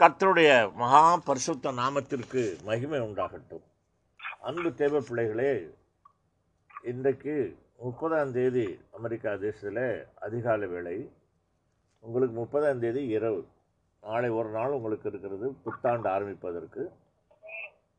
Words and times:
கர்த்தருடைய 0.00 0.50
மகா 0.72 1.16
பரிசுத்த 1.16 1.72
நாமத்திற்கு 1.72 2.42
மகிமை 2.64 2.98
உண்டாகட்டும். 3.00 3.64
அன்பு 4.40 4.74
தேவ 4.74 5.00
பிள்ளைகளே 5.00 5.50
இன்றைக்கு 6.82 7.34
முப்பதாம் 7.78 8.32
தேதி 8.32 8.64
அமெரிக்கா 8.90 9.34
தேசத்தில் 9.34 10.06
அதிகாலை 10.20 10.68
வேலை 10.68 10.94
உங்களுக்கு 12.00 12.36
முப்பதாம் 12.36 12.80
தேதி 12.84 13.02
இரவு. 13.16 13.42
நாளை 14.02 14.30
ஒரு 14.38 14.48
நாள் 14.48 14.76
உங்களுக்கு 14.78 15.08
இருக்கிறது 15.08 15.50
புத்தாண்டு 15.64 16.08
ஆரம்பிப்பதற்கு. 16.08 16.84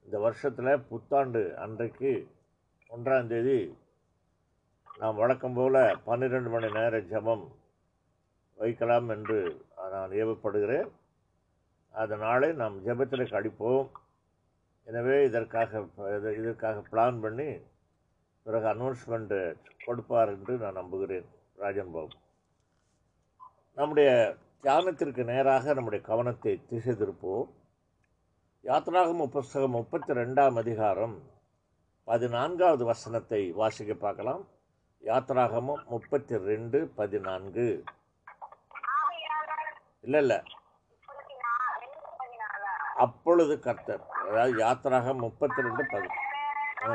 இந்த 0.06 0.20
வருஷத்தில் 0.20 0.82
புத்தாண்டு 0.90 1.44
அன்றைக்கு 1.66 2.14
ஒன்றாம் 2.90 3.32
தேதி 3.36 3.60
நாம் 4.98 5.22
வழக்கம் 5.24 5.54
போல் 5.54 5.82
பன்னிரெண்டு 6.10 6.50
மணி 6.50 6.72
நேர 6.80 7.04
ஜெபம் 7.14 7.48
வைக்கலாம் 8.56 9.10
என்று 9.10 9.40
நான் 9.92 10.18
ஏவப்படுகிறேன். 10.24 10.92
அதனாலே 11.94 12.52
நாம் 12.52 12.86
ஜெபத்தில் 12.86 13.30
கழிப்போம் 13.30 13.90
எனவே 14.84 15.26
இதற்காக 15.26 15.80
இது- 15.98 16.38
இதற்காக 16.38 16.80
பிளான் 16.80 17.22
பண்ணி 17.22 17.60
பிறகு 18.44 18.66
அனௌன்ஸ்மெண்ட்டு 18.68 19.56
கொடுப்பார் 19.86 20.30
என்று 20.30 20.58
நான் 20.58 20.74
நம்புகிறேன் 20.74 21.26
ராஜன் 21.56 21.92
பாபு. 21.92 22.10
நம்முடைய 23.76 24.36
தியானத்திற்கு 24.64 25.24
நேராக 25.24 25.74
நம்முடைய 25.74 26.06
கவனத்தை 26.06 26.66
திசை 26.68 26.94
திருப்போம் 26.94 27.50
யாத்ராகம 28.64 29.26
புஸ்தகம் 29.26 29.72
முப்பத்தி 29.72 30.14
ரெண்டாம் 30.14 30.58
அதிகாரம் 30.58 31.24
பதினான்காவது 32.04 32.86
வசனத்தை 32.86 33.52
வாசிக்க 33.52 33.94
பார்க்கலாம். 33.94 34.48
யாத்ராகமம் 35.04 35.86
முப்பத்தி 35.86 36.38
ரெண்டு 36.38 36.88
பதினான்கு 36.96 37.84
இல்லை 40.02 40.20
இல்லை. 40.20 40.44
அப்பொழுது 43.00 43.54
கர்த்தர் 43.60 44.04
அதாவது 44.22 44.54
யாத்திராக 44.60 45.14
முப்பத்தி 45.22 45.62
ரெண்டு 45.62 45.84
பதி 45.86 46.10
ஆ. 46.84 46.92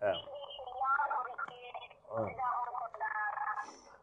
ஆ. 0.00 0.12
ஆ. 2.12 2.22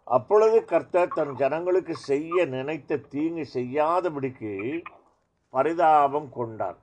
அப்பொழுது 0.08 0.60
கர்த்தர் 0.66 1.16
தன் 1.16 1.34
ஜனங்களுக்கு 1.36 1.96
செய்ய 2.04 2.46
நினைத்த 2.54 3.02
தீங்கு 3.12 3.46
செய்யாதபடிக்கு 3.52 4.54
பரிதாபம் 5.54 6.30
கொண்டார் 6.32 6.80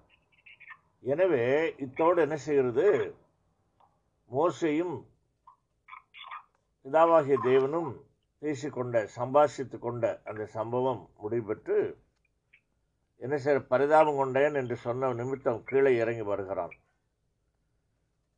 எனவே 1.04 1.44
இத்தோடு 1.78 2.18
என்ன 2.22 2.36
செய்கிறது 2.44 2.86
மோசையும் 4.30 4.94
பிதாவாகிய 6.86 7.36
தேவனும் 7.44 7.90
பேசிக்கொண்ட 8.42 8.96
சம்பாஷித்து 9.16 9.76
கொண்ட 9.78 10.06
அந்த 10.24 10.42
சம்பவம் 10.54 11.02
முடிபெற்று 11.20 11.78
என்ன 13.22 13.36
சார் 13.36 13.60
பரிதாபம் 13.66 14.16
கொண்டேன் 14.16 14.54
என்று 14.54 14.76
சொன்ன 14.76 15.12
நிமித்தம் 15.12 15.62
கீழே 15.64 15.92
இறங்கி 15.96 16.22
வருகிறான். 16.22 16.74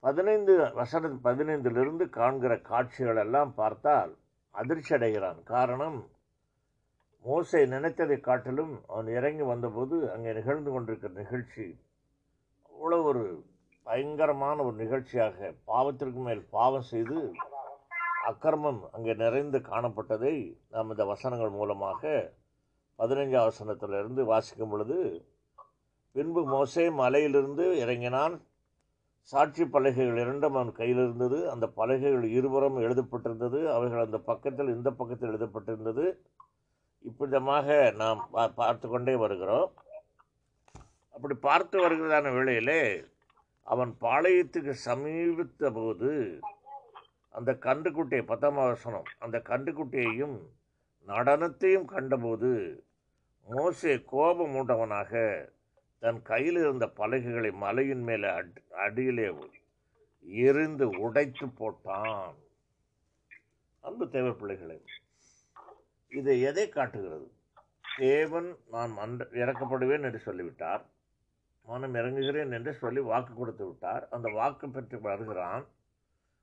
பதினைந்து 0.05 0.55
வசன 0.75 1.09
பதினைந்திலிருந்து 1.25 2.05
காண்கிற 2.09 2.53
காட்சிகள் 2.61 3.17
எல்லாம் 3.17 3.53
பார்த்தால் 3.55 4.13
அதிர்ச்சி 4.55 4.93
அடைகிறான் 4.95 5.41
காரணம் 5.45 5.99
மோசை 7.25 7.63
நினைத்ததை 7.67 8.19
காட்டிலும் 8.21 8.75
அவன் 8.87 9.09
இறங்கி 9.09 9.43
வந்தபோது 9.43 9.97
அங்கே 10.11 10.33
நிகழ்ந்து 10.33 10.71
கொண்டிருக்கிற 10.71 11.13
நிகழ்ச்சி 11.13 11.67
அவ்வளோ 12.73 12.99
ஒரு 13.03 13.25
பயங்கரமான 13.87 14.57
ஒரு 14.63 14.77
நிகழ்ச்சியாக 14.77 15.53
பாவத்திற்கு 15.67 16.21
மேல் 16.21 16.43
பாவம் 16.51 16.89
செய்து 16.91 17.19
அக்கிரமம் 18.25 18.81
அங்கே 18.93 19.15
நிறைந்து 19.15 19.59
காணப்பட்டதை 19.71 20.35
நாம் 20.71 20.91
இந்த 20.91 21.05
வசனங்கள் 21.05 21.51
மூலமாக 21.51 22.03
பதினைஞ்சாம் 22.99 23.49
வசனத்திலிருந்து 23.49 24.25
வாசிக்கும் 24.25 24.71
பொழுது 24.71 25.25
பின்பு 26.13 26.45
மோசே 26.45 26.91
மலையிலிருந்து 26.91 27.79
இறங்கினான். 27.79 28.43
சாட்சி 29.21 29.67
பலகைகள் 29.67 30.17
இரண்டும் 30.17 30.55
அவன் 30.55 30.73
கையில் 30.73 30.97
இருந்தது. 30.97 31.51
அந்த 31.51 31.67
பலகைகள் 31.67 32.25
இருபுறம் 32.25 32.79
எழுதப்பட்டிருந்தது. 32.79 33.75
அவைகள் 33.75 34.05
அந்த 34.05 34.19
பக்கத்தில் 34.19 34.67
இந்த 34.67 34.91
பக்கத்தில் 34.91 35.31
எழுதப்பட்டிருந்தது. 35.31 36.17
இப்படிதமாக 36.99 37.93
நாம் 37.97 38.29
பா- 38.33 38.53
பார்த்து 38.55 38.89
கொண்டே 38.89 39.15
வருகிறோம். 39.15 39.73
அப்படி 41.11 41.35
பார்த்து 41.35 41.81
வருகிறதான 41.81 42.33
வேளையிலே 42.33 43.05
அவன் 43.63 43.97
பாளையத்துக்கு 44.01 44.71
சமீபித்த 44.71 45.71
போது 45.71 46.41
அந்த 47.29 47.53
கன்றுக்குட்டியை 47.53 48.27
பத்தாம் 48.27 48.55
வசனம் 48.55 49.03
அந்த 49.19 49.39
கன்றுக்குட்டியையும் 49.39 50.39
நடனத்தையும் 51.07 51.85
கண்டபோது 51.85 52.83
மோசே 53.51 53.93
கோபம் 54.07 54.55
உண்டவனாக 54.55 55.13
தன் 55.99 56.23
கையில் 56.23 56.57
இருந்த 56.57 56.89
பலகைகளை 56.89 57.51
மலையின் 57.51 58.03
மேலே 58.03 58.29
அடி 58.29 58.61
அடியிலே 58.71 59.35
எரிந்து 60.23 60.89
உடைத்து 60.99 61.47
போட்டான். 61.47 62.35
அன்பு 63.81 64.09
தேவ 64.09 64.33
பிள்ளைகளே 64.33 64.79
இதை 66.09 66.41
எதை 66.41 66.69
காட்டுகிறது? 66.69 67.31
தேவன் 67.97 68.57
நான் 68.71 68.93
மன்ற 68.93 69.29
இறக்கப்படுவேன் 69.33 70.03
என்று 70.03 70.19
சொல்லிவிட்டார். 70.19 70.85
மனம் 71.67 71.95
இறங்குகிறேன் 71.95 72.53
என்று 72.53 72.75
சொல்லி 72.75 73.01
வாக்கு 73.01 73.35
கொடுத்து 73.35 73.67
விட்டார். 73.67 74.09
அந்த 74.09 74.29
வாக்கு 74.35 74.69
பெற்று 74.69 75.01
வருகிறான். 75.01 75.67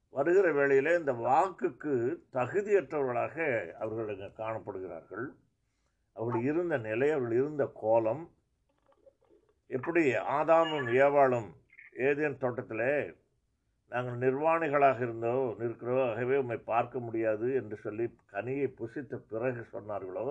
வருகிற 0.09 0.51
வேளையிலே 0.51 0.93
இந்த 0.97 1.13
வாக்குக்கு 1.13 1.93
தகுதியற்றவர்களாக 2.33 3.37
அவர்கள் 3.73 4.11
இங்கே 4.17 4.31
காணப்படுகிறார்கள். 4.43 5.27
அவர்கள் 6.17 6.47
இருந்த 6.51 6.75
நிலை 6.87 7.09
அவர்கள் 7.11 7.37
இருந்த 7.41 7.65
கோலம் 7.83 8.23
எப்படி 9.69 10.01
ஆதாமும் 10.37 10.89
ஏவாளும் 11.03 11.49
ஏதேன் 12.07 12.41
தோட்டத்திலே 12.43 12.91
நாங்கள் 13.91 14.21
நிர்வாணிகளாக 14.23 14.99
இருந்தோ 15.07 15.33
நிற்கிறோ 15.59 15.97
ஆகவே 16.09 16.35
உம்மை 16.43 16.57
பார்க்க 16.71 16.99
முடியாது 16.99 17.47
என்று 17.59 17.75
சொல்லி 17.83 18.05
கனியை 18.33 18.67
புசித்த 18.79 19.19
பிறகு 19.31 19.63
சொன்னார்களோ 19.73 20.29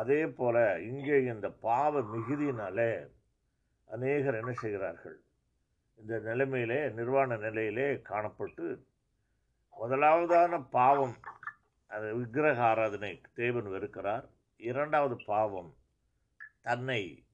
அதே 0.00 0.20
போல 0.38 0.56
இங்கே 0.90 1.18
இந்த 1.24 1.48
பாவ 1.66 2.00
மிகுதியினாலே 2.12 2.92
அநேகர் 3.90 4.38
என்ன 4.40 4.52
செய்கிறார்கள்? 4.62 5.16
இந்த 6.00 6.14
நிலைமையிலே 6.28 6.78
நிர்வாண 6.98 7.36
நிலையிலே 7.36 7.88
காணப்பட்டு 8.10 8.66
முதலாவதான 9.76 10.52
பாவம் 10.70 11.16
அது 11.90 12.08
விக்கிரக 12.18 12.60
ஆராதனை 12.70 13.12
தேவன் 13.40 13.68
வெறுக்கிறார். 13.74 14.26
இரண்டாவது 14.56 15.16
பாவம் 15.26 15.74
தன்னை 16.62 17.24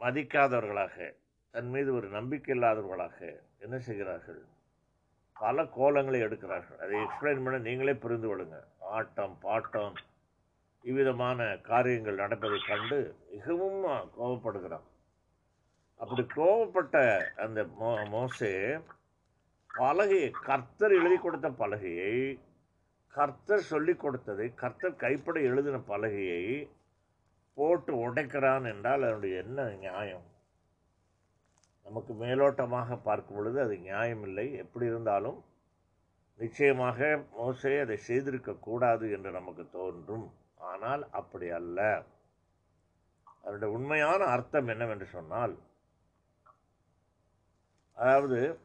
மதிக்காதவர்களாக 0.00 1.14
தன் 1.50 1.68
மீது 1.68 1.94
ஒரு 1.94 2.08
நம்பிக்கை 2.08 2.58
இல்லாதவர்களாக 2.58 3.18
என்ன 3.58 3.78
செய்கிறார்கள்? 3.78 4.44
பல 5.32 5.62
கோலங்களை 5.62 6.18
எடுக்கிறார்கள். 6.26 6.76
அதை 6.76 6.94
எக்ஸ்பிளைன் 7.00 7.44
பண்ண 7.44 7.58
நீங்களே 7.58 7.94
புரிந்து 7.94 8.28
கொள்ளுங்க. 8.28 8.58
ஆட்டம் 8.80 9.38
பாட்டம் 9.42 9.94
இவ்விதமான 10.82 11.56
காரியங்கள் 11.56 12.14
நடப்பதை 12.14 12.58
கண்டு 12.66 12.98
மிகவும் 13.30 13.84
கோபப்படுகிறான். 14.20 14.88
அப்படி 15.96 16.22
கோபப்பட்ட 16.36 16.96
அந்த 17.36 17.62
மோ 17.80 18.08
மோசே 18.08 18.78
பலகையை 19.74 20.30
கர்த்தர் 20.30 20.92
எழுதி 20.92 21.16
கொடுத்த 21.16 21.48
பலகையை 21.48 22.38
கர்த்தர் 23.14 23.60
சொல்லி 23.60 23.94
கொடுத்ததை 23.94 24.54
கர்த்தர் 24.54 24.96
கைப்பட 24.96 25.40
எழுதின 25.40 25.76
பலகையை 25.76 26.70
போட்டு 27.54 27.94
உடைக்கிறான் 27.94 28.74
என்றால் 28.74 29.02
அதனுடைய 29.02 29.40
என்ன 29.40 29.68
நியாயம்? 29.68 30.22
நமக்கு 31.84 32.14
மேலோட்டமாக 32.14 33.02
பார்க்கும் 33.02 33.36
பொழுது 33.36 33.60
அது 33.60 33.74
நியாயமில்லை 33.74 34.56
எப்படி 34.56 34.86
இருந்தாலும் 34.86 35.44
நிச்சயமாக 36.36 37.24
மோசே 37.32 37.78
அதை 37.78 37.98
செய்திருக்கக்கூடாது 38.08 39.12
என்று 39.12 39.30
நமக்கு 39.30 39.68
தோன்றும். 39.70 40.34
ஆனால் 40.56 41.10
அப்படி 41.10 41.50
அல்ல. 41.50 42.02
அதனுடைய 43.42 43.74
உண்மையான 43.74 44.24
அர்த்தம் 44.24 44.68
என்னவென்று 44.68 45.06
சொன்னால் 45.06 45.58
அதாவது 47.94 48.58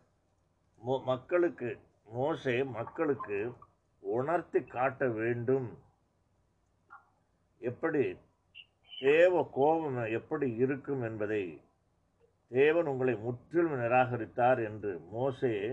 மோ- 0.86 1.04
மக்களுக்கு 1.04 1.80
மோசே 2.06 2.64
மக்களுக்கு 2.64 3.54
உணர்த்தி 4.18 4.60
காட்ட 4.76 5.08
வேண்டும். 5.20 5.70
எப்படி? 7.62 8.04
தேவ 9.00 9.42
கோபம் 9.54 10.00
எப்படி 10.18 10.48
இருக்கும் 10.64 11.02
என்பதை 11.02 11.44
தேவன் 12.52 12.90
உங்களை 12.92 13.14
முற்றிலும் 13.26 13.80
நிராகரித்தார் 13.80 14.60
என்று 14.70 14.92
மோசையே 15.14 15.70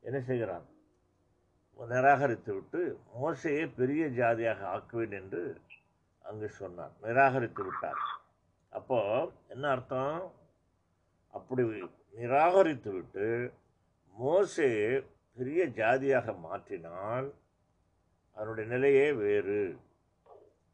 என்ன 0.00 0.18
செய்கிறான்? 0.20 0.66
நிராகரித்து 1.78 2.52
விட்டு 2.54 2.80
மோசையை 3.22 3.64
பெரிய 3.76 4.02
ஜாதியாக 4.20 4.60
ஆக்குவேன் 4.74 5.14
என்று 5.20 5.42
அங்கு 6.24 6.48
சொன்னார் 6.60 6.94
நிராகரித்து 7.02 7.62
விட்டார். 7.64 8.00
அப்போ 8.72 9.00
என்ன 9.48 9.64
அர்த்தம்? 9.70 10.16
அப்படி 11.36 11.62
நிராகரித்து 12.14 12.90
விட்டு 12.92 13.28
மோசே 14.16 14.70
பெரிய 15.36 15.66
ஜாதியாக 15.66 16.32
மாற்றினால் 16.32 17.32
அதனுடைய 18.32 18.70
நிலையே 18.70 19.12
வேறு. 19.12 19.78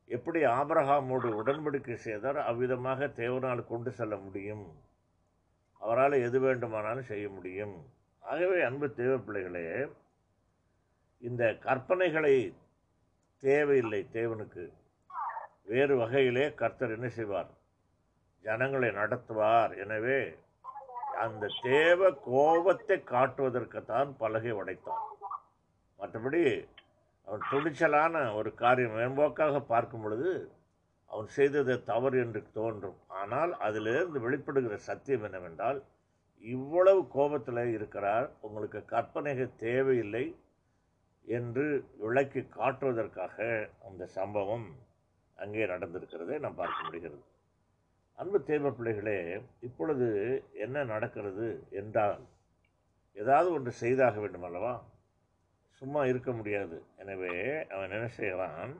எப்படி 0.06 0.44
ஆபரகாமோடு 0.44 1.28
உடன்படிக்கை 1.42 1.94
செய்தார் 1.94 2.36
அவ்விதமாக 2.36 3.06
தேவனால் 3.06 3.66
கொண்டு 3.66 3.90
செல்ல 3.90 4.16
முடியும். 4.16 4.80
அவரால் 5.78 6.12
எது 6.12 6.40
வேண்டுமானாலும் 6.40 7.02
செய்ய 7.02 7.28
முடியும். 7.28 7.76
ஆகவே 8.18 8.62
அன்பு 8.62 8.94
தேவ 8.94 9.16
பிள்ளைகளே 9.16 9.86
இந்த 11.18 11.44
கற்பனைகளை 11.44 12.54
தேவையில்லை 13.38 14.06
தேவனுக்கு. 14.12 14.72
வேறு 15.62 15.96
வகையிலே 15.96 16.54
கர்த்தர் 16.54 16.90
என்ன 16.90 17.08
செய்வார்? 17.08 17.50
ஜனங்களை 18.42 18.88
நடத்துவார். 18.88 19.76
எனவே 19.76 20.36
அந்த 21.24 21.50
தேவ 21.62 22.10
கோபத்தை 22.28 22.96
காட்டுவதற்குத்தான் 23.12 24.10
பலகை 24.22 24.52
உடைத்தான். 24.60 25.02
மற்றபடி 26.00 26.42
அவன் 27.28 27.44
துணிச்சலான 27.50 28.22
ஒரு 28.38 28.50
காரியம் 28.62 28.96
மேம்போக்காக 28.98 29.56
பார்க்கும் 29.72 30.04
பொழுது 30.04 30.30
அவன் 31.10 31.28
செய்தது 31.36 31.72
தவறு 31.90 32.18
என்று 32.24 32.40
தோன்றும். 32.58 32.98
ஆனால் 33.20 33.52
அதிலிருந்து 33.66 34.20
வெளிப்படுகிற 34.26 34.76
சத்தியம் 34.88 35.26
என்னவென்றால் 35.28 35.80
இவ்வளவு 36.44 37.00
கோபத்தில் 37.16 37.74
இருக்கிறார் 37.76 38.26
உங்களுக்கு 38.46 38.80
கற்பனைகள் 38.94 39.58
தேவையில்லை 39.66 40.24
என்று 41.26 41.66
விளக்கி 42.04 42.42
காட்டுவதற்காக 42.58 43.36
அந்த 43.88 44.08
சம்பவம் 44.18 44.66
அங்கே 45.38 45.66
நடந்திருக்கிறதை 45.74 46.38
நாம் 46.44 46.58
பார்க்க 46.62 46.86
முடிகிறது. 46.86 47.22
அன்பு 48.22 48.42
தேவ 48.42 48.70
பிள்ளைகளே 48.70 49.16
இப்பொழுது 49.60 50.06
என்ன 50.54 50.84
நடக்கிறது 50.84 51.46
என்றால் 51.70 52.20
ஏதாவது 53.16 53.52
ஒன்று 53.52 53.72
செய்தாக 53.72 54.20
வேண்டும் 54.20 54.42
அல்லவா? 54.42 54.74
சும்மா 55.82 56.04
இருக்க 56.04 56.32
முடியாது. 56.32 56.82
எனவே 56.96 57.32
அவன் 57.70 57.90
என்ன 57.90 58.08
செய்கிறான்? 58.08 58.72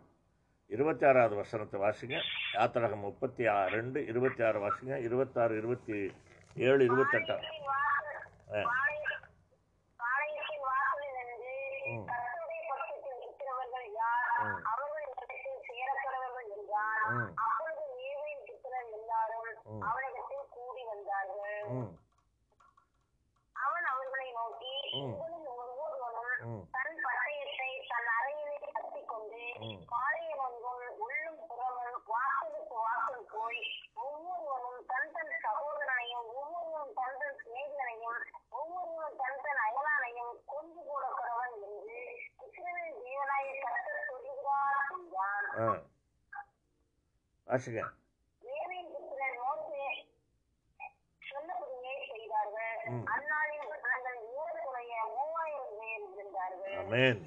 இருபத்தி 0.70 1.06
ஆறாவது 1.06 1.34
வசனத்தை 1.34 1.80
வாசிங்க. 1.80 2.16
யாத்திரகம் 2.54 2.98
முப்பத்தி 2.98 3.46
ஆறு 3.46 3.70
ரெண்டு 3.70 4.06
இருபத்தி 4.06 4.44
ஆறு 4.44 4.58
வாசிங்க. 4.60 4.96
இருபத்தாறு 5.00 5.56
இருபத்தி 5.56 5.96
ஏழு 6.56 6.78
நின்று 6.78 7.04
ம். 11.90 12.06
ம். 14.44 14.60
அவர்கள் 14.70 15.06
இடத்தில் 15.12 15.60
சேரப்படுவர்கள் 15.68 16.48
என்றான் 16.52 17.02
ம். 17.14 17.30
அப்பொழுது 17.44 17.84
லேவியின் 17.96 18.44
புத்திரர் 18.48 18.90
எல்லாரும் 18.98 19.46
ம். 19.46 19.61
அவனிடத்தில் 19.84 20.46
கூடி 20.50 20.82
வந்தார்கள். 20.84 21.58
அவன் 23.56 23.86
அவர்களை 23.90 24.28
நோக்கி. 24.32 24.72
உங்களில் 25.00 25.48
ஒவ்வொருவனும் 25.54 26.32
தன் 26.74 26.96
பட்டயத்தை 27.04 27.70
தன் 27.90 28.08
அறையிலே 28.14 28.56
கட்டிக்கொண்டு 28.68 29.42
ம். 29.64 29.78
பாளையமெங்கும் 29.92 30.66
உள்ளும் 31.04 31.40
புறமும் 31.44 31.98
வாசலுக்கு 32.08 32.76
வாசல் 32.78 33.26
போய் 33.32 33.60
ஒவ்வொருவனும் 34.04 34.80
தன் 34.90 35.12
தன் 35.14 35.32
சகோதரனையும் 35.44 36.26
ஒவ்வொருவனும் 36.34 36.92
தன் 36.98 37.18
தன் 37.20 37.38
சிநேகிதனையும் 37.42 38.20
ஒவ்வொருவனும் 38.52 39.18
தன் 39.18 39.42
தன் 39.44 39.62
அயலானையும் 39.64 40.34
கொண்டு 40.46 40.80
கூட 40.82 41.04
கடவன் 41.12 41.54
என்று 41.68 42.00
இஸ்ரவேல் 42.44 43.00
தேவனாய 43.02 43.46
கர்த்தர் 43.64 44.08
சொல்லுகிறார். 44.08 44.78
என்றான் 44.94 45.48
ஆ 45.58 45.68
வாசிங்க 47.46 47.80
லேவியின் 48.42 48.92
புத்திரர் 48.94 49.38
மோசே 49.40 49.86
சொன்னபடியே 51.22 51.94
செய்தார்கள் 52.06 52.70
ம். 52.70 52.71
அந்நாளில் 52.90 53.66
நாங்கள் 53.86 54.18
ஏறக்குறைய 54.38 54.94
மூவாயிரம் 55.16 55.74
பேர் 55.80 56.04
இருந்தார்கள் 56.14 56.78
அமேன் 56.80 57.20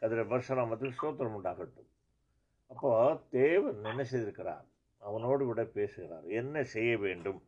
கதிர 0.00 0.22
பரசுராமத்துக்கு 0.30 1.26
உண்டாகட்டும். 1.38 1.90
அப்போ 2.70 2.90
தேவன் 3.30 3.84
என்ன 3.84 4.02
செய்திருக்கிறார்? 4.10 4.64
அவனோடு 5.02 5.44
கூட 5.44 5.62
பேசுகிறார். 5.64 6.24
என்ன 6.40 6.62
செய்ய 6.74 6.92
வேண்டும்? 6.98 7.40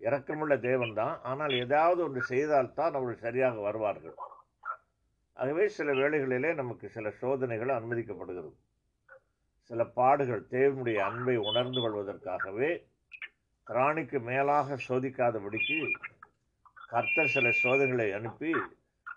இறக்கமுள்ள 0.00 0.54
தேவன் 0.58 0.94
தான் 0.94 1.20
ஆனால் 1.22 1.52
ஏதாவது 1.64 2.00
ஒன்று 2.02 2.22
செய்தால்தான் 2.22 2.94
அவர்கள் 2.94 3.24
சரியாக 3.26 3.60
வருவார்கள். 3.60 4.16
ஆகவே 5.36 5.68
சில 5.68 5.92
வேளைகளிலே 5.92 6.54
நமக்கு 6.54 6.88
சில 6.88 7.10
சோதனைகள் 7.10 7.76
அனுமதிக்கப்படுகிறது. 7.76 8.52
சில 9.70 9.84
பாடுகள் 9.98 10.42
தேவனுடைய 10.50 10.98
அன்பை 11.08 11.36
உணர்ந்து 11.36 11.80
கொள்வதற்காகவே 11.80 12.72
திராணிக்கு 13.66 14.18
மேலாக 14.20 14.76
சோதிக்காதபடிக்கு 14.88 15.78
கர்த்தர் 16.94 17.32
சில 17.34 17.46
சோதனைகளை 17.60 18.06
அனுப்பி 18.16 18.50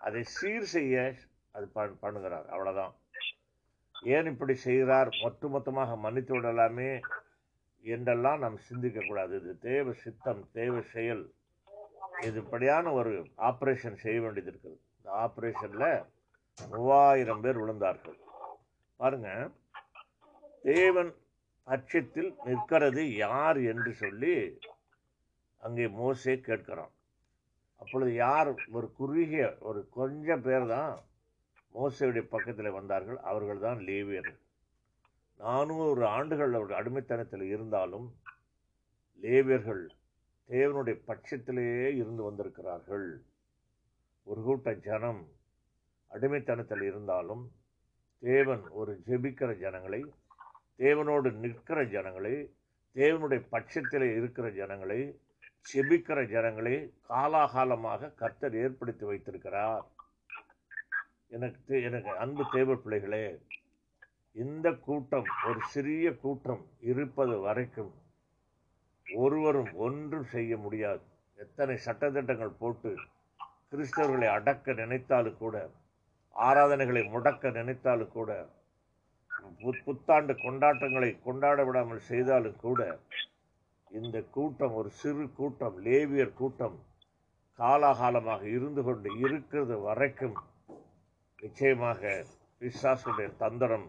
அதை 0.06 0.22
சீர் 0.36 0.64
செய்ய 0.72 0.94
அது 1.56 1.66
பண்ணுகிறார். 2.04 2.46
அவ்வளோதான் 2.54 2.94
ஏன் 4.14 4.30
இப்படி 4.32 4.54
செய்கிறார்? 4.64 5.10
ஒட்டுமொத்தமாக 5.26 5.96
மன்னித்து 6.04 6.32
விடலாமே 6.36 6.90
என்றெல்லாம் 7.84 8.42
நாம் 8.44 8.58
சிந்திக்கக்கூடாது 8.68 9.34
இது 9.40 9.52
தேவ 9.68 9.92
சித்தம் 10.02 10.42
தேவ 10.58 10.74
செயல். 10.94 11.24
இதுபடியான 12.28 12.92
ஒரு 13.00 13.12
ஆப்ரேஷன் 13.50 14.02
செய்ய 14.04 14.18
வேண்டியது 14.24 14.50
இருக்குது. 14.52 14.78
இந்த 14.96 15.08
ஆப்ரேஷனில் 15.24 15.90
மூவாயிரம் 16.58 17.42
பேர் 17.46 17.62
விழுந்தார்கள். 17.62 18.18
பாருங்க. 19.00 19.30
தேவன் 20.72 21.10
பட்சத்தில் 21.66 22.30
நிற்கிறது 22.46 23.02
யார் 23.24 23.58
என்று 23.72 23.90
சொல்லி 24.04 24.36
அங்கே 25.66 25.86
மோசே 26.00 26.34
கேட்கிறான். 26.48 26.92
அப்பொழுது 27.80 28.12
யார் 28.14 28.50
ஒரு 28.76 28.86
குறுகிய 28.98 29.44
ஒரு 29.60 29.80
கொஞ்சம் 29.90 30.44
பேர் 30.46 30.66
தான் 30.66 30.92
மோசையுடைய 31.74 32.24
பக்கத்தில் 32.34 32.76
வந்தார்கள். 32.78 33.18
அவர்கள் 33.30 33.64
தான் 33.66 33.80
லேவியர்கள். 33.88 34.38
நானூறு 35.40 36.04
ஆண்டுகள் 36.16 36.54
அவர்கள் 36.54 36.80
அடிமைத்தனத்தில் 36.80 37.44
இருந்தாலும் 37.54 38.06
லேவியர்கள் 39.18 39.82
தேவனுடைய 40.48 40.96
பட்சத்திலேயே 41.08 41.88
இருந்து 42.00 42.22
வந்திருக்கிறார்கள். 42.22 43.08
ஒரு 44.26 44.40
கூட்ட 44.42 44.70
ஜனம் 44.88 45.22
அடிமைத்தனத்தில் 46.10 46.84
இருந்தாலும் 46.90 47.44
தேவன் 48.22 48.64
ஒரு 48.80 48.92
ஜெபிக்கிற 49.08 49.50
ஜனங்களை 49.64 50.00
தேவனோடு 50.78 51.28
நிற்கிற 51.42 51.78
ஜனங்களை 51.94 52.34
தேவனுடைய 52.96 53.40
பட்சத்திலே 53.54 54.08
இருக்கிற 54.18 54.46
ஜனங்களை 54.60 55.00
செபிக்கிற 55.60 56.28
ஜனங்களை 56.28 56.92
காலாகாலமாக 57.08 58.14
கர்த்தர் 58.14 58.56
ஏற்படுத்தி 58.56 59.04
வைத்திருக்கிறார். 59.04 59.84
எனக்கு 61.28 61.60
தே- 61.68 61.82
எனக்கு 61.82 62.16
அன்பு 62.16 62.44
தேவ 62.52 62.74
பிள்ளைகளே 62.74 63.38
இந்த 64.32 64.72
கூட்டம் 64.72 65.24
ஒரு 65.46 65.60
சிறிய 65.60 66.16
கூட்டம் 66.16 66.66
இருப்பது 66.80 67.38
வரைக்கும் 67.38 67.94
ஒருவரும் 69.14 69.74
ஒன்றும் 69.74 70.24
செய்ய 70.24 70.56
முடியாது. 70.56 71.00
எத்தனை 71.36 71.78
சட்டத்திட்டங்கள் 71.84 72.56
போட்டு 72.58 72.96
கிறிஸ்தவர்களை 73.70 74.28
அடக்க 74.28 74.72
நினைத்தாலும் 74.72 75.36
கூட 75.36 75.70
ஆராதனைகளை 76.36 77.02
முடக்க 77.08 77.52
நினைத்தாலும் 77.52 78.08
கூட 78.08 78.48
புத்- 79.58 79.82
புத்தாண்டு 79.84 80.32
கொண்டாட்டங்களை 80.32 81.22
கொண்டாட 81.22 81.64
விடாமல் 81.64 81.98
செய்தாலும் 81.98 82.56
கூட 82.56 82.98
இந்த 83.90 84.18
கூட்டம் 84.36 84.74
ஒரு 84.80 84.90
சிறு 85.00 85.24
கூட்டம் 85.38 85.76
லேவியர் 85.86 86.38
கூட்டம். 86.40 86.76
காலாகாலமாக 87.58 88.42
இருந்து 88.56 88.82
கொண்டு 88.88 89.10
இருக்கிறது 89.24 89.76
வரைக்கும் 89.86 90.36
நிச்சயமாக 91.42 92.02
பிசாசுடைய 92.60 93.28
தந்திரம் 93.42 93.86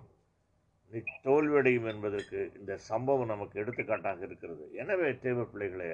தோல்வியடையும் 1.25 1.87
என்பதற்கு 1.91 2.39
இந்த 2.59 2.73
சம்பவம் 2.89 3.31
நமக்கு 3.33 3.55
எடுத்துக்காட்டாக 3.61 4.21
இருக்கிறது. 4.27 4.63
எனவே 4.81 5.09
தேவ 5.25 5.43
பிள்ளைகளே 5.51 5.89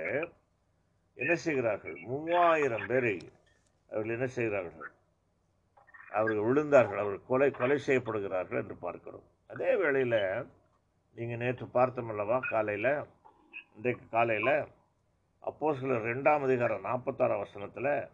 என்ன 1.17 1.33
செய்கிறார்கள்? 1.45 1.97
மூவாயிரம் 2.09 2.87
பேரை 2.91 3.17
அவர்கள் 3.89 4.15
என்ன 4.17 4.27
செய்கிறார்கள்? 4.37 4.91
அவர்கள் 6.11 6.47
விழுந்தார்கள் 6.47 7.01
அவர்கள் 7.01 7.27
கொலை 7.29 7.49
கொலை 7.51 7.77
செய்யப்படுகிறார்கள் 7.87 8.61
என்று 8.63 8.75
பார்க்கிறோம். 8.85 9.27
அதே 9.53 9.71
வேளையில் 9.81 10.21
நீங்கள் 11.17 11.41
நேற்று 11.43 11.65
பார்த்தோம் 11.77 12.09
அல்லவா 12.13 12.37
காலையில் 12.53 12.91
இன்றைக்கு 13.77 14.05
காலையில் 14.09 14.65
அப்போ 15.39 15.73
சில 15.73 15.93
ரெண்டாம் 15.93 16.43
அதிகாரம் 16.43 16.83
நாற்பத்தாறாம் 16.83 17.37
வசனத்தில் 17.37 18.07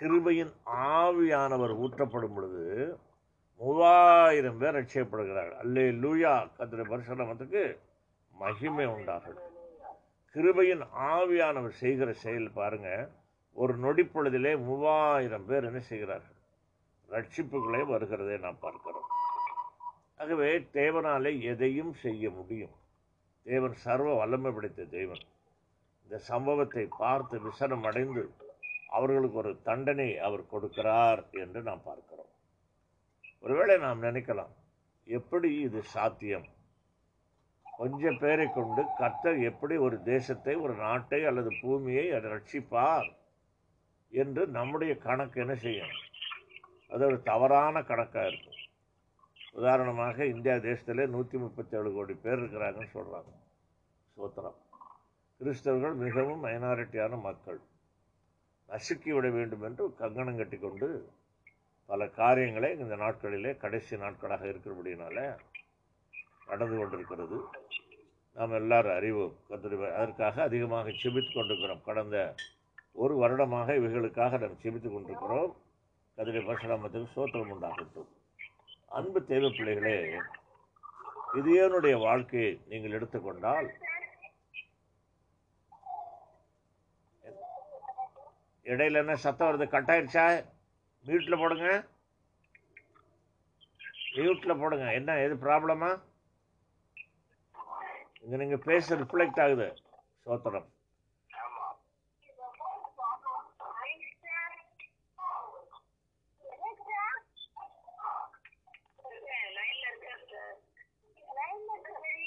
கிருபையின் 0.00 0.52
ஆவியானவர் 0.66 1.72
ஊற்றப்படும் 1.76 2.34
பொழுது 2.34 2.98
மூவாயிரம் 3.60 4.58
பேர் 4.58 4.74
ரட்சியப்படுகிறார்கள் 4.74 5.60
அல்லே 5.62 5.84
லூயா 6.02 6.32
கத்திர 6.58 6.84
பரிசுரமத்துக்கு 6.84 7.78
மகிமை 8.34 8.86
உண்டாகும் 8.86 9.42
கிருபையின் 10.34 10.84
ஆவியானவர் 10.94 11.80
செய்கிற 11.82 12.12
செயல் 12.12 12.50
பாருங்க 12.52 13.10
ஒரு 13.56 13.74
நொடிப்பொழுதிலே 13.76 14.64
மூவாயிரம் 14.64 15.46
பேர் 15.46 15.64
என்ன 15.64 15.78
செய்கிறார்கள்? 15.80 16.36
ரட்சிப்புகளே 17.08 17.82
வருகிறதை 17.92 18.40
நாம் 18.40 18.58
பார்க்கிறோம். 18.60 19.08
ஆகவே 20.16 20.58
தேவனாலே 20.72 21.40
எதையும் 21.40 21.94
செய்ய 21.94 22.30
முடியும். 22.30 22.74
தேவன் 23.46 23.74
சர்வ 23.84 24.08
வல்லமை 24.14 24.50
படைத்த 24.52 24.84
தெய்வன் 24.96 25.24
இந்த 26.04 26.16
சம்பவத்தை 26.30 26.84
பார்த்து 27.02 27.36
விசனம் 27.40 27.84
அடைந்து 27.88 28.22
அவர்களுக்கு 28.96 29.36
ஒரு 29.42 29.52
தண்டனை 29.68 30.08
அவர் 30.26 30.50
கொடுக்கிறார் 30.52 31.22
என்று 31.42 31.60
நாம் 31.62 31.82
பார்க்கிறோம். 31.84 32.32
ஒருவேளை 33.44 33.76
நாம் 33.78 34.02
நினைக்கலாம் 34.02 34.52
எப்படி 35.06 35.50
இது 35.66 35.80
சாத்தியம்? 35.94 36.46
கொஞ்ச 37.78 38.12
பேரை 38.22 38.46
கொண்டு 38.48 38.82
கர்த்தர் 38.98 39.38
எப்படி 39.50 39.74
ஒரு 39.86 39.96
தேசத்தை 40.12 40.54
ஒரு 40.64 40.74
நாட்டை 40.84 41.20
அல்லது 41.30 41.50
பூமியை 41.60 42.06
அதை 42.18 42.30
ரட்சிப்பார் 42.30 43.08
என்று 44.12 44.42
நம்முடைய 44.58 44.92
கணக்கு 45.06 45.40
என்ன 45.44 45.54
செய்யும்? 45.66 45.94
அது 46.92 47.04
ஒரு 47.06 47.18
தவறான 47.30 47.82
கணக்காக 47.82 48.28
இருக்கும். 48.28 48.55
உதாரணமாக 49.56 50.24
இந்தியா 50.34 50.54
தேசத்தில் 50.68 51.12
நூற்றி 51.14 51.36
முப்பத்தேழு 51.38 51.90
கோடி 51.92 52.14
பேர் 52.24 52.40
இருக்கிறாங்கன்னு 52.40 52.94
சொல்கிறாங்க 52.96 53.32
சோத்திரம் 54.16 54.58
கிறிஸ்தவர்கள் 55.40 55.94
மிகவும் 55.94 56.44
மைனாரிட்டியான 56.44 57.20
மக்கள். 57.20 57.58
நசுக்கி 58.68 59.10
விட 59.14 59.26
வேண்டும் 59.30 59.62
என்று 59.62 59.84
கங்கணம் 59.94 60.36
கட்டி 60.36 60.58
கொண்டு 60.58 60.88
பல 61.90 62.06
காரியங்களை 62.20 62.70
இந்த 62.78 62.94
நாட்களிலே 62.96 63.56
கடைசி 63.56 63.96
நாட்களாக 63.96 64.46
இருக்கிறபடினால 64.46 65.16
நடந்து 66.46 66.76
கொண்டிருக்கிறது. 66.78 67.36
நாம் 68.36 68.56
எல்லாரும் 68.60 68.96
அறிவோம். 68.96 69.34
கத்திரி 69.50 69.76
அதற்காக 69.92 70.42
அதிகமாக 70.42 70.94
செபித்து 71.02 71.32
கொண்டிருக்கிறோம். 71.34 71.84
கடந்த 71.84 72.16
ஒரு 73.02 73.16
வருடமாக 73.16 73.74
இவைகளுக்காக 73.80 74.40
நாம் 74.42 74.60
செபித்து 74.62 74.90
கொண்டிருக்கிறோம். 74.92 75.50
கதிரை 76.18 76.42
பரசுராமத்துக்கு 76.48 77.08
சோத்திரம் 77.16 77.52
உண்டாகட்டும். 77.56 78.10
அன்பு 78.96 79.20
தேவ 79.30 79.48
பிள்ளைகளே 79.56 79.96
இதயனுடைய 81.40 81.94
வாழ்க்கையை 82.04 82.52
நீங்கள் 82.70 82.94
எடுத்துக்கொண்டால் 82.98 83.68
இடையில 88.66 89.00
என்ன 89.02 89.14
சத்தம் 89.24 89.48
வருது? 89.48 89.66
கட் 89.74 89.90
ஆயிடுச்சா 89.92 90.24
மியூட்டில் 91.04 91.40
போடுங்க. 91.42 91.66
மியூட்டில் 94.16 94.60
போடுங்க. 94.62 94.86
என்ன 94.98 95.18
எது 95.24 95.34
ப்ராப்ளமா 95.44 95.90
இங்கே 98.22 98.38
நீங்கள் 98.42 98.64
பேச 98.68 98.96
ரிஃப்ளெக்ட் 99.02 99.42
ஆகுது. 99.44 99.68
சோத்திரம் 100.24 100.68
லைன்ல 109.56 109.84
இருக்கேன் 109.90 110.22
சார் 110.30 110.56
லைன்ல 111.38 111.70
இருக்கேன் 111.76 112.22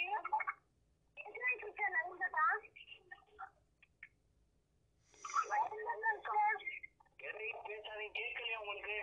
எத்தனை 1.17 1.53
சிஸ்டர் 1.63 1.93
லைன்ல 1.95 2.25
தான் 2.37 2.61
லைன்ல 5.51 5.93
தான் 5.95 6.13
இருக்கேன் 6.13 6.59
எதையும் 7.29 7.65
பேசாதீங்க 7.69 8.13
கேட்கலையா 8.19 8.59
உங்களுக்கு 8.63 8.97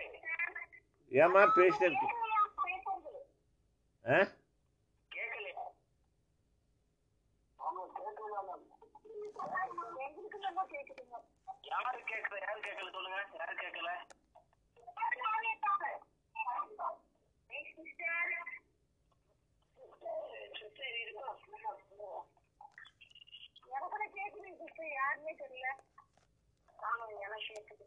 ஏமா 1.27 1.41
பேசிட்டு 1.55 1.85
இருக்கு 1.87 2.07
பேசுறது 2.65 3.21
ஆ 4.05 4.19
கேட்கலையா 5.11 5.63
எங்களுக்கு 10.05 10.39
நல்லா 10.39 10.63
கேக்குதுங்க 10.71 11.17
யாரு 11.71 11.99
கேட்கல 12.11 12.39
யாரு 12.45 12.61
கேட்கல 12.67 12.91
சொல்லுங்க 12.95 13.19
யாரு 13.39 13.55
கேட்கல 13.63 13.91
எனக்கு 23.73 24.07
கேக்குது 24.17 24.51
சிஸ்டர் 24.59 24.93
யாருமே 24.93 25.33
தெரியல 25.41 25.69
ஆமா 26.79 27.05
எனக்கு 27.19 27.47
கேக்குது 27.49 27.85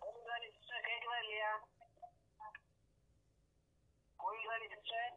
கோயில்ராணி 0.00 0.48
சிஸ்டர் 0.48 0.86
கேட்குதா 0.86 1.16
இல்லையா 1.22 1.50
கோயில்ராணி 4.20 4.66
சிஸ்டர் 4.72 5.12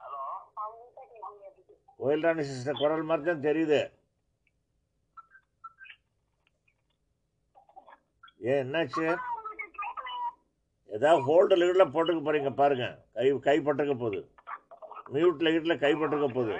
ஹலோ 0.00 0.24
அவங்ககிட்ட 0.56 1.02
கேக்குது 2.20 2.44
சிஸ்டர் 2.48 2.80
குரல் 2.80 3.04
மாதிரி 3.04 3.26
தான் 3.26 3.46
தெரியுது. 3.46 3.80
ஏன் 8.46 8.60
என்னாச்சு? 8.62 9.06
ஏதாவது 10.90 11.22
ஹோல்டு 11.24 11.54
கீழில் 11.60 11.92
போட்டுக்க 11.94 12.20
போறீங்க 12.22 12.50
பாருங்க. 12.56 12.86
கை 13.16 13.28
கை 13.46 13.56
பட்டுக்க 13.60 13.94
போகுது. 13.96 14.20
மியூட் 15.14 15.42
கீட்டில் 15.46 15.82
கை 15.82 15.92
பட்டுக்க 15.94 16.28
போகுது. 16.30 16.56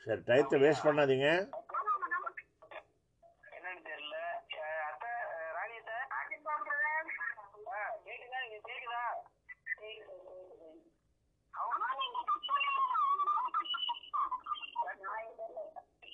சரி 0.00 0.20
டயத்தை 0.26 0.56
வேஸ்ட் 0.62 0.86
பண்ணாதீங்க 0.86 1.26
என்னன்னு 3.54 3.82
தெரியல 3.86 4.16
அஹ் 4.58 4.84
அத்தை 4.88 5.10
அஹ் 5.28 5.52
ராணி 5.56 5.76
அத்தை 5.78 5.98
ஆ, 7.72 7.78
கேக்குதா 8.06 8.40
நீங்க 8.44 8.60
கேக்குதா 8.68 9.02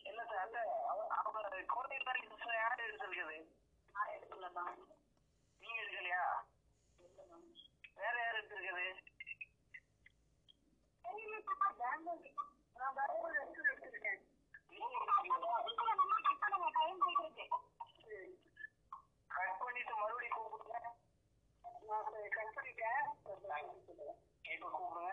இல்ல 0.09 0.23
சார் 0.25 0.43
அத்தை 0.43 0.61
அவ- 0.91 1.09
அவங்க 1.17 1.39
கோயில்ராணி 1.73 2.23
சிஸ்டர் 2.27 2.59
யாரு 2.59 2.83
எடுத்திருக்குது 2.87 3.39
நீங்க 5.63 5.79
எடுக்கலையா 5.83 6.23
வேற 7.99 8.15
யாரு 8.19 8.39
எடுத்திருக்குது 8.41 8.87
கட் 19.31 19.59
பண்ணிட்டு 19.59 19.95
மறுபடியும் 19.95 20.37
கூப்பிடுங்க 20.37 20.77
இப்ப 24.45 24.69
கூப்பிடுங்க 24.71 25.13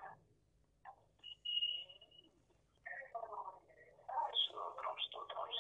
ஸ்தோத்திரம், 4.39 4.99
ஸ்தோத்திரம், 5.05 5.51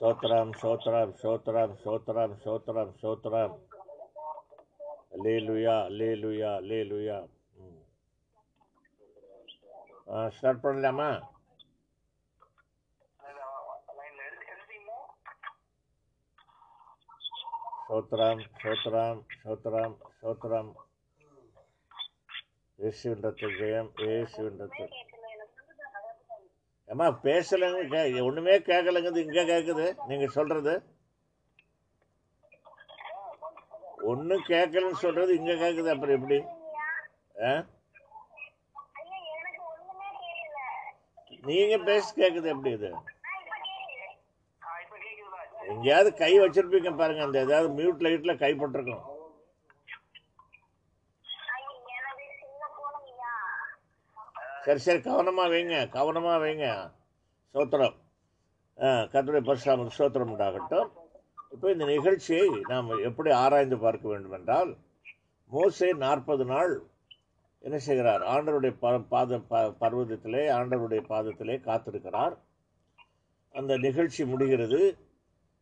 ஸ்தோத்திரம், 0.00 0.50
ஸ்தோத்திரம். 0.58 1.10
சோத்ராம் 1.22 1.72
சோத்ராம் 1.82 2.36
சோத்ராம் 2.36 2.36
சோத்ராம் 2.44 2.92
சோத்ராம் 3.02 3.56
லேலுயா 5.24 5.74
லேலுயா 5.98 6.52
லேலுயா 6.68 7.16
ம் 7.58 7.80
ஆ 10.10 10.22
ஸ்டார்ட் 10.36 10.62
பண்ணலாமா 10.64 11.08
லைன்ல 13.98 14.20
எடுத்து 14.28 14.46
எடுத்தீங்களா 14.54 14.98
சோத்ராம் 17.88 18.42
சோத்ராம் 18.62 19.22
சோத்ராம் 19.42 19.96
சோத்ராம் 20.22 20.72
இயேசுவின் 22.78 23.24
ரத்த 23.26 23.52
ஜெயம் 23.60 23.92
இயேசுவின் 24.02 24.60
ரத்த 24.62 24.80
ஏம்மா 26.90 27.06
பேசலைங்க 27.24 27.82
கே 27.92 28.00
ஒன்றுமே 28.28 28.54
கேட்கலங்கிறது 28.68 29.24
இங்கே 29.24 29.42
கேட்குது 29.50 29.86
நீங்கள் 30.08 30.34
சொல்கிறது 30.36 30.74
ஒன்றும் 34.10 34.46
கேட்கலன்னு 34.48 35.02
சொல்கிறது 35.02 35.32
இங்கே 35.38 35.56
கேட்குது 35.56 35.92
அப்புறம் 35.92 36.16
எப்படி? 36.18 36.38
ஆ? 37.42 37.50
நீங்கள் 41.44 41.84
பேச 41.84 42.06
கேட்குது 42.16 42.52
எப்படி 42.54 42.72
இது? 42.78 42.90
எங்கேயாவது 45.70 46.10
கை 46.14 46.32
வச்சிருப்பீங்க 46.38 46.90
பாருங்கள் 46.96 47.26
அந்த 47.26 47.38
ஏதாவது 47.46 47.68
மியூட் 47.78 48.04
லைட்டில் 48.06 48.40
கை 48.40 48.52
போட்டிருக்கோம். 48.54 49.04
சரி 54.64 54.80
சரி 54.84 55.00
கவனமாக 55.08 55.50
வைங்க 55.52 55.76
கவனமாக 55.96 56.38
வைங்க. 56.44 56.66
சோத்திரம் 57.54 57.96
கத்துடைய 59.12 59.42
பரிசுராமக்கு 59.48 59.98
சோத்திரம் 59.98 60.32
உண்டாகட்டும். 60.34 60.88
இப்போ 61.54 61.66
இந்த 61.74 61.84
நிகழ்ச்சியை 61.94 62.46
நாம் 62.72 62.90
எப்படி 63.08 63.30
ஆராய்ந்து 63.42 63.76
பார்க்க 63.84 64.12
வேண்டும் 64.12 64.34
என்றால் 64.38 64.70
மோசே 65.52 65.88
நாற்பது 66.04 66.44
நாள் 66.52 66.72
என்ன 67.66 67.76
செய்கிறார்? 67.86 68.22
ஆண்டருடைய 68.32 68.72
ப 68.82 68.92
பாத 69.12 69.38
ப 69.50 69.62
பர்வதத்திலே 69.82 70.42
ஆண்டவருடைய 70.58 71.02
பாதத்திலே 71.12 71.56
காத்திருக்கிறார். 71.68 72.34
அந்த 73.54 73.72
நிகழ்ச்சி 73.86 74.22
முடிகிறது. 74.32 74.80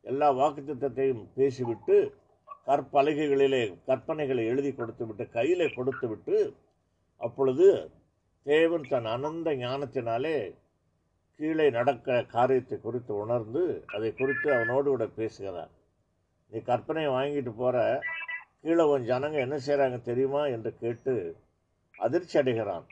எல்லா 0.05 0.28
வாக்குத்தத்தையும் 0.40 1.23
பேசிவிட்டு 1.38 1.97
கற்பலகைகளிலே 2.69 3.62
கற்பனைகளை 3.88 4.43
எழுதி 4.52 4.71
கொடுத்து 4.78 5.05
விட்டு 5.07 5.25
கையில் 5.37 5.75
கொடுத்து 5.76 6.07
விட்டு 6.11 6.37
அப்பொழுது 7.26 7.67
தேவன் 8.47 8.85
தன் 8.90 9.09
அனந்த 9.14 9.49
ஞானத்தினாலே 9.62 10.37
கீழே 11.40 11.66
நடக்கிற 11.76 12.14
காரியத்தை 12.35 12.76
குறித்து 12.85 13.12
உணர்ந்து 13.23 13.62
அதை 13.95 14.11
குறித்து 14.21 14.49
அவனோடு 14.54 14.88
கூட 14.92 15.04
பேசுகிறார். 15.18 15.73
நீ 16.52 16.59
கற்பனையை 16.68 17.11
வாங்கிட்டு 17.16 17.52
போகிற 17.61 17.76
கீழே 18.62 18.85
உன் 18.92 19.09
ஜனங்க 19.11 19.38
என்ன 19.47 19.57
செய்கிறாங்க 19.66 19.99
தெரியுமா 20.09 20.42
என்று 20.54 20.71
கேட்டு 20.83 21.14
அதிர்ச்சி 21.99 22.37
அடைகிறான். 22.40 22.87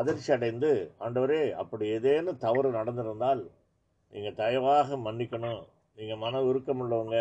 அதிர்ச்சி 0.00 0.30
அடைந்து 0.36 0.70
ஆண்டவரே 1.04 1.40
அப்படி 1.62 1.86
ஏதேனும் 1.96 2.42
தவறு 2.46 2.70
நடந்திருந்தால் 2.78 3.42
நீங்கள் 4.12 4.38
தயவாக 4.42 4.98
மன்னிக்கணும் 5.06 5.62
நீங்கள் 5.98 6.22
மன 6.24 6.42
உருக்கமுள்ளவங்க 6.48 7.18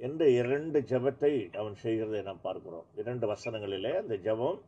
என்ற 0.00 0.22
இரண்டு 0.40 0.78
ஜெபத்தை 0.90 1.32
அவன் 1.60 1.76
செய்கிறதை 1.84 2.20
நாம் 2.28 2.44
பார்க்கிறோம். 2.46 2.86
இரண்டு 3.02 3.24
வசனங்களிலே 3.32 3.92
அந்த 4.02 4.16
ஜெபம் 4.26 4.60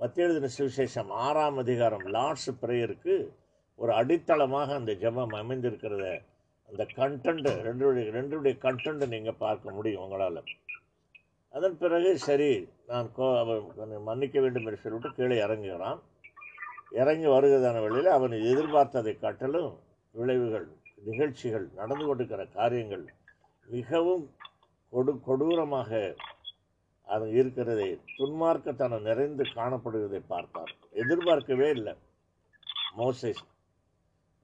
மத்தியெழுதின 0.00 0.48
சுவிசேஷம் 0.54 1.10
ஆறாம் 1.24 1.58
அதிகாரம் 1.62 2.04
லார்ட்ஸ் 2.14 2.50
ப்ரேயருக்கு 2.60 3.14
ஒரு 3.78 3.92
அடித்தளமாக 4.00 4.74
அந்த 4.78 4.92
ஜெபம் 5.02 5.34
அமைந்திருக்கிறத 5.40 6.04
அந்த 6.68 6.82
கண்டென்ட்டு 6.98 7.52
ரெண்டுடைய 7.66 8.04
ரெண்டுடைய 8.16 8.54
கண்டென்ட் 8.64 9.04
நீங்கள் 9.14 9.38
பார்க்க 9.44 9.74
முடியும் 9.76 10.02
உங்களால். 10.04 10.40
அதன் 11.54 11.76
பிறகு 11.82 12.10
சரி 12.26 12.50
நான் 12.90 13.10
கோ 13.16 13.26
அவன் 13.40 13.92
மன்னிக்க 14.08 14.36
வேண்டும் 14.44 14.66
என்று 14.66 14.82
சொல்லிவிட்டு 14.82 15.16
கீழே 15.18 15.38
இறங்குகிறான். 15.46 16.00
இறங்கி 17.00 17.28
வருகிறதான 17.34 17.82
வழியில் 17.86 18.10
அவன் 18.16 18.36
எதிர்பார்த்ததை 18.52 19.14
காட்டிலும் 19.18 19.70
விளைவுகள் 20.14 20.66
நிகழ்ச்சிகள் 21.08 21.66
நடந்து 21.80 22.04
கொண்டிருக்கிற 22.06 22.44
காரியங்கள் 22.58 23.04
மிகவும் 23.68 24.24
கொடு 24.92 25.12
கொடூரமாக 25.28 25.90
அது 27.14 27.26
இருக்கிறதே 27.40 27.88
துன்மார்க்கத்தனம் 28.16 29.06
நிறைந்து 29.08 29.44
காணப்படுவதை 29.56 30.20
பார்த்தார். 30.32 30.72
எதிர்பார்க்கவே 31.02 31.68
இல்லை. 31.76 31.94
மோசஸ் 32.98 33.42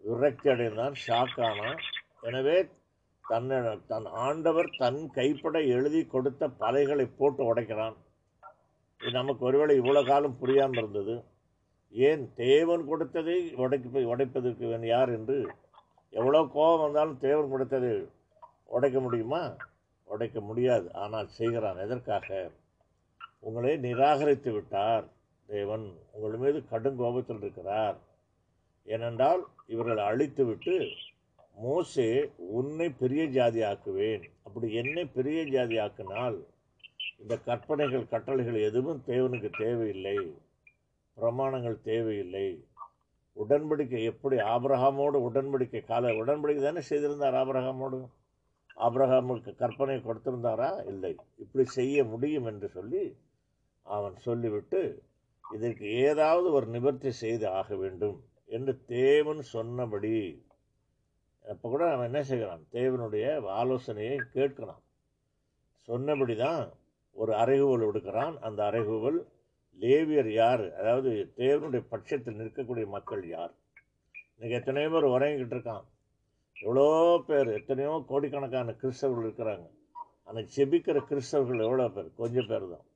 விரக்தி 0.04 0.49
அடைந்தான் 0.54 0.96
ஷாக்கானான் 1.04 1.80
எனவே 2.28 2.56
தன்னை 3.25 3.56
தன் 3.92 4.08
ஆண்டவர் 4.26 4.68
தன் 4.80 5.00
கைப்பட 5.18 5.56
எழுதி 5.76 6.00
கொடுத்த 6.14 6.49
பலைகளை 6.62 7.06
போட்டு 7.18 7.42
உடைக்கிறான். 7.50 7.96
இது 9.00 9.12
நமக்கு 9.20 9.42
ஒருவேளை 9.49 9.75
இவ்வளோ 9.80 10.02
காலம் 10.11 10.38
புரியாமல் 10.42 10.80
இருந்தது. 10.82 11.16
ஏன் 11.94 12.23
தேவன் 12.44 12.85
கொடுத்ததை 12.90 13.38
உடைக்க 13.64 14.04
உடைப்பதற்கு 14.12 14.87
யார் 14.92 15.11
என்று 15.18 15.38
எவ்வளோ 16.12 16.42
கோபம் 16.56 16.85
வந்தாலும் 16.85 17.23
தேவன் 17.26 17.52
கொடுத்ததை 17.52 17.92
உடைக்க 18.76 18.99
முடியுமா? 19.06 19.42
உடைக்க 20.06 20.40
முடியாது. 20.40 20.92
ஆனால் 20.92 21.28
செய்கிறான். 21.28 21.78
எதற்காக? 21.78 22.50
உங்களை 23.38 23.76
நிராகரித்து 23.76 24.52
விட்டார் 24.52 25.04
தேவன். 25.46 25.86
உங்கள் 26.12 26.38
மீது 26.38 26.68
கடும் 26.68 26.96
கோபத்தில் 26.96 27.36
இருக்கிறார். 27.36 27.98
ஏனென்றால் 28.84 29.42
இவர்கள் 29.66 29.98
அழித்துவிட்டு 29.98 30.75
மோசே 31.54 32.30
உன்னை 32.36 32.90
பெரிய 32.90 33.26
ஜாதி 33.26 33.60
ஆக்குவேன் 33.60 34.25
அப்படி 34.42 34.75
என்னை 34.75 35.04
பெரிய 35.04 35.44
ஜாதி 35.44 35.76
ஆக்கினால் 35.78 36.38
இந்த 37.18 37.38
கற்பனைகள் 37.38 38.08
கட்டளைகள் 38.08 38.62
எதுவும் 38.62 39.02
தேவனுக்கு 39.06 39.50
தேவையில்லை. 39.58 40.18
பிரமாணங்கள் 41.16 41.82
தேவையில்லை. 41.82 42.64
உடன்படிக்கை 43.36 44.02
எப்படி? 44.02 44.36
ஆபிரகாமோடு 44.36 45.18
உடன்படிக்கை 45.28 45.84
கால 45.84 46.08
உடன்படிக்கை 46.08 46.62
தானே 46.62 46.80
செய்திருந்தார் 46.80 47.34
ஆபிரகாமோடு? 47.34 47.98
அப்ரஹாமுக்கு 48.78 49.54
கற்பனை 49.54 49.97
கொடுத்திருந்தாரா? 49.97 50.87
இல்லை. 50.87 51.16
இப்படி 51.37 51.64
செய்ய 51.64 52.04
முடியும் 52.04 52.45
என்று 52.45 52.68
சொல்லி 52.68 53.16
அவன் 53.83 54.16
சொல்லிவிட்டு 54.16 54.80
இதற்கு 55.52 55.87
ஏதாவது 55.90 56.52
ஒரு 56.52 56.66
நிவர்த்தி 56.66 57.11
செய்து 57.11 57.49
ஆக 57.49 57.76
வேண்டும் 57.76 58.16
என்று 58.47 58.85
தேவன் 58.85 59.42
சொன்னபடி 59.42 60.45
அப்போ 61.45 61.68
கூட 61.68 61.92
அவன் 61.92 62.06
என்ன 62.06 62.23
செய்கிறான்? 62.23 62.62
தேவனுடைய 62.73 63.45
ஆலோசனையை 63.45 64.16
கேட்கலாம் 64.33 64.83
சொன்னபடி 65.88 66.37
தான் 66.37 66.73
ஒரு 67.12 67.33
அறைகூவல் 67.33 67.85
விடுக்கிறான். 67.87 68.37
அந்த 68.38 68.61
அறைகூவல் 68.71 69.18
லேவியர் 69.78 70.30
யார்? 70.33 70.64
அதாவது 70.76 71.33
தேவனுடைய 71.37 71.83
பட்சத்தில் 71.88 72.38
நிற்கக்கூடிய 72.38 72.87
மக்கள் 72.87 73.28
யார்? 73.28 73.54
இன்றைக்கி 74.38 74.50
எத்தனையோ 74.50 74.90
பேர் 74.90 75.12
உறங்கிக்கிட்டு 75.14 75.57
இருக்கான். 75.57 75.85
எவ்வளோ 76.64 76.87
பேர் 77.29 77.49
எத்தனையோ 77.59 77.92
கோடிக்கணக்கான 78.11 78.75
கிறிஸ்தவர்கள் 78.83 79.27
இருக்கிறாங்க. 79.27 79.66
ஆனால் 80.29 80.51
செபிக்கிற 80.55 80.99
கிறிஸ்தவர்கள் 81.11 81.64
எவ்வளோ 81.66 81.88
பேர்? 81.97 82.09
கொஞ்சம் 82.21 82.49
பேர் 82.51 82.66
தான். 82.75 82.87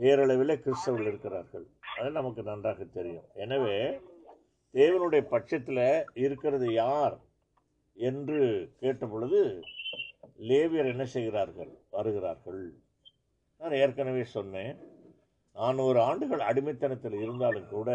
பேரளவில் 0.00 0.62
கிறிஸ்தவர்கள் 0.64 1.10
இருக்கிறார்கள். 1.12 1.66
அது 1.98 2.10
நமக்கு 2.18 2.42
நன்றாக 2.50 2.84
தெரியும். 2.98 3.26
எனவே 3.44 3.78
தேவனுடைய 4.74 5.22
பட்சத்தில் 5.32 5.86
இருக்கிறது 6.24 6.66
யார் 6.82 7.16
என்று 7.96 8.40
கேட்ட 8.80 9.04
பொழுது 9.06 9.40
லேவியர் 10.48 10.90
என்ன 10.94 11.04
செய்கிறார்கள்? 11.14 11.72
வருகிறார்கள். 11.96 12.62
நான் 13.60 13.78
ஏற்கனவே 13.82 14.24
சொன்னேன் 14.36 14.76
நானூறு 15.56 15.98
ஆண்டுகள் 16.08 16.42
அடிமைத்தனத்தில் 16.48 17.16
இருந்தாலும் 17.24 17.70
கூட 17.74 17.90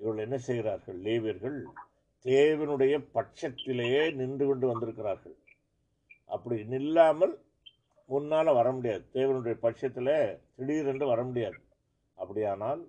இவர்கள் 0.00 0.24
என்ன 0.26 0.36
செய்கிறார்கள்? 0.48 0.98
லேவியர்கள் 1.06 1.58
தேவனுடைய 2.24 2.94
பட்சத்திலேயே 3.14 4.14
நின்று 4.14 4.46
கொண்டு 4.46 4.66
வந்திருக்கிறார்கள். 4.66 5.36
அப்படி 6.24 6.62
நில்லாமல் 6.62 7.38
முன்னால் 8.06 8.52
வர 8.52 8.72
முடியாது. 8.72 9.04
தேவனுடைய 9.12 9.52
பட்சத்தில் 9.52 10.40
திடீரென்று 10.56 11.06
வர 11.06 11.22
முடியாது. 11.22 11.58
அப்படியானால் 12.14 12.88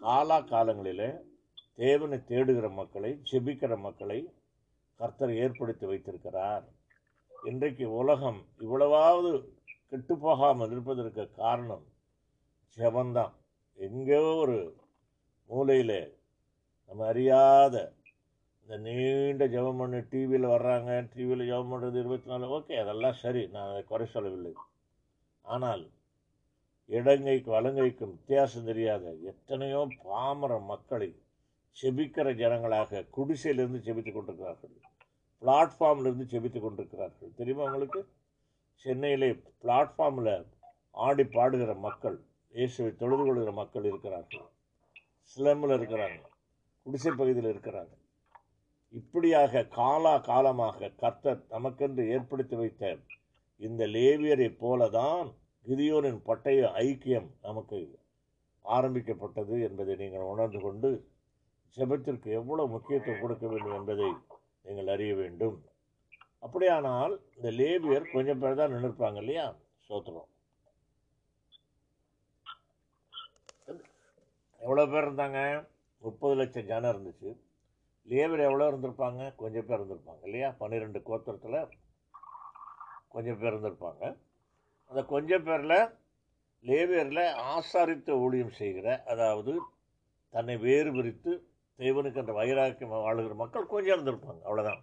காலா 0.00 0.38
காலங்களிலே 0.40 1.20
தேவனை 1.76 2.18
தேடுகிற 2.28 2.74
மக்களை 2.74 3.20
செபிக்கிற 3.30 3.78
மக்களை 3.78 4.32
கர்த்தர் 4.96 5.34
ஏற்படுத்தி 5.34 5.86
வைத்திருக்கிறார். 5.86 6.64
இன்றைக்கு 7.44 7.92
உலகம் 7.92 8.46
இவ்வளவாவது 8.58 9.48
கெட்டுப்போகாமல் 9.90 10.70
இருப்பதற்கு 10.70 11.30
காரணம் 11.30 11.84
ஜெபந்தான். 12.76 13.32
எங்கேயோ 13.74 14.20
ஒரு 14.20 14.76
மூலையில் 15.46 16.18
நம்ம 16.86 17.06
அறியாத 17.06 17.94
இந்த 18.66 18.76
நீண்ட 18.84 19.44
ஜெபம் 19.52 19.80
பண்ணி 19.80 19.98
டிவியில் 20.12 20.44
வர்றாங்க 20.52 20.92
டிவியில் 21.10 21.42
ஜெபம் 21.48 21.72
பண்ணுறது 21.72 21.98
இருபத்தி 22.02 22.28
நாலு 22.30 22.46
ஓகே 22.54 22.74
அதெல்லாம் 22.82 23.18
சரி 23.20 23.42
நான் 23.52 23.68
அதை 23.72 23.82
குறை 23.90 24.06
சொல்லவில்லை. 24.14 24.52
ஆனால் 25.44 25.82
இடங்கைக்கு 26.96 27.50
வலங்கைக்கும் 27.56 28.14
வித்தியாசம் 28.14 28.68
தெரியாத 28.70 29.12
எத்தனையோ 29.30 29.80
பாமர 30.04 30.52
மக்களை 30.70 31.08
செபிக்கிற 31.76 32.28
ஜனங்களாக 32.40 33.02
குடிசையிலிருந்து 33.16 33.80
செபித்து 33.86 34.12
கொண்டிருக்கிறார்கள். 34.12 34.74
பிளாட்ஃபார்ம்லேருந்து 35.42 36.26
செபித்து 36.32 36.60
கொண்டிருக்கிறார்கள். 36.64 37.30
தெரியுமா 37.40 37.66
உங்களுக்கு? 37.68 38.02
சென்னையிலே 38.84 39.28
பிளாட்ஃபார்மில் 39.64 40.32
ஆடி 41.06 41.26
பாடுகிற 41.36 41.74
மக்கள் 41.86 42.18
இயேசுவை 42.54 42.90
தொழுது 43.02 43.22
கொள்கிற 43.28 43.52
மக்கள் 43.60 43.88
இருக்கிறார்கள். 43.92 44.48
ஸ்லம்மில் 45.36 45.76
இருக்கிறாங்க. 45.78 46.20
குடிசை 46.86 47.12
பகுதியில் 47.20 47.52
இருக்கிறாங்க. 47.54 47.94
இப்படியாக 48.92 49.62
காலா 49.78 50.18
காலமாக 50.18 50.88
கர்த்தர் 51.02 51.40
நமக்கென்று 51.54 52.02
ஏற்படுத்தி 52.14 52.56
வைத்த 52.56 52.96
இந்த 53.56 53.86
லேவியரை 53.86 54.48
போலதான் 54.62 55.28
கிதியோனின் 55.66 56.20
பட்டய 56.28 56.68
ஐக்கியம் 56.86 57.28
நமக்கு 57.42 57.78
ஆரம்பிக்கப்பட்டது 58.64 59.56
என்பதை 59.68 59.94
நீங்கள் 59.96 60.30
உணர்ந்து 60.32 60.60
கொண்டு 60.60 60.90
ஜபத்திற்கு 61.76 62.28
எவ்வளவு 62.40 62.72
முக்கியத்துவம் 62.74 63.22
கொடுக்க 63.22 63.46
வேண்டும் 63.46 63.76
என்பதை 63.78 64.08
நீங்கள் 64.64 64.90
அறிய 64.94 65.14
வேண்டும். 65.14 65.56
அப்படியானால் 66.38 67.14
இந்த 67.36 67.50
லேபியர் 67.50 68.12
கொஞ்சம் 68.12 68.38
பேர் 68.38 68.58
தான் 68.60 68.72
நின்றுப்பாங்க 68.74 69.20
இல்லையா? 69.22 69.46
சோத்திரம். 69.88 70.28
எவ்வளோ 74.60 74.86
பேர் 74.86 75.06
இருந்தாங்க? 75.08 75.40
முப்பது 76.02 76.34
லட்சம் 76.34 76.70
ஜனம் 76.70 76.92
இருந்துச்சு. 76.92 77.30
லேபர் 78.08 78.46
எவ்வளோ 78.48 78.68
இருந்திருப்பாங்க? 78.70 79.34
கொஞ்சம் 79.36 79.66
பேர் 79.66 79.78
இருந்திருப்பாங்க 79.80 80.22
இல்லையா? 80.24 80.48
பன்னிரெண்டு 80.60 81.02
கோத்திரத்தில் 81.02 81.58
கொஞ்சம் 83.08 83.38
பேர் 83.38 83.52
இருந்திருப்பாங்க. 83.52 84.02
அந்த 84.90 85.00
கொஞ்சம் 85.04 85.44
பேரில் 85.44 85.78
லேவியரில் 86.64 87.24
ஆசாரித்த 87.52 88.10
ஊழியம் 88.16 88.50
செய்கிற 88.50 88.86
அதாவது 89.04 89.52
தன்னை 90.34 90.56
வேறு 90.58 90.90
பிரித்து 90.92 91.32
தேவனுக்கு 91.78 92.22
அந்த 92.22 92.32
வைராக்கியம் 92.32 92.94
வாழுகிற 92.98 93.34
மக்கள் 93.34 93.66
கொஞ்சம் 93.66 93.94
இருந்திருப்பாங்க 93.96 94.42
அவ்வளோதான் 94.42 94.82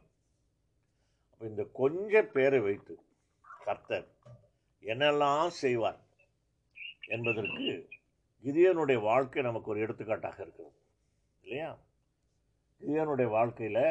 அப்போ 1.32 1.46
இந்த 1.46 1.64
கொஞ்ச 1.74 2.24
பேரை 2.36 2.60
வைத்து 2.60 2.94
கர்த்தர் 3.46 4.08
என்னெல்லாம் 4.84 5.48
செய்வார் 5.56 6.00
என்பதற்கு 7.08 7.74
கிதியனுடைய 8.44 9.00
வாழ்க்கை 9.02 9.44
நமக்கு 9.44 9.72
ஒரு 9.72 9.80
எடுத்துக்காட்டாக 9.80 10.40
இருக்கிறது 10.42 10.74
இல்லையா? 11.46 11.70
இவனுடைய 12.88 13.32
வாழ்க்கையில் 13.32 13.84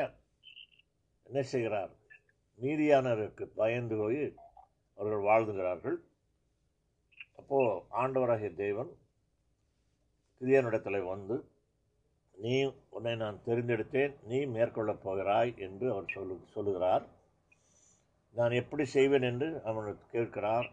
என்ன 1.25 1.43
செய்கிறார்? 1.43 1.93
மீதியானருக்கு 2.61 3.45
பயந்து 3.61 3.97
போய் 3.97 4.23
அவர்கள் 4.97 5.29
வாழ்ந்துகிறார்கள். 5.31 5.97
அப்போது 7.39 7.83
ஆண்டவராகிய 8.03 8.55
தேவன் 8.55 8.91
கிதியனிடத்தில் 10.41 11.09
வந்து 11.09 11.37
நீ 12.37 12.55
உன்னை 12.89 13.15
நான் 13.17 13.43
தெரிந்தெடுத்தேன் 13.47 14.15
நீ 14.25 14.39
மேற்கொள்ளப் 14.47 15.03
போகிறாய் 15.03 15.55
என்று 15.57 15.91
அவர் 15.93 16.15
சொல்லு 16.15 16.39
சொல்லுகிறார். 16.53 17.05
நான் 18.35 18.59
எப்படி 18.63 18.85
செய்வேன் 18.85 19.23
என்று 19.23 19.49
அவனுக்கு 19.65 20.05
கேட்கிறார். 20.11 20.69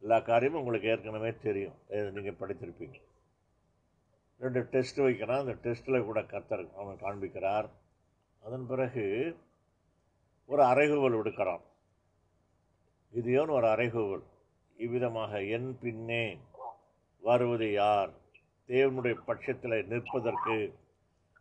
எல்லா 0.00 0.20
காரியமும் 0.20 0.60
உங்களுக்கு 0.60 0.88
ஏற்கனவே 0.88 1.32
தெரியும். 1.42 1.74
நீங்கள் 1.88 2.40
படித்திருப்பீங்க. 2.40 2.98
ரெண்டு 4.42 4.60
டெஸ்ட் 4.62 4.96
வைக்கிறான். 4.96 5.38
அந்த 5.38 5.54
டெஸ்ட்டில் 5.62 6.04
கூட 6.04 6.22
கர்த்தர் 6.22 6.64
அவன் 6.76 6.96
காண்பிக்கிறார். 6.96 7.68
அதன் 8.42 8.66
பிறகு 8.66 9.04
ஒரு 10.46 10.62
அறைகூவல் 10.62 11.16
விடுக்கிறான். 11.18 11.60
இது 13.12 13.32
ஏன் 13.32 13.48
ஒரு 13.48 13.66
அறைகூவல். 13.66 14.24
இவ்விதமாக 14.76 15.42
என் 15.44 15.78
பின்னே 15.80 16.38
வருவது 17.20 17.72
யார்? 17.72 18.10
தேவனுடைய 18.68 19.14
பட்சத்தில் 19.26 19.86
நிற்பதற்கு 19.86 20.56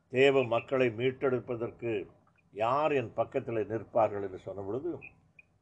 தேவ 0.09 0.43
மக்களை 0.43 0.87
மீட்டெடுப்பதற்கு 0.87 2.07
யார் 2.51 2.91
என் 2.91 3.13
பக்கத்தில் 3.13 3.67
நிற்பார்கள்? 3.67 4.21
என்று 4.21 4.39
சொன்ன 4.39 4.61
பொழுது 4.61 4.99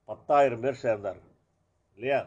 பத்தாயிரம் 0.06 0.60
பேர் 0.60 0.84
சேர்ந்தார்கள். 0.84 1.34
இல்லையா? 1.96 2.22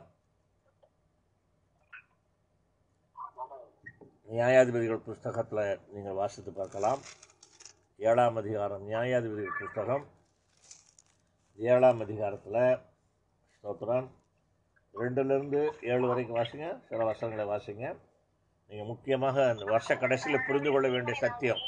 நியாயாதிபதிகள் 4.32 5.06
புஸ்தகத்தில் 5.06 5.80
நீங்கள் 5.94 6.16
வாசித்து 6.18 6.50
பார்க்கலாம். 6.52 7.00
ஏழாம் 8.08 8.38
அதிகாரம் 8.40 8.84
நியாயாதிபதிகள் 8.88 9.58
புஸ்தகம் 9.58 10.04
ஏழாம் 11.58 12.00
அதிகாரத்தில் 12.04 12.60
ஸ்தோத்திரம். 13.56 14.06
ரெண்டுலேருந்து 14.94 15.60
ஏழு 15.90 16.06
வரைக்கும் 16.10 16.38
வாசிங்க 16.38 16.68
சில 16.88 17.04
வசனங்களை 17.10 17.46
வாசிங்க. 17.52 17.84
நீங்கள் 18.70 18.90
முக்கியமாக 18.92 19.36
அந்த 19.50 19.66
வருஷ 19.72 19.96
கடைசியில் 20.04 20.46
புரிந்து 20.46 20.72
கொள்ள 20.72 20.88
வேண்டிய 20.88 21.16
சத்தியம். 21.24 21.62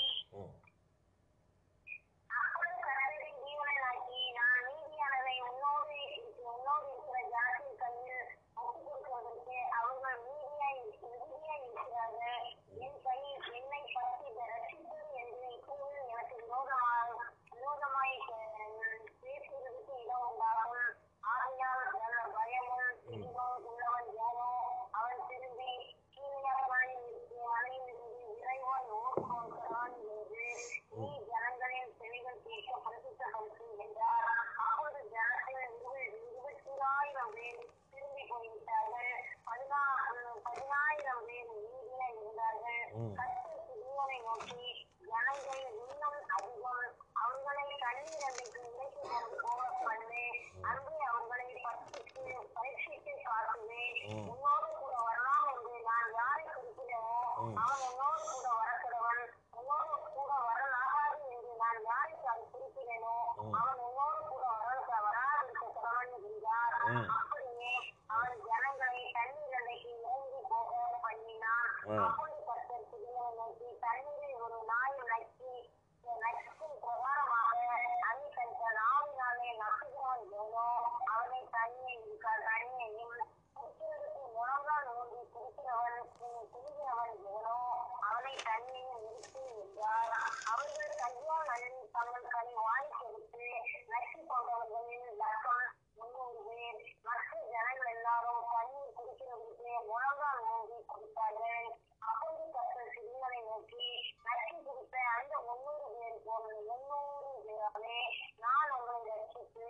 Wow. 71.86 72.14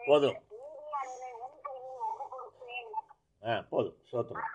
போதும். 0.06 0.38
ஆ 3.46 3.54
போதும். 3.70 3.96
சோத்திரம் 4.12 4.50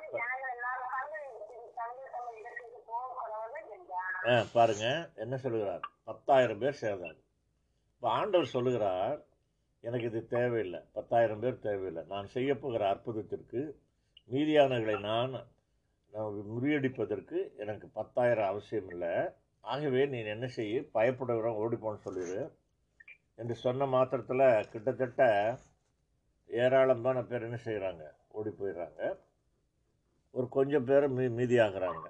ஆ 4.30 4.34
பாருங்க. 4.54 4.86
என்ன 5.16 5.38
சொல்லுகிறார்? 5.38 5.84
பத்தாயிரம் 6.04 6.60
பேர் 6.60 6.78
சேர்ந்தாங்க. 6.82 7.20
இப்போ 7.96 8.10
ஆண்டவர் 8.10 8.54
சொல்லுகிறார் 8.56 9.20
எனக்கு 9.82 10.06
இது 10.06 10.28
தேவையில்லை. 10.28 10.80
பத்தாயிரம் 10.92 11.40
பேர் 11.40 11.60
தேவையில்லை. 11.60 12.04
நான் 12.08 12.28
செய்யப்போகிற 12.34 12.84
அற்புதத்திற்கு 12.94 13.62
மீதியானவர்களை 14.32 15.00
நான் 15.00 15.34
முறியடிப்பதற்கு 16.56 17.38
எனக்கு 17.58 17.88
பத்தாயிரம் 17.88 18.48
அவசியம் 18.48 18.90
இல்லை. 18.90 19.14
ஆகவே 19.62 20.06
நீ 20.06 20.20
என்ன 20.36 20.48
செய்ய? 20.48 20.82
பயப்படுகிறோம் 20.94 21.60
ஓடிப்போன்னு 21.64 22.06
சொல்லிடு 22.08 22.40
என்று 23.40 23.56
சொன்ன 23.56 23.86
மாத்திரத்தில் 23.86 24.70
கிட்டத்தட்ட 24.72 25.24
ஏராளமான 26.50 27.24
பேர் 27.24 27.48
என்ன 27.48 27.60
செய்கிறாங்க 27.66 28.04
ஓடி 28.28 28.50
போயிடுறாங்க 28.50 29.02
ஒரு 30.32 30.48
கொஞ்சம் 30.50 30.86
பேர் 30.86 31.06
மீ 31.08 31.26
மீதியாகிறாங்க. 31.38 32.08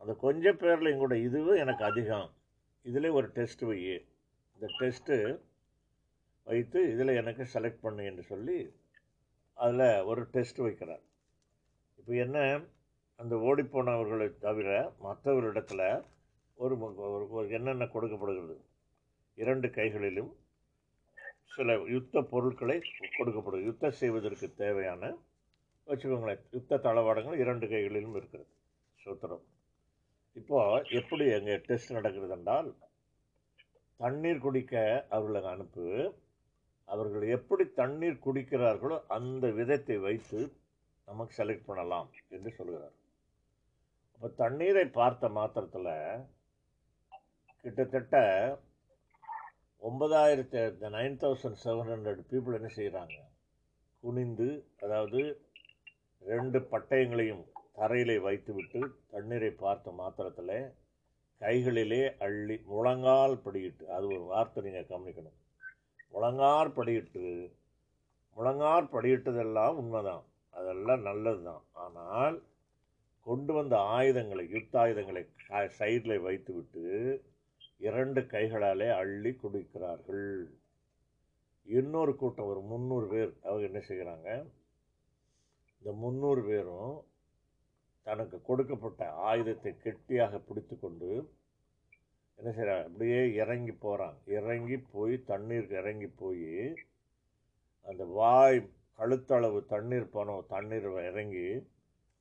அந்த 0.00 0.12
கொஞ்சம் 0.24 0.58
பேர்லையும் 0.58 1.02
கூட 1.02 1.14
இதுவும் 1.18 1.62
எனக்கு 1.64 1.84
அதிகம். 1.84 2.28
இதில் 2.82 3.08
ஒரு 3.08 3.26
டெஸ்ட் 3.28 3.60
வை. 3.60 3.80
இந்த 4.54 4.66
டெஸ்ட்டு 4.78 5.40
வைத்து 6.44 6.80
இதில் 6.92 7.18
எனக்கு 7.20 7.44
செலக்ட் 7.54 7.84
பண்ணு 7.86 8.04
என்று 8.04 8.22
சொல்லி 8.22 8.58
அதில் 9.54 10.02
ஒரு 10.02 10.22
டெஸ்ட் 10.34 10.60
வைக்கிறார். 10.60 11.04
இப்போ 11.98 12.12
என்ன? 12.24 12.38
அந்த 13.16 13.34
ஓடிப்போனவர்களை 13.36 14.28
தவிர 14.38 14.92
மற்றவரிடத்தில் 15.02 15.86
ஒரு 16.54 16.74
ஒரு 16.78 17.30
ஒரு 17.30 17.50
என்னென்ன 17.50 17.86
கொடுக்கப்படுகிறது? 17.86 18.56
இரண்டு 19.34 19.68
கைகளிலும் 19.70 20.32
சில 21.50 21.74
யுத்த 21.94 22.22
பொருட்களை 22.32 22.76
கொடுக்கப்படும். 23.16 23.66
யுத்தம் 23.68 23.98
செய்வதற்கு 24.00 24.46
தேவையான 24.62 25.02
வச்சுக்கோங்களேன் 25.86 26.44
யுத்த 26.56 26.80
தளவாடங்கள் 26.86 27.42
இரண்டு 27.44 27.66
கைகளிலும் 27.72 28.16
இருக்கிறது. 28.18 28.50
சூத்திரம். 28.98 29.44
இப்போது 30.40 30.88
எப்படி 31.00 31.24
எங்கள் 31.36 31.64
டெஸ்ட் 31.68 31.96
நடக்கிறது 31.98 32.34
என்றால் 32.38 32.68
தண்ணீர் 34.00 34.44
குடிக்க 34.44 34.74
அவர்களை 35.16 35.42
அனுப்பு 35.54 35.86
அவர்கள் 36.88 37.24
எப்படி 37.36 37.64
தண்ணீர் 37.80 38.24
குடிக்கிறார்களோ 38.24 38.96
அந்த 39.16 39.44
விதத்தை 39.58 39.96
வைத்து 40.06 40.40
நமக்கு 41.08 41.32
செலக்ட் 41.38 41.68
பண்ணலாம் 41.68 42.08
என்று 42.36 42.50
சொல்கிறார். 42.58 42.94
அப்போ 44.14 44.28
தண்ணீரை 44.42 44.84
பார்த்த 44.98 45.28
மாத்திரத்தில் 45.38 45.92
கிட்டத்தட்ட 47.64 48.16
ஒன்பதாயிரத்தி 49.84 50.60
nine 50.94 51.16
thousand 51.22 51.58
seven 51.62 51.90
hundred 51.92 52.20
people 52.30 52.56
என்ன 52.58 52.68
செய்கிறாங்க 52.76 53.16
குனிந்து 54.02 54.46
அதாவது 54.80 55.20
ரெண்டு 56.22 56.58
பட்டயங்களையும் 56.72 57.42
தரையிலே 57.76 58.16
வைத்துவிட்டு 58.26 58.80
தண்ணீரை 59.10 59.50
பார்த்த 59.62 59.92
மாத்திரத்தில் 60.00 60.54
கைகளிலே 61.40 62.00
அள்ளி 62.26 62.56
முழங்கால் 62.72 63.36
படியிட்டு 63.46 63.84
அது 63.96 64.06
ஒரு 64.06 64.24
வார்த்தை 64.24 64.62
நீங்கள் 64.62 64.88
கவனிக்கணும். 64.92 65.38
முழங்கால் 66.14 66.72
படியிட்டு 66.78 67.24
முழங்கால் 68.36 68.92
படியிட்டதெல்லாம் 68.94 69.76
உண்மைதான். 69.82 70.24
அதெல்லாம் 70.54 71.06
நல்லது 71.08 71.42
தான் 71.50 71.62
ஆனால் 71.84 72.36
கொண்டு 73.26 73.52
வந்த 73.52 73.74
ஆயுதங்களை 73.96 74.44
யுத்த 74.54 74.74
ஆயுதங்களை 74.84 75.22
சைடில் 75.78 76.24
வைத்துவிட்டு 76.28 76.84
இரண்டு 77.86 78.20
கைகளாலே 78.32 78.88
அள்ளி 79.00 79.32
குடிக்கிறார்கள். 79.42 80.28
இன்னொரு 81.68 82.12
கூட்டம் 82.20 82.50
ஒரு 82.52 82.60
முந்நூறு 82.70 83.06
பேர் 83.12 83.32
அவங்க 83.46 83.64
என்ன 83.70 83.80
செய்கிறாங்க? 83.88 84.28
இந்த 85.78 85.90
முந்நூறு 86.02 86.42
பேரும் 86.50 86.92
தனக்கு 88.06 88.36
கொடுக்கப்பட்ட 88.48 89.02
ஆயுதத்தை 89.28 89.72
கெட்டியாக 89.84 90.38
பிடித்து 90.48 90.74
கொண்டு 90.78 91.10
என்ன 92.38 92.48
செய்கிறாங்க 92.56 92.84
அப்படியே 92.88 93.20
இறங்கி 93.42 93.74
போகிறாங்க 93.84 94.18
இறங்கி 94.38 94.76
போய் 94.92 95.14
தண்ணீருக்கு 95.30 95.76
இறங்கி 95.82 96.08
போய் 96.22 96.50
அந்த 97.90 98.04
வாய் 98.18 98.58
கழுத்தளவு 98.98 99.60
தண்ணீர் 99.72 100.14
போனோம். 100.16 100.44
தண்ணீர் 100.54 100.88
இறங்கி 101.10 101.46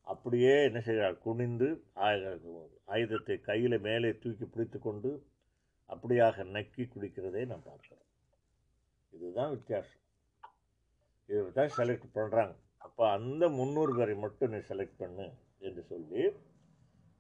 அப்படியே 0.08 0.54
என்ன 0.70 0.80
செய்கிறார் 0.88 1.18
குனிந்து 1.26 1.68
ஆயுதத்தை 2.94 3.38
கையில் 3.50 3.78
மேலே 3.88 4.10
தூக்கி 4.24 4.46
பிடித்து 4.46 4.80
கொண்டு 4.80 5.12
அப்படியாக 5.90 6.44
நக்கி 6.56 6.84
குடிக்கிறதை 6.94 7.44
நான் 7.52 7.68
பார்க்குறேன் 7.70 8.06
இதுதான் 9.14 9.52
வித்தியாசம். 9.56 10.02
இதை 11.30 11.42
தான் 11.60 11.76
செலக்ட் 11.80 12.08
பண்ணுறாங்க 12.18 12.56
அப்போ 12.86 13.04
அந்த 13.18 13.44
முந்நூறு 13.50 13.92
பேரை 13.98 14.16
மட்டும் 14.24 14.52
நீ 14.54 14.60
செலக்ட் 14.72 15.02
பண்ணு 15.02 15.28
என்று 15.68 15.84
சொல்லி 15.92 16.24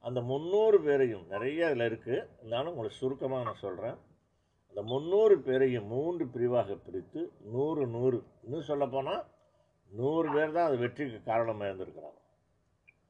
அந்த 0.03 0.21
முந்நூறு 0.21 0.77
பேரையும் 0.85 1.27
நிறைய 1.27 1.67
அதில் 1.67 1.85
இருக்குது 1.89 2.17
இருந்தாலும் 2.39 2.71
உங்களுக்கு 2.71 3.01
சுருக்கமாக 3.01 3.45
நான் 3.47 3.63
சொல்கிறேன் 3.65 3.97
அந்த 4.69 4.81
முந்நூறு 4.91 5.35
பேரையும் 5.47 5.87
மூன்று 5.93 6.25
பிரிவாக 6.33 6.75
பிரித்து 6.85 7.21
நூறு 7.55 7.83
நூறு 7.87 8.17
இன்னும் 8.43 8.67
சொல்லப்போனால் 8.71 9.23
நூறு 9.91 10.27
பேர் 10.35 10.55
தான் 10.55 10.67
அது 10.69 10.77
வெற்றிக்கு 10.77 11.19
காரணமாக 11.23 11.69
இருந்திருக்கிறாங்க. 11.69 12.19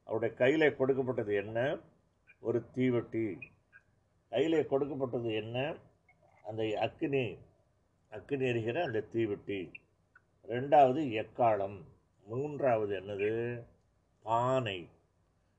அவருடைய 0.07 0.31
கையில் 0.41 0.75
கொடுக்கப்பட்டது 0.79 1.33
என்ன? 1.35 1.59
ஒரு 2.39 2.59
தீவட்டி. 2.75 3.25
கையில் 4.33 4.69
கொடுக்கப்பட்டது 4.71 5.29
என்ன? 5.41 5.57
அந்த 6.49 6.61
அக்கினி 6.85 7.25
அக்கினி 8.11 8.45
எரிகிற 8.51 8.77
அந்த 8.87 8.99
தீவெட்டி. 9.13 9.59
ரெண்டாவது 10.53 11.01
எக்காளம். 11.21 11.77
மூன்றாவது 12.27 12.93
என்னது? 13.01 13.31
பானை. 14.27 14.79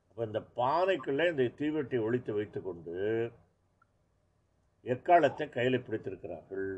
அப்போ 0.09 0.25
இந்த 0.29 0.41
பானைக்குள்ளே 0.61 1.25
இந்த 1.31 1.45
தீவெட்டி 1.59 1.97
ஒழித்து 2.07 2.31
வைத்துக்கொண்டு 2.33 2.97
எக்காலத்தை 4.93 5.45
கையில் 5.49 5.83
பிடித்திருக்கிறார்கள். 5.85 6.69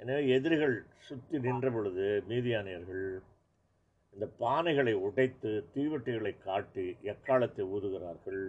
எனவே 0.00 0.22
எதிரிகள் 0.36 0.76
சுற்றி 1.06 1.36
நின்ற 1.46 1.66
பொழுது 1.70 2.06
மீதியானியர்கள் 2.28 3.06
இந்த 4.14 4.26
பானைகளை 4.40 4.94
உடைத்து 5.06 5.50
தீவெட்டிகளை 5.74 6.32
காட்டி 6.48 6.86
எக்காலத்தை 7.12 7.64
ஊதுகிறார்கள்? 7.74 8.42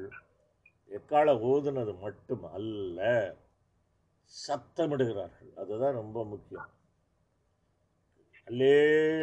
எக்கால 0.90 1.34
ஊதுனது 1.52 1.94
மட்டும் 2.00 2.44
அல்ல 2.58 3.00
சத்தமிடுகிறார்கள். 4.32 5.52
அதுதான் 5.62 5.98
ரொம்ப 6.02 6.18
முக்கியம். 6.26 6.70
அல்லே 8.48 8.76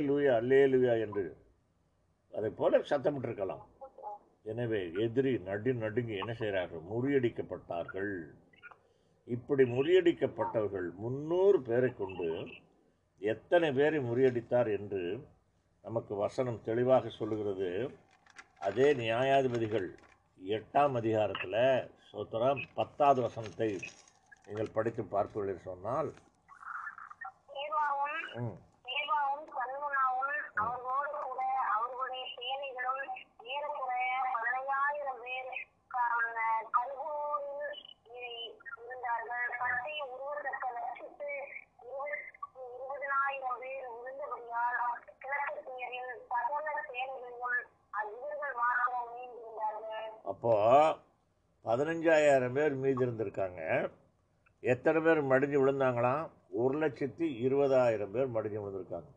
லூயா 0.06 0.32
அல்லே 0.40 0.60
லூயா 0.72 0.94
என்று 1.06 1.24
அதை 2.34 2.50
போல 2.50 2.78
சத்தமிட்டிருக்கலாம். 2.90 3.64
எனவே 4.52 4.80
எதிரி 5.04 5.32
நடு 5.48 5.74
நடுங்கி 5.74 6.14
என்ன 6.22 6.32
செய்கிறார்கள்? 6.40 6.82
முறியடிக்கப்பட்டார்கள். 6.92 8.14
இப்படி 9.28 9.64
முறியடிக்கப்பட்டவர்கள் 9.64 10.88
முன்னூறு 11.02 11.58
பேரை 11.68 11.90
கொண்டு 11.94 12.28
எத்தனை 13.22 13.68
பேரை 13.72 13.98
முறியடித்தார் 14.08 14.70
என்று 14.78 15.02
நமக்கு 15.84 16.14
வசனம் 16.14 16.64
தெளிவாக 16.64 17.08
சொல்லுகிறது. 17.18 17.70
அதே 18.68 18.88
நியாயாதிபதிகள் 19.02 19.88
எட்டாம் 20.44 20.96
அதிகாரத்தில் 20.96 21.60
சோத்திரம் 22.08 22.60
பத்தாவது 22.76 23.20
வசனத்தை 23.24 23.68
நீங்கள் 24.46 24.74
படித்து 24.74 25.02
பார்ப்பீர்கள் 25.12 25.66
சொன்னால் 25.66 26.10
ம், 28.38 28.54
ஏவாவும் 28.94 29.44
சல்முனாவும் 29.56 30.32
அவர்களோடு 30.62 31.10
கூட 31.20 31.40
அவர்களுடைய 31.74 32.24
சேனைகளும் 32.34 33.02
ஏறக்குறைய 33.48 34.08
பதினையாயிரம் 34.34 35.20
பேர் 35.22 35.50
க- 35.90 36.08
கல்கோரில் 36.76 37.76
இ- 38.18 38.50
இருந்தார்கள் 38.82 39.46
பட்டய 39.60 40.00
உருவத்தக்க 40.12 40.64
லட்சத்து 40.76 41.30
இருபத்தி 41.86 42.32
இருபதனாயிரம் 42.74 43.60
பேர் 43.62 43.86
இருந்தபடியால் 43.92 44.80
கிழக்கத்தியரின் 45.24 46.12
சகல 46.30 46.60
சேனைகளிலும் 46.88 47.60
இவர்கள் 48.12 48.54
மாத்திரம் 48.58 49.10
நீந்திருந்தார்கள் 49.14 50.10
அப்போ 50.32 50.54
பதினஞ்சாயிரம் 51.74 52.52
பேர் 52.52 52.74
மீதி 52.74 53.04
இருந்திருக்காங்க. 53.04 53.90
எத்தனை 54.60 55.00
பேர் 55.00 55.20
மடிஞ்சு 55.24 55.56
விழுந்தாங்களாம் 55.60 56.26
ஒரு 56.50 56.74
லட்சத்தி 56.78 57.26
இருபதாயிரம் 57.46 58.12
பேர் 58.12 58.34
மடிஞ்சு 58.34 58.58
விழுந்திருக்காங்க. 58.64 59.10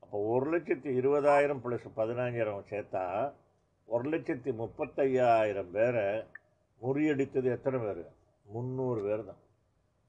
அப்போ 0.00 0.18
ஒரு 0.18 0.58
லட்சத்தி 0.58 0.90
இருபதாயிரம் 1.00 1.60
ப்ளஸ் 1.64 1.86
பதினஞ்சாயிரம் 1.96 2.68
சேர்த்தா 2.70 3.32
ஒரு 3.84 4.08
லட்சத்தி 4.08 4.50
முப்பத்தையாயிரம் 4.62 5.70
பேரை 5.70 6.24
முறியடித்தது 6.82 7.44
எத்தனை 7.44 7.80
பேர்? 7.80 8.02
முந்நூறு 8.46 9.02
பேர் 9.02 9.24
தான். 9.24 9.42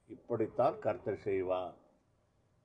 இப்படித்தான் 0.08 0.80
கர்த்தர் 0.80 1.18
செய்வார். 1.18 1.74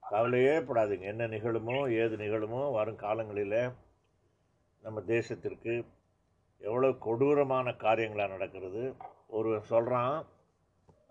கவலையே 0.01 0.55
படாதீங்க. 0.59 1.01
என்ன 1.01 1.27
நிகழுமோ 1.27 1.77
ஏது 2.03 2.17
நிகழுமோ 2.17 2.73
வரும் 2.73 2.97
காலங்களில் 2.97 3.71
நம்ம 4.83 5.01
தேசத்திற்கு 5.07 5.85
எவ்வளோ 6.67 6.89
கொடூரமான 7.07 7.69
காரியங்களாக 7.85 8.33
நடக்கிறது. 8.35 8.83
ஒரு 9.37 9.51
சொல்கிறான் 9.71 10.17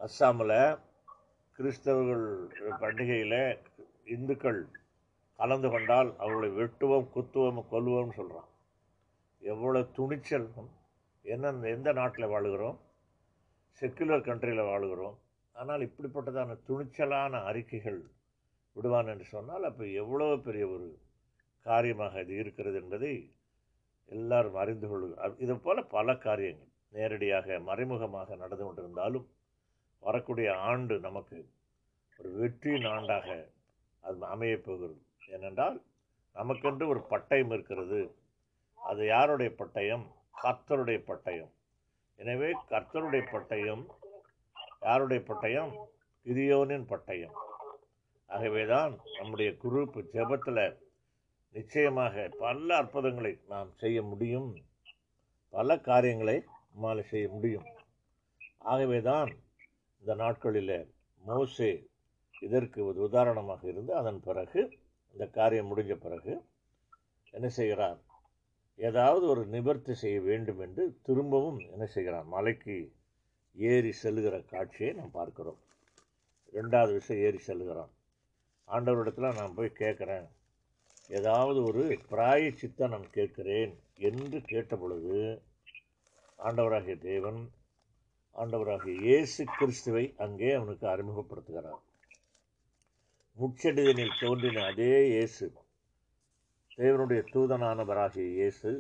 அஸ்ஸாமில் 0.06 0.58
கிறிஸ்தவர்கள் 1.60 2.28
பண்டிகையில் 2.84 3.42
இந்துக்கள் 4.16 4.62
கலந்து 5.40 5.70
கொண்டால் 5.74 6.10
அவர்களை 6.22 6.50
வெட்டுவோம் 6.60 7.12
குத்துவோம் 7.16 7.60
கொல்லுவோம்னு 7.72 8.18
சொல்கிறான் 8.20 8.50
எவ்வளோ 9.42 9.82
துணிச்சல். 9.98 10.48
என்ன 11.26 11.70
எந்த 11.76 11.90
நாட்டில் 12.00 12.32
வாழுகிறோம்? 12.34 12.78
செக்குலர் 13.82 14.28
கண்ட்ரியில் 14.30 14.70
வாழுகிறோம். 14.72 15.18
ஆனால் 15.56 15.86
இப்படிப்பட்டதான 15.88 16.58
துணிச்சலான 16.68 17.42
அறிக்கைகள் 17.50 18.00
விடுவான் 18.76 19.12
என்று 19.14 19.26
சொன்னால் 19.36 19.66
அப்போ 19.70 19.84
எவ்வளோ 20.02 20.28
பெரிய 20.48 20.66
ஒரு 20.74 20.88
காரியமாக 21.66 22.22
இது 22.24 22.36
இருக்கிறது 22.44 22.78
என்பதை 22.82 23.14
எல்லாரும் 24.12 24.56
அறிந்து 24.56 24.88
கொள்ளுங்க 24.88 25.34
இது 25.38 25.54
போல் 25.58 25.86
பல 25.86 26.16
காரியங்கள் 26.16 26.68
நேரடியாக 26.90 27.60
மறைமுகமாக 27.60 28.36
நடந்து 28.36 28.64
கொண்டிருந்தாலும் 28.66 29.26
வரக்கூடிய 30.00 30.58
ஆண்டு 30.58 31.00
நமக்கு 31.00 31.38
ஒரு 32.18 32.32
வெற்றியின் 32.32 32.86
ஆண்டாக 32.86 33.28
அது 34.02 34.26
அமையப் 34.26 34.66
போகிறது. 34.66 34.98
ஏனென்றால் 35.30 35.78
நமக்கென்று 36.36 36.88
ஒரு 36.88 37.02
பட்டயம் 37.10 37.54
இருக்கிறது. 37.54 38.16
அது 38.74 39.06
யாருடைய 39.06 39.52
பட்டயம்? 39.58 40.06
கர்த்தருடைய 40.44 41.00
பட்டயம். 41.10 41.52
எனவே 42.16 42.50
கர்த்தருடைய 42.70 43.24
பட்டயம் 43.34 43.86
யாருடைய 44.82 45.24
பட்டயம்? 45.28 45.72
கிரியோனின் 46.26 46.86
பட்டயம். 46.94 47.36
ஆகவேதான் 48.28 49.00
நம்முடைய 49.20 49.52
குரூப் 49.64 49.98
ஜெபத்தில் 50.14 50.66
நிச்சயமாக 51.56 52.30
பல 52.40 52.76
அற்புதங்களை 52.76 53.40
நாம் 53.48 53.72
செய்ய 53.76 54.02
முடியும். 54.02 54.50
பல 55.50 55.80
காரியங்களை 55.80 56.44
நம்மால் 56.72 57.04
செய்ய 57.04 57.30
முடியும். 57.30 57.68
ஆகவே 58.58 59.02
தான் 59.02 59.32
இந்த 60.00 60.16
நாட்களில் 60.16 60.94
மோசே 61.24 61.72
இதற்கு 62.40 62.86
ஒரு 62.86 63.00
உதாரணமாக 63.02 63.68
இருந்து 63.68 63.96
அதன் 63.96 64.20
பிறகு 64.20 64.62
இந்த 65.14 65.28
காரியம் 65.28 65.70
முடிஞ்ச 65.72 65.94
பிறகு 65.96 66.34
என்ன 67.32 67.48
செய்கிறார்? 67.50 68.00
ஏதாவது 68.76 69.26
ஒரு 69.28 69.46
நிவர்த்தி 69.46 69.94
செய்ய 69.94 70.22
வேண்டும் 70.22 70.60
என்று 70.60 71.00
திரும்பவும் 71.02 71.60
என்ன 71.60 71.86
செய்கிறார்? 71.86 72.26
மலைக்கு 72.26 72.94
ஏறி 73.56 73.92
செல்லுகிற 73.92 74.42
காட்சியை 74.42 74.94
நாம் 74.94 75.12
பார்க்கிறோம். 75.12 75.60
ரெண்டாவது 76.54 76.92
விஷயம் 76.92 77.24
ஏறி 77.24 77.40
செல்லுகிறான். 77.48 77.92
ஆண்டவரிடத்தில் 78.68 79.38
நான் 79.38 79.54
போய் 79.54 79.80
கேட்குறேன். 79.80 80.28
ஏதாவது 81.12 81.60
ஒரு 81.64 81.84
பிராய 82.10 82.44
சித்தா 82.62 82.86
நான் 82.88 83.10
கேட்கிறேன் 83.10 83.74
என்று 84.10 84.38
கேட்டபொழுது 84.52 85.18
ஆண்டவராகிய 86.40 86.96
தேவன் 87.00 87.40
ஆண்டவராகிய 88.36 88.94
இயேசு 89.02 89.42
கிறிஸ்துவை 89.58 90.04
அங்கே 90.18 90.52
அவனுக்கு 90.54 90.86
அறிமுகப்படுத்துகிறார். 90.88 91.82
முச்செடிதனில் 93.38 94.20
தோன்றின 94.20 94.64
அதே 94.64 94.94
இயேசு 95.10 95.46
தேவனுடைய 96.78 97.22
தூதனானவராகிய 97.34 98.28
இயேசு 98.32 98.72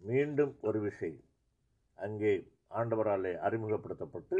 மீண்டும் 0.00 0.54
ஒரு 0.60 0.80
விஷயம் 0.80 1.22
அங்கே 1.98 2.32
ஆண்டவராலே 2.70 3.32
அறிமுகப்படுத்தப்பட்டு 3.46 4.38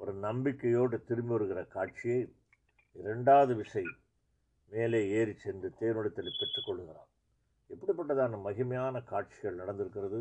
ஒரு 0.00 0.12
நம்பிக்கையோடு 0.18 1.04
திரும்பி 1.04 1.32
வருகிற 1.32 1.60
காட்சியை 1.76 2.20
இரண்டாவது 2.96 3.54
விஷயம் 3.54 3.96
மேலே 4.72 5.08
ஏறி 5.10 5.32
சென்று 5.32 5.68
தேவனிடத்தில் 5.80 6.38
பெற்றுக்கொள்கிறார் 6.38 7.06
எப்படிப்பட்டதான 7.70 8.38
மகிமையான 8.44 9.04
காட்சிகள் 9.04 9.56
நடந்திருக்கிறது 9.56 10.20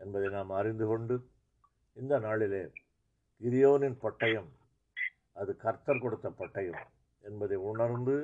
என்பதை 0.00 0.28
நாம் 0.28 0.50
அறிந்து 0.50 0.86
கொண்டு 0.86 1.16
இந்த 1.96 2.18
நாளிலே 2.18 2.62
கிரியோனின் 3.40 3.98
பட்டயம் 4.02 4.50
அது 5.32 5.56
கர்த்தர் 5.56 5.98
கொடுத்த 5.98 6.30
பட்டயம் 6.30 6.82
என்பதை 7.24 7.56
உணர்ந்து 7.56 8.16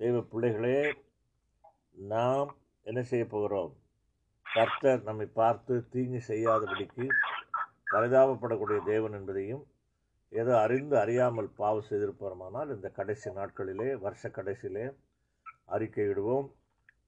தெய்வ 0.00 0.22
பிள்ளைகளே 0.22 0.76
நாம் 2.08 2.50
என்ன 2.86 3.02
செய்ய 3.02 3.26
போகிறோம்? 3.26 3.72
கர்த்தர் 4.46 5.02
நம்மை 5.02 5.26
பார்த்து 5.26 5.88
தீங்கு 5.88 6.20
செய்யாதபடிக்கு 6.28 7.04
பரிதாபப்படக்கூடிய 7.92 8.84
தேவன் 8.84 9.12
என்பதையும் 9.12 9.62
ஏதோ 10.32 10.52
அறிந்து 10.60 10.98
அறியாமல் 10.98 11.48
பாவம் 11.60 11.86
செய்திருப்போமானால் 11.88 12.72
இந்த 12.74 12.88
கடைசி 12.88 13.30
நாட்களிலே 13.30 13.88
வருஷ 13.98 14.28
கடைசியிலே 14.28 14.84
அறிக்கையிடுவோம். 15.74 16.48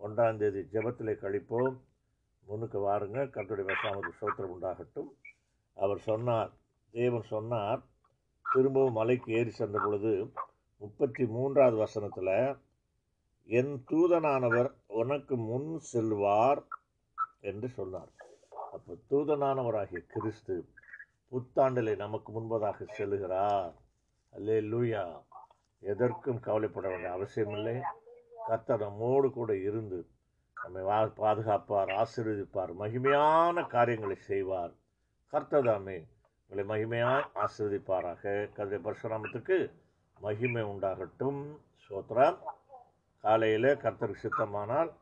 ஒன்றாம் 0.01 0.41
தேதி 0.43 0.61
ஜபத்திலே 0.73 1.15
கழிப்போம். 1.25 1.77
முன்னுக்கு 2.47 2.79
வாருங்க. 2.89 3.19
கர்த்தருடைய 3.35 3.67
வசாமது 3.71 4.11
சோத்திரம் 4.21 4.55
உண்டாகட்டும். 4.57 5.11
அவர் 5.77 6.01
சொன்னார் 6.09 6.51
தேவன் 6.95 7.27
சொன்னார் 7.35 7.81
திரும்பவும் 8.45 8.93
மலைக்கு 8.93 9.29
ஏறி 9.33 9.51
சென்ற 9.51 9.77
பொழுது 9.85 10.13
முப்பத்தி 10.83 11.25
மூன்றாவது 11.27 11.77
வசனத்தில் 11.77 12.35
என் 13.59 13.75
தூதனானவர் 13.91 14.69
உனக்கு 15.01 15.35
முன் 15.37 15.71
செல்வார் 15.93 16.63
என்று 17.41 17.69
சொன்னார். 17.69 18.11
அப்போ 18.75 18.93
தூதனானவராகிய 19.11 20.01
கிறிஸ்து 20.15 20.55
புத்தாண்டிலே 21.33 21.97
நமக்கு 21.97 22.31
முன்பதாக 22.33 22.87
செல்கிறார் 22.99 23.73
அல்லே 24.35 24.57
லூயா 24.73 25.05
எதற்கும் 25.81 26.40
கவலைப்பட 26.40 26.88
வேண்டிய 26.88 27.12
அவசியமில்லை. 27.12 27.77
கர்த்தர் 28.47 28.79
நம்மோடு 28.79 29.31
கூட 29.31 29.57
இருந்து 29.57 30.07
நம்மை 30.64 30.83
வா 30.83 30.99
பாதுகாப்பார் 31.03 31.90
ஆசீர்வதிப்பார் 32.03 32.73
மகிமையான 32.81 33.66
காரியங்களை 33.66 34.16
செய்வார். 34.16 34.73
கர்த்ததாமே 35.33 36.05
உங்களை 36.49 36.64
மகிமையாக 36.73 37.23
ஆசீர்வதிப்பாராக. 37.35 38.53
கதை 38.53 38.79
பரசுராமத்துக்கு 38.79 39.71
மகிமை 40.21 40.62
உண்டாகட்டும். 40.62 41.40
சோத்ரா 41.88 42.38
காலையில் 43.21 43.79
கர்த்தருக்கு 43.85 44.23
சித்தமானால் 44.23 44.92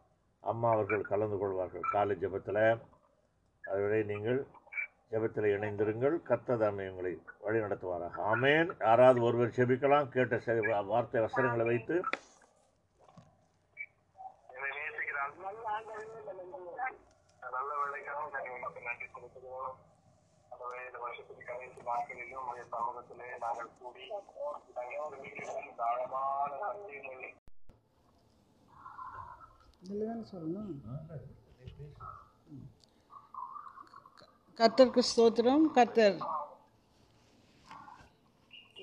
அம்மா 0.41 0.71
அவர்கள் 0.71 1.11
கலந்து 1.13 1.39
கொள்வார்கள். 1.39 1.87
காலை 1.91 2.17
ஜபத்தில். 2.17 2.81
அதுவரை 3.63 4.03
நீங்கள் 4.03 4.47
ஜெபத்தில் 5.11 5.53
இணைந்திருங்கள். 5.57 6.21
கர்த்ததாமே 6.29 6.91
உங்களை 6.91 7.23
வழி 7.41 7.59
நடத்துவாராக 7.59 8.13
ஆமேன். 8.17 8.77
யாராவது 8.81 9.23
ஒருவர் 9.23 9.49
ஜெபிக்கலாம். 9.49 10.09
கேட்ட 10.09 10.83
வார்த்தை 10.83 11.21
வசனங்களை 11.21 11.67
வைத்து. 11.67 12.03
சொல்லணும். 30.33 30.81
கர்த்தருக்கு 34.59 35.03
ஸ்தோத்திரம். 35.11 35.65
கர்த்தர். 35.77 36.17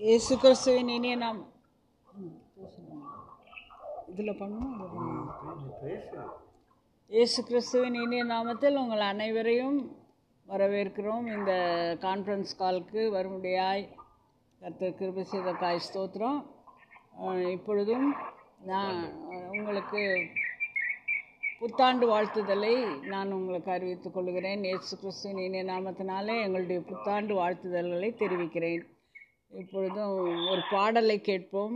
இயேசு 0.05 0.33
கிறிஸ்துவின் 0.43 0.89
இனிய 0.95 1.15
நாம் 1.23 1.39
இதில் 4.11 4.39
பண்ணணும் 4.39 4.73
இயேசு 7.11 7.39
கிறிஸ்துவின் 7.49 7.97
இனிய 8.03 8.23
நாமத்தில் 8.33 8.79
உங்கள் 8.83 9.03
அனைவரையும் 9.11 9.77
வரவேற்கிறோம். 10.47 11.25
இந்த 11.37 11.51
கான்ஃபரன்ஸ் 12.05 12.57
காலுக்கு 12.61 13.01
வரும்படியாய் 13.17 13.85
கர்த்தர் 14.61 14.97
கிருபை 14.99 15.25
செய்த 15.33 15.53
காய் 15.63 15.85
ஸ்தோத்திரம் 15.87 16.39
இப்பொழுதும் 17.55 18.07
நான் 18.71 18.99
உங்களுக்கு 19.55 20.01
புத்தாண்டு 21.59 22.05
வாழ்த்துதலை 22.09 22.73
நான் 23.13 23.31
உங்களுக்கு 23.31 23.69
அறிவித்துக் 23.71 24.13
கொள்கிறேன். 24.13 24.63
இயேசு 24.63 24.97
கிறிஸ்துவின் 24.97 25.43
இனிய 25.45 25.63
நாமத்தினாலே 25.63 26.35
எங்களுடைய 26.43 26.79
புத்தாண்டு 26.89 27.33
வாழ்த்துதல்களை 27.39 28.09
தெரிவிக்கிறேன். 28.15 28.83
இப்பொழுதும் 29.61 30.13
ஒரு 30.51 30.61
பாடலை 30.69 31.17
கேட்போம். 31.21 31.75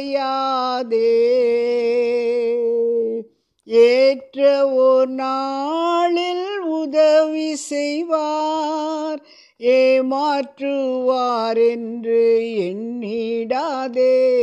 ஏற்ற 3.66 4.72
ஓர் 4.72 5.08
நாளில் 5.08 6.60
உதவி 6.60 7.56
செய்வார். 7.56 9.22
ஏமாற்றுவார் 9.60 11.70
என்று 11.70 12.42
எண்ணிடாதே. 12.44 14.34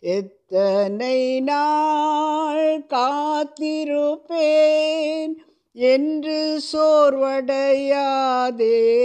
எத்தனை 0.00 1.40
நாள் 1.40 2.78
காத்திருப்பேன் 2.78 5.34
என்று 5.72 6.60
சோர்வடையாதே. 6.72 9.00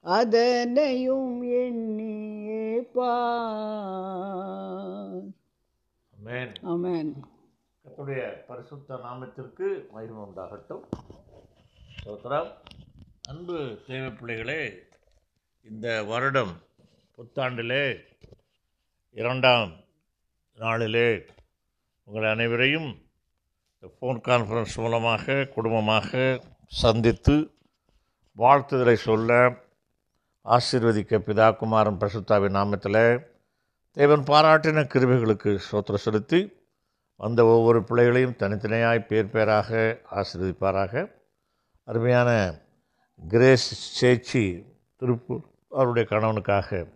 அதனையும் 0.00 1.42
எண்ணியே 1.42 2.80
பார். 2.80 5.22
ஆமென். 6.62 7.22
கர்த்தருடைய 7.84 8.46
பரிசுத்த 8.46 8.94
நாமத்திற்கு 8.94 9.90
மகிமை 9.90 10.22
உண்டாகட்டும். 10.22 10.82
ஸ்தோத்திரம் 12.04 12.48
அன்பு 13.28 13.78
தேவ 13.86 14.08
பிள்ளைகளே 14.08 14.82
இந்த 15.70 16.04
வருடம் 16.04 16.50
புத்தாண்டிலே 17.16 18.00
இரண்டாம் 19.16 19.70
நாளிலே 20.54 21.24
உங்கள் 22.04 22.30
அனைவரையும் 22.30 22.88
ஃபோன் 23.82 24.18
கான்ஃபரன்ஸ் 24.24 24.74
மூலமாக 24.76 25.44
குடும்பமாக 25.54 26.40
சந்தித்து 26.66 27.50
வாழ்த்துதலை 28.36 28.94
சொல்ல 28.94 29.48
ஆசீர்வதிக்க 30.44 31.20
பிதா 31.28 31.56
குமாரன் 31.56 31.96
பிரசுத்தாவின் 31.96 32.58
நாமத்தில் 32.58 33.26
தேவன் 33.90 34.20
பாராட்டின 34.20 34.84
கிருமிகளுக்கு 34.94 35.58
சோத்திர 35.72 35.94
செலுத்தி 35.94 36.52
வந்த 37.16 37.44
ஒவ்வொரு 37.44 37.84
பிள்ளைகளையும் 37.84 38.36
தனித்தனியாய் 38.38 39.06
பேர் 39.06 39.30
பேராக 39.30 40.00
ஆசீர்வதிப்பாராக. 40.10 41.10
அருமையான 41.84 42.58
கிரேஸ் 43.28 44.04
சேச்சி 44.04 44.66
திருப்பூர் 44.96 45.44
அவருடைய 45.70 46.08
கணவனுக்காக 46.10 46.94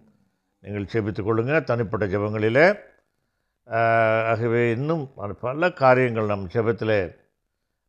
நீங்கள் 0.63 0.89
செபித்துக் 0.93 1.25
கொள்ளுங்கள் 1.25 1.69
தனிப்பட்ட 1.71 2.07
ஜெபங்களிலே 2.07 2.67
ஆகவே 4.31 4.71
இன்னும் 4.71 5.05
பல 5.41 5.71
காரியங்கள் 5.73 6.31
நம் 6.33 6.47
ஜெபத்தில் 6.55 6.99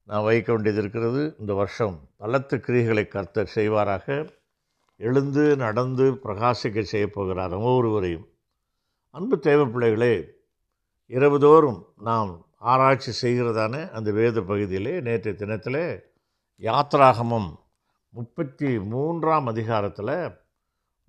நான் 0.10 0.24
வைக்க 0.24 0.50
வேண்டியது 0.54 0.82
இருக்கிறது 0.82 1.22
இந்த 1.40 1.54
வருஷம் 1.54 1.96
பலத்து 2.20 2.56
கிரிகளை 2.66 3.04
கர்த்தர் 3.08 3.52
செய்வாராக. 3.56 4.08
எழுந்து 5.00 5.44
நடந்து 5.56 6.06
பிரகாசிக்க 6.24 6.80
செய்யப்போகிறார் 6.94 7.54
ஒவ்வொருவரையும். 7.60 8.28
அன்பு 9.16 9.40
தேவ 9.40 9.66
பிள்ளைகளே 9.66 10.14
இரவுதோறும் 11.12 11.82
நாம் 12.08 12.32
ஆராய்ச்சி 12.72 13.12
செய்கிறதான 13.22 13.76
அந்த 13.90 14.10
வேத 14.12 14.42
பகுதியிலே 14.42 14.94
நேற்றைய 15.08 15.38
தினத்திலே 15.40 15.86
யாத்ராகமம் 16.68 17.50
முப்பத்தி 18.14 18.80
மூன்றாம் 18.92 19.48
அதிகாரத்தில் 19.48 20.16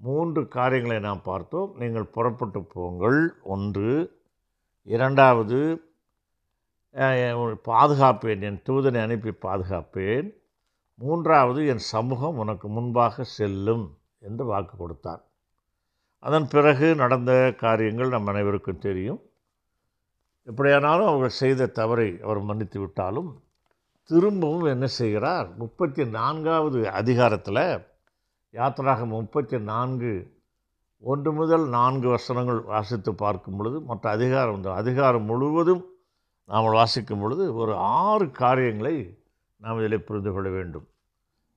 மூன்று 0.05 0.48
காரியங்களை 0.48 0.98
நாம் 0.98 1.22
பார்த்தோம். 1.22 1.72
நீங்கள் 1.78 2.12
புறப்பட்டு 2.14 2.61
போங்கள். 2.74 3.18
ஒன்று 3.55 3.88
இரண்டாவது 4.94 5.59
பாதுகாப்பேன். 7.64 8.42
என் 8.42 8.62
தூதனை 8.68 9.00
அனுப்பி 9.03 9.30
பாதுகாப்பேன். 9.30 10.28
மூன்றாவது 10.94 11.61
என் 11.66 11.84
சமூகம் 11.92 12.38
உனக்கு 12.38 12.68
முன்பாக 12.68 13.24
செல்லும் 13.36 13.84
என்று 14.18 14.44
வாக்கு 14.44 14.76
கொடுத்தார். 14.76 15.22
அதன் 16.18 16.48
பிறகு 16.48 16.94
நடந்த 16.94 17.32
காரியங்கள் 17.59 18.09
நம் 18.09 18.26
அனைவருக்கும் 18.26 18.84
தெரியும். 18.88 19.20
எப்படியானாலும் 20.42 21.07
அவர்கள் 21.07 21.38
செய்த 21.42 21.66
தவறை 21.78 22.09
அவர் 22.22 22.40
மன்னித்து 22.40 22.80
விட்டாலும் 22.80 23.30
திரும்பவும் 24.11 24.68
என்ன 24.74 24.86
செய்கிறார்? 24.86 25.48
முப்பத்தி 25.57 26.07
நான்காவது 26.18 26.78
அதிகாரத்தில் 27.00 27.64
யாத்திராக 28.53 29.07
முப்பத்தி 29.07 29.59
நான்கு 29.59 30.32
ஒன்று 31.00 31.32
முதல் 31.32 31.68
நான்கு 31.68 32.09
வசனங்கள் 32.09 32.61
வாசித்து 32.61 33.14
பார்க்கும் 33.14 33.57
பொழுது 33.57 33.80
மற்ற 33.80 34.11
அதிகாரம் 34.11 34.57
இந்த 34.57 34.72
அதிகாரம் 34.72 35.22
முழுவதும் 35.22 35.86
நாம் 36.46 36.64
வாசிக்கும் 36.64 37.20
பொழுது 37.20 37.55
ஒரு 37.55 37.76
ஆறு 37.76 38.30
காரியங்களை 38.30 39.18
நாம் 39.57 39.78
இதில் 39.78 40.03
புரிந்து 40.03 40.32
கொள்ள 40.32 40.48
வேண்டும். 40.48 40.86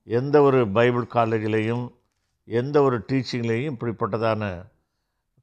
எந்த 0.04 0.42
ஒரு 0.42 0.68
பைபிள் 0.68 1.06
காலேஜிலையும் 1.14 1.88
எந்த 2.44 2.82
ஒரு 2.82 2.98
டீச்சிங்லேயும் 2.98 3.72
இப்படிப்பட்டதான 3.72 4.66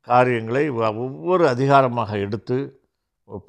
காரியங்களை 0.01 0.71
வ- 0.71 0.97
ஒவ்வொரு 0.97 1.47
அதிகாரமாக 1.47 2.17
எடுத்து 2.17 2.81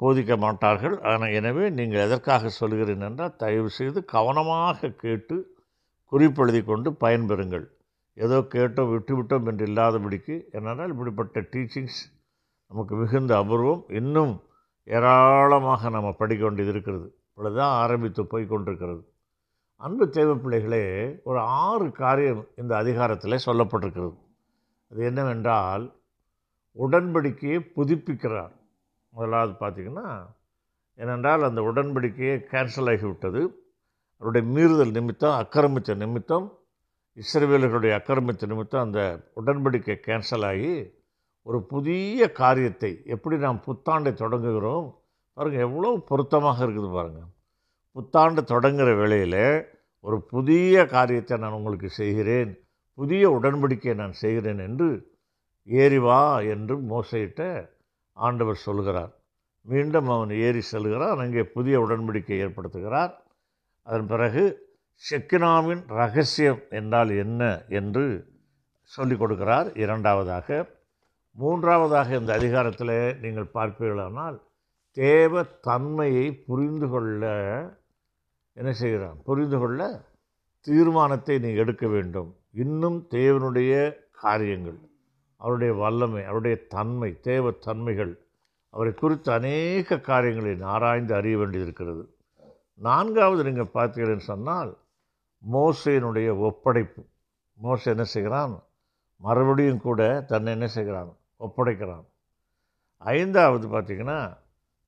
போதிக்க 0.01 0.39
மாட்டார்கள். 0.39 1.01
ஆனால் 1.03 1.29
எனவே 1.29 1.71
நீங்கள் 1.71 2.05
எதற்காக 2.05 2.49
சொல்கிறேன் 2.49 3.01
என்றால் 3.01 3.37
தயவு 3.37 3.71
செய்து 3.71 4.05
கவனமாக 4.05 4.89
கேட்டு 4.89 5.57
குறிப்பெழுதி 6.13 6.65
கொண்டு 6.65 6.91
பயன்பெறுங்கள். 6.91 7.67
ஏதோ 8.15 8.39
கேட்டோம் 8.39 8.91
விட்டுவிட்டோம் 8.93 9.47
என்று 9.47 9.65
இல்லாதபடிக்கு 9.67 10.35
என்னென்னால் 10.53 10.89
இப்படிப்பட்ட 10.89 11.41
டீச்சிங்ஸ் 11.41 12.01
நமக்கு 12.67 12.95
மிகுந்த 12.97 13.37
அபூர்வம். 13.37 13.83
இன்னும் 13.89 14.43
ஏராளமாக 14.85 15.89
நம்ம 15.89 16.13
படிக்க 16.13 16.43
வேண்டியது 16.45 16.73
இருக்கிறது 16.73 17.07
இப்பொழுதுதான் 17.29 17.75
ஆரம்பித்து 17.83 18.27
போய் 18.27 18.47
கொண்டிருக்கிறது. 18.47 19.03
அன்பு 19.77 20.09
தேவ 20.09 20.35
பிள்ளைகளே 20.35 20.85
ஒரு 21.25 21.39
ஆறு 21.39 21.93
காரியம் 21.93 22.47
இந்த 22.57 22.77
அதிகாரத்தில் 22.77 23.45
சொல்லப்பட்டிருக்கிறது. 23.47 24.17
அது 24.91 25.05
என்னவென்றால் 25.05 25.85
உடன்படிக்கையை 26.77 27.59
புதுப்பிக்கிறார். 27.77 28.53
முதலாவது 29.15 29.53
பார்த்திங்கன்னா 29.61 30.09
ஏனென்றால் 30.99 31.43
அந்த 31.43 31.61
உடன்படிக்கையை 31.61 32.37
கேன்சல் 32.53 32.91
ஆகிவிட்டது. 32.93 33.43
அவருடைய 34.17 34.45
மீறுதல் 34.55 34.91
நிமித்தம் 34.91 35.39
அக்கிரமித்த 35.43 35.95
நிமித்தம் 35.95 36.47
இஸ்ரவேலர்களுடைய 37.19 37.93
அக்கிரமத்தை 37.99 38.47
நிமித்தம் 38.51 38.85
அந்த 38.87 39.01
உடன்படிக்கை 39.41 39.97
கேன்சல் 40.07 40.47
ஆகி 40.51 40.73
ஒரு 41.47 41.59
புதிய 41.73 42.27
காரியத்தை 42.41 42.91
எப்படி 43.15 43.37
நாம் 43.37 43.61
புத்தாண்டை 43.67 44.13
தொடங்குகிறோம்? 44.23 44.87
பாருங்கள் 45.37 45.65
எவ்வளோ 45.67 45.91
பொருத்தமாக 46.11 46.59
இருக்குது 46.65 46.91
பாருங்கள் 46.97 47.31
புத்தாண்டு 47.97 48.43
தொடங்குகிற 48.53 48.91
வேளையில் 49.01 49.43
ஒரு 50.05 50.17
புதிய 50.33 50.85
காரியத்தை 50.87 51.35
நான் 51.39 51.57
உங்களுக்கு 51.59 51.89
செய்கிறேன் 52.01 52.51
புதிய 52.99 53.31
உடன்படிக்கையை 53.37 53.95
நான் 53.95 54.21
செய்கிறேன் 54.25 54.63
என்று 54.69 54.89
ஏறி 55.69 55.99
வா 55.99 56.21
என்று 56.55 56.75
மோசையிட்ட 56.91 57.43
ஆண்டவர் 58.17 58.65
சொல்கிறார். 58.67 59.13
மீண்டும் 59.67 60.09
அவன் 60.15 60.33
ஏறி 60.47 60.63
செல்கிறான் 60.73 61.23
அங்கே 61.25 61.43
புதிய 61.57 61.77
உடன்படிக்கை 61.85 62.37
ஏற்படுத்துகிறார். 62.45 63.13
அதன் 63.87 64.11
பிறகு 64.13 64.43
ஷெக்கினாவின் 65.03 65.83
ரகசியம் 65.87 66.61
என்றால் 66.71 67.11
என்ன 67.11 67.65
என்று 67.69 68.05
சொல்லிக் 68.83 69.23
கொடுக்கிறார். 69.23 69.77
இரண்டாவதாக 69.77 70.67
மூன்றாவதாக 71.37 72.17
இந்த 72.17 72.33
அதிகாரத்தில் 72.33 72.97
நீங்கள் 73.21 73.55
பார்ப்பீர்களானால் 73.55 74.37
தேவ 74.93 75.43
தன்மையை 75.43 76.27
புரிந்து 76.33 76.89
கொள்ள 76.89 77.23
என்ன 78.53 78.73
செய்கிறான்? 78.73 79.19
புரிந்து 79.25 79.59
கொள்ள 79.59 79.81
தீர்மானத்தை 80.61 81.39
நீ 81.39 81.51
எடுக்க 81.55 81.87
வேண்டும். 81.87 82.37
இன்னும் 82.51 83.07
தேவனுடைய 83.11 83.73
காரியங்கள் 84.13 84.79
அவருடைய 85.37 85.75
வல்லமை 85.75 86.23
அவருடைய 86.25 86.57
தன்மை 86.69 87.21
தேவ 87.21 87.51
தன்மைகள் 87.51 88.13
அவரை 88.75 88.93
குறித்து 88.95 89.33
அநேக 89.33 89.99
காரியங்களை 89.99 90.53
ஆராய்ந்து 90.75 91.15
அறிய 91.15 91.37
வேண்டியிருக்கிறது. 91.39 92.05
நான்காவது 92.75 93.43
நீங்கள் 93.45 93.75
பார்த்தீங்கன்னு 93.75 94.27
சொன்னால் 94.33 94.73
மோசையினுடைய 95.53 96.39
ஒப்படைப்பு. 96.39 97.05
மோசை 97.63 97.85
என்ன 97.85 98.05
செய்கிறான்? 98.05 98.63
மறுபடியும் 99.17 99.81
கூட 99.81 100.21
தன்னை 100.21 100.53
என்ன 100.53 100.67
செய்கிறான்? 100.67 101.17
ஒப்படைக்கிறான். 101.41 102.05
ஐந்தாவது 102.99 103.69
பார்த்தீங்கன்னா 103.69 104.37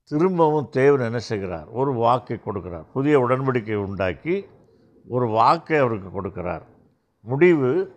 திரும்பவும் 0.04 0.68
தேவன் 0.68 1.00
என்ன 1.00 1.18
செய்கிறார்? 1.18 1.66
ஒரு 1.68 1.92
வாக்கை 1.92 2.40
கொடுக்கிறார். 2.44 2.84
புதிய 2.92 3.20
உடன்படிக்கை 3.20 3.74
உண்டாக்கி 3.74 4.46
ஒரு 5.08 5.28
வாக்கை 5.28 5.78
அவருக்கு 5.78 6.22
கொடுக்கிறார். 6.22 6.62
முடிவு 7.20 7.94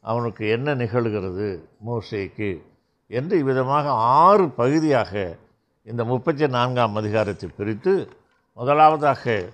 அவனுக்கு 0.00 0.48
என்ன 0.48 0.74
நிகழ்கிறது 0.74 1.68
மோசேக்கு? 1.86 2.62
என்று 3.06 3.38
இவ்விதமாக 3.38 3.90
ஆறு 3.90 4.48
பகுதியாக 4.48 5.36
இந்த 5.82 6.04
முப்பத்தி 6.04 6.48
நான்காம் 6.48 6.96
அதிகாரத்தை 6.96 7.48
பிரித்து 7.56 8.08
முதலாவதாக 8.52 9.48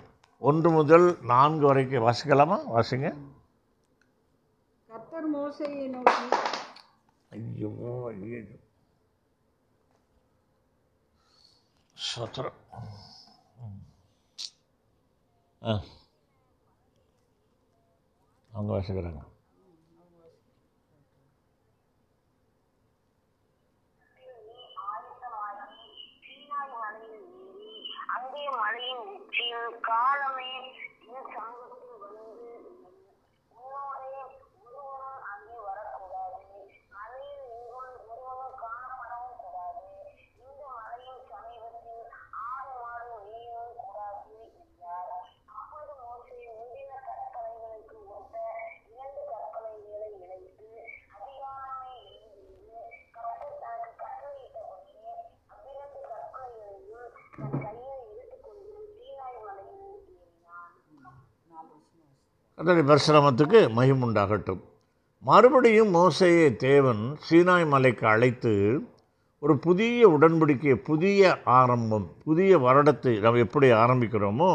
ஒன்று 0.48 0.70
முதல் 0.70 1.06
நான்கு 1.30 1.64
வரைக்கும் 1.66 2.04
வாசிக்கலாமா? 2.06 2.56
வாசிங்க. 2.74 3.08
கர்த்தர் 4.90 5.28
மோசையை 5.34 5.86
நோக்கி. 5.94 6.26
ஐயோ 7.32 7.70
ஐயோ. 8.10 8.40
சத்திரம். 11.96 12.58
அவங்க 18.50 18.70
வாசிக்கிறாங்க 18.74 19.22
சீனாய் 26.22 26.70
மலையில் 26.74 27.16
ஏறி 27.40 27.72
அங்கே 28.14 28.44
மலையின் 28.56 29.02
உச்சியில் 29.14 29.55
காலமே 29.86 30.50
என் 31.08 31.30
சமூகத்தில் 31.34 32.02
வந்து 32.02 32.26
உன்னோடே 33.52 34.10
ஒருவனும் 34.60 35.00
அங்கே 35.30 35.56
வரக்கூடாது 35.66 36.42
மலையில் 36.94 37.44
ஒருவன் 37.52 37.96
ஒருவனும் 38.08 38.58
காணப்படவும் 38.62 39.40
கூடாது 39.42 39.86
இந்த 40.40 40.62
மலையின் 40.76 41.24
சமீபத்தில் 41.30 42.04
ஆடு 42.46 42.72
மாடு 42.82 43.16
மேயவும் 43.26 43.80
கூடாது 43.82 44.36
என்றார் 44.62 45.14
அப்பொழுது 45.56 45.94
மோசே 46.02 46.40
முந்தின 46.52 47.00
கற்பனைகளுக்கு 47.08 47.98
ஒத்த 48.16 48.36
இரண்டு 48.92 49.22
கற்பனைகளை 49.32 50.10
இணைத்து 50.18 50.70
அதிகாரமே 51.16 51.96
எழுந்திருந்து 52.10 52.80
கர்த்தர் 53.16 53.62
தனக்கு 53.64 53.92
கட்டளையிட்டபடியே 54.04 55.14
அவ்விரண்டு 55.52 56.02
கற்பனைகளையும் 56.10 57.08
தன் 57.36 57.62
கையில் 57.64 58.06
எடுத்துக்கொண்டு 58.10 58.64
சீனாய் 58.92 59.42
மலையில் 59.42 59.84
ஏறினான் 60.16 61.72
அதனுடைய 62.58 62.84
பரிசிரமத்துக்கு 62.90 63.60
மகிமுண்டாகட்டும். 63.78 64.60
மறுபடியும் 65.22 65.90
மோசையை 65.94 66.46
தேவன் 66.56 67.02
சீனாய் 67.26 67.66
மலைக்கு 67.72 68.04
அழைத்து 68.12 68.52
ஒரு 69.42 69.54
புதிய 69.66 70.08
உடன்படிக்கை 70.16 70.76
புதிய 70.88 71.20
ஆரம்பம் 71.58 72.06
புதிய 72.26 72.58
வருடத்தை 72.58 73.12
நாம் 73.24 73.42
எப்படி 73.44 73.68
ஆரம்பிக்கிறோமோ 73.82 74.50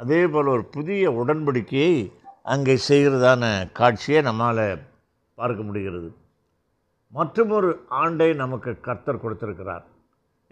அதே 0.00 0.20
போல் 0.26 0.52
ஒரு 0.54 0.64
புதிய 0.76 1.10
உடன்படிக்கையை 1.20 1.96
அங்கே 2.52 2.76
செய்கிறதான 2.88 3.72
காட்சியை 3.78 4.20
நம்மால் 4.28 4.64
பார்க்க 5.38 5.60
முடிகிறது. 5.62 6.08
மற்றொரு 7.12 7.70
ஆண்டை 8.02 8.28
நமக்கு 8.34 8.72
கர்த்தர் 8.80 9.22
கொடுத்திருக்கிறார். 9.24 9.84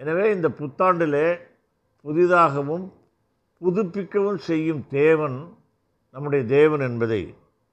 எனவே 0.00 0.24
இந்த 0.36 0.48
புத்தாண்டிலே 0.60 1.28
புதிதாகவும் 2.04 2.86
புதுப்பிக்கவும் 3.60 4.42
செய்யும் 4.48 4.82
தேவன் 5.00 5.38
நம்முடைய 6.14 6.42
தேவன் 6.56 6.84
என்பதை 6.88 7.22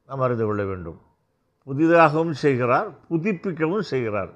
நாம் 0.09 0.23
அறிந்து 0.25 0.45
கொள்ள 0.45 0.63
வேண்டும். 0.71 0.99
புதிதாகவும் 1.67 2.35
செய்கிறார் 2.43 2.89
புதுப்பிக்கவும் 3.09 3.85
செய்கிறார். 3.91 4.31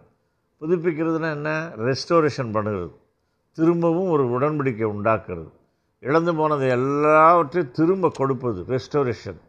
புதுப்பிக்கிறதுனா 0.61 1.29
என்ன? 1.37 1.49
ரெஸ்டோரேஷன் 1.87 2.53
பண்ணுறது 2.55 2.87
திரும்பவும் 3.57 4.09
ஒரு 4.15 4.23
உடன்படிக்கை 4.35 4.87
உண்டாக்குறது 4.95 5.49
இழந்து 6.03 6.31
போனதை 6.35 6.67
எல்லாவற்றையும் 6.77 7.73
திரும்ப 7.79 8.11
கொடுப்பது 8.17 8.59
ரெஸ்டோரேஷன் 8.73 9.39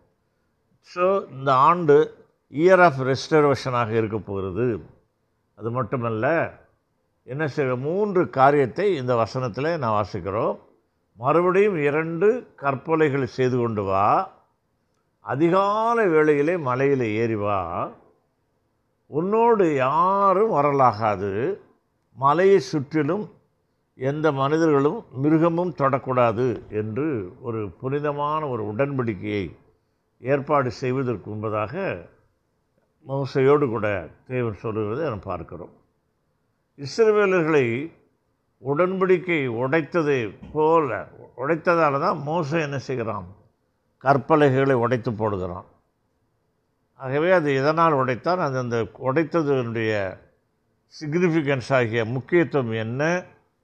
ஸோ 0.95 1.05
இந்த 1.37 1.51
ஆண்டு 1.69 1.97
இயர் 2.53 2.83
ஆஃப் 2.87 3.01
ரெஸ்டோரேஷனாக 3.11 3.91
இருக்க 4.01 4.19
போகிறது. 4.19 4.67
அது 5.59 5.71
மட்டுமல்ல 5.71 6.27
என்ன 7.23 7.45
செய்ய 7.55 7.77
மூன்று 7.87 8.23
காரியத்தை 8.39 8.87
இந்த 8.97 9.13
வசனத்தில் 9.15 9.79
நான் 9.83 9.97
வாசிக்கிறோம். 9.99 10.55
மறுபடியும் 11.19 11.79
இரண்டு 11.89 12.29
கற்பலைகள் 12.63 13.35
செய்து 13.39 13.57
கொண்டு 13.59 13.83
வா. 13.83 14.07
அதிகாலை 15.21 16.09
வேளையிலே 16.09 16.57
மலையில் 16.57 17.01
ஏறி 17.01 17.35
வா. 17.35 17.91
உன்னோடு 19.07 19.75
யாரும் 19.75 20.51
வரலாகாது. 20.51 21.59
மலையை 22.15 22.59
சுற்றிலும் 22.59 23.31
எந்த 23.95 24.33
மனிதர்களும் 24.33 25.05
மிருகமும் 25.13 25.75
தொடக்கூடாது 25.79 26.69
என்று 26.71 27.33
ஒரு 27.41 27.71
புனிதமான 27.71 28.49
ஒரு 28.49 28.65
உடன்படிக்கையை 28.65 29.57
ஏற்பாடு 30.21 30.71
செய்வதற்கு 30.71 31.31
முன்பதாக 31.31 32.07
மோசையோடு 33.09 33.69
கூட 33.69 34.09
தேவன் 34.27 34.55
சொல்லுவதை 34.55 35.09
நாம் 35.09 35.21
பார்க்கிறோம். 35.21 35.71
இஸ்ரவேலர்களை 36.79 37.93
உடன்படிக்கை 38.65 39.49
உடைத்ததை 39.49 40.35
போல 40.53 41.09
உடைத்ததால் 41.37 42.01
தான் 42.01 42.19
மோசை 42.27 42.61
என்ன 42.61 42.79
செய்கிறான்? 42.79 43.27
கற்பலகைகளை 44.05 44.73
உடைத்து 44.73 45.11
போடுகிறோம் 45.11 45.69
ஆகவே 46.95 47.31
அது 47.31 47.49
எதனால் 47.55 47.93
உடைத்தான்? 47.93 48.41
அது 48.47 48.57
அந்த 48.59 48.79
உடைத்ததனுடைய 49.05 49.93
சிக்னிஃபிகன்ஸ் 51.01 51.71
ஆகிய 51.79 52.05
முக்கியத்துவம் 52.05 52.73
என்ன? 52.85 53.03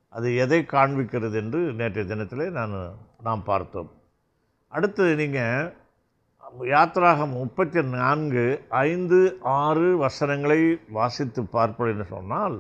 அது 0.08 0.28
எதை 0.36 0.58
காண்பிக்கிறது 0.72 1.36
என்று 1.40 1.60
நேற்றைய 1.72 2.14
தினத்திலே 2.14 2.50
நான் 2.50 2.74
நாம் 3.22 3.42
பார்த்தோம். 3.44 3.90
அடுத்து 4.68 5.14
நீங்கள் 5.14 5.74
யாத்திராகம் 6.60 7.32
முப்பத்தி 7.32 7.82
நான்கு 7.82 8.44
ஐந்து 8.68 9.18
ஆறு 9.42 9.96
வசனங்களை 9.96 10.60
வாசித்து 10.88 11.44
பார்ப்பது 11.56 11.90
என்று 11.90 12.04
சொன்னால் 12.04 12.56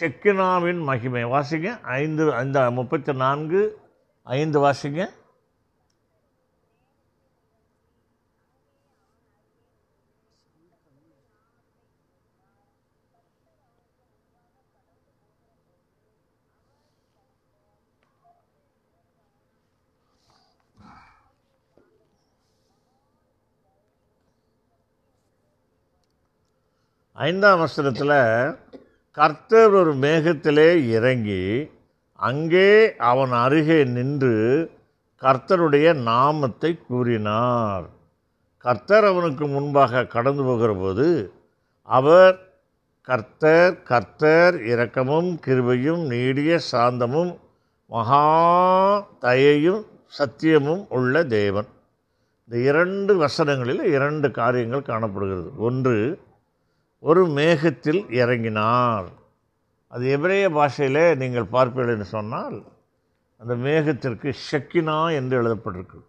செக்கினாவின் 0.00 0.80
மகிமை. 0.90 1.24
வாசிங்க 1.24 1.68
ஐந்து 2.00 2.34
ஐந்து 2.34 2.70
முப்பத்தி 2.70 3.12
நான்கு 3.12 3.62
ஐந்து 4.22 4.58
வாசிங்க. 4.66 5.00
ஐந்தாம் 27.24 27.58
வசனத்தில் 27.58 28.18
கர்த்தர் 29.16 29.74
ஒரு 29.80 29.92
மேகத்திலே 29.94 30.68
இறங்கி 30.86 31.42
அங்கே 32.28 32.70
அவன் 33.10 33.32
அருகே 33.40 33.78
நின்று 33.96 34.36
கர்த்தருடைய 35.22 35.88
நாமத்தை 36.08 36.70
கூறினார். 36.88 37.84
கர்த்தர் 38.64 39.06
அவனுக்கு 39.10 39.46
முன்பாக 39.46 40.06
கடந்து 40.14 40.42
போகிற 40.42 40.72
போது 40.74 41.06
அவர் 41.88 42.34
கர்த்தர் 43.08 43.76
கர்த்தர் 43.82 44.58
இரக்கமும் 44.72 45.30
கிருபையும் 45.46 46.02
நீடிய 46.06 46.58
சாந்தமும் 46.72 47.32
மகா 47.90 48.26
தயையும் 49.20 49.82
சத்தியமும் 50.18 50.84
உள்ள 50.88 51.24
தேவன். 51.38 51.70
இந்த 52.44 52.56
இரண்டு 52.70 53.14
வசனங்களில் 53.24 53.84
இரண்டு 53.96 54.30
காரியங்கள் 54.42 54.90
காணப்படுகிறது. 54.90 55.50
ஒன்று 55.68 55.96
ஒரு 57.08 57.22
மேகத்தில் 57.38 58.02
இறங்கினார். 58.20 59.08
அது 59.92 60.04
எபிரேய 60.16 60.46
பாஷையிலே 60.50 61.06
நீங்கள் 61.22 61.52
பார்ப்பீர்கள் 61.54 61.94
என்று 61.94 62.08
சொன்னால் 62.16 62.58
அந்த 63.40 63.54
மேகத்திற்கு 63.66 64.28
ஷெக்கினா 64.48 64.98
என்று 65.18 65.34
எழுதப்பட்டிருக்கு 65.42 66.00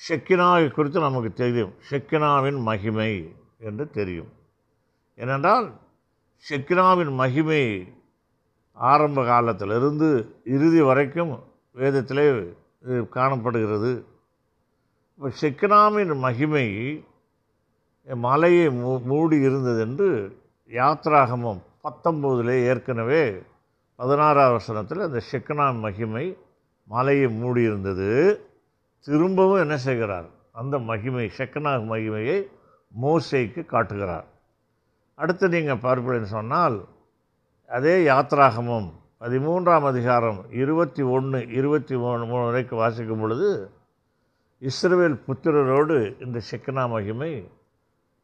ஷெக்கினாவை 0.00 0.66
குறித்து 0.70 1.00
நமக்கு 1.00 1.30
தெரியும். 1.32 1.72
ஷெக்கினாவின் 1.90 2.58
மகிமை 2.68 3.12
என்று 3.58 3.84
தெரியும். 3.90 4.30
ஏனென்றால் 5.16 5.66
ஷெக்கினாவின் 6.44 7.12
மகிமை 7.22 7.62
ஆரம்ப 8.72 9.24
காலத்திலிருந்து 9.24 10.08
இறுதி 10.44 10.80
வரைக்கும் 10.80 11.32
வேதத்திலே 11.76 12.26
இது 12.84 13.08
காணப்படுகிறது. 13.08 13.92
இப்போ 15.14 15.28
ஷெக்கினாவின் 15.40 16.12
மகிமை 16.26 16.66
மலையை 18.06 18.68
மூ 18.68 19.02
மூடி 19.04 19.36
இருந்தது 19.36 19.80
என்று 19.80 20.38
யாத்ராகமம் 20.68 21.60
பத்தொம்போதிலே 21.84 22.64
ஏற்கனவே 22.66 23.42
பதினாறாம் 23.96 24.52
வசனத்தில் 24.52 25.00
அந்த 25.00 25.20
ஷெக்னா 25.32 25.80
மகிமை 25.80 26.36
மலையை 26.84 27.28
மூடி 27.28 27.62
இருந்தது. 27.62 28.08
திரும்பவும் 28.98 29.60
என்ன 29.60 29.76
செய்கிறார்? 29.76 30.28
அந்த 30.52 30.78
மகிமை 30.78 31.30
ஷெக்னா 31.38 31.72
மகிமையை 31.92 32.48
மோசைக்கு 33.02 33.66
காட்டுகிறார். 33.66 34.26
அடுத்து 35.14 35.48
நீங்கள் 35.48 35.76
பார்ப்பீங்கன்னு 35.76 36.22
சொன்னால் 36.22 36.84
அதே 37.66 38.06
யாத்ராகமம் 38.06 38.88
பதிமூன்றாம் 39.20 39.84
அதிகாரம் 39.84 40.44
இருபத்தி 40.50 41.02
ஒன்று 41.02 41.48
இருபத்தி 41.48 41.96
மூணு 41.96 42.24
மூணு 42.24 42.44
வரைக்கும் 42.44 42.78
வாசிக்கும் 42.78 43.20
பொழுது 43.20 43.70
இஸ்ரேல் 44.58 45.22
புத்திரரோடு 45.26 45.96
இந்த 46.20 46.40
ஷெக்கனா 46.50 46.88
மகிமை 46.88 47.50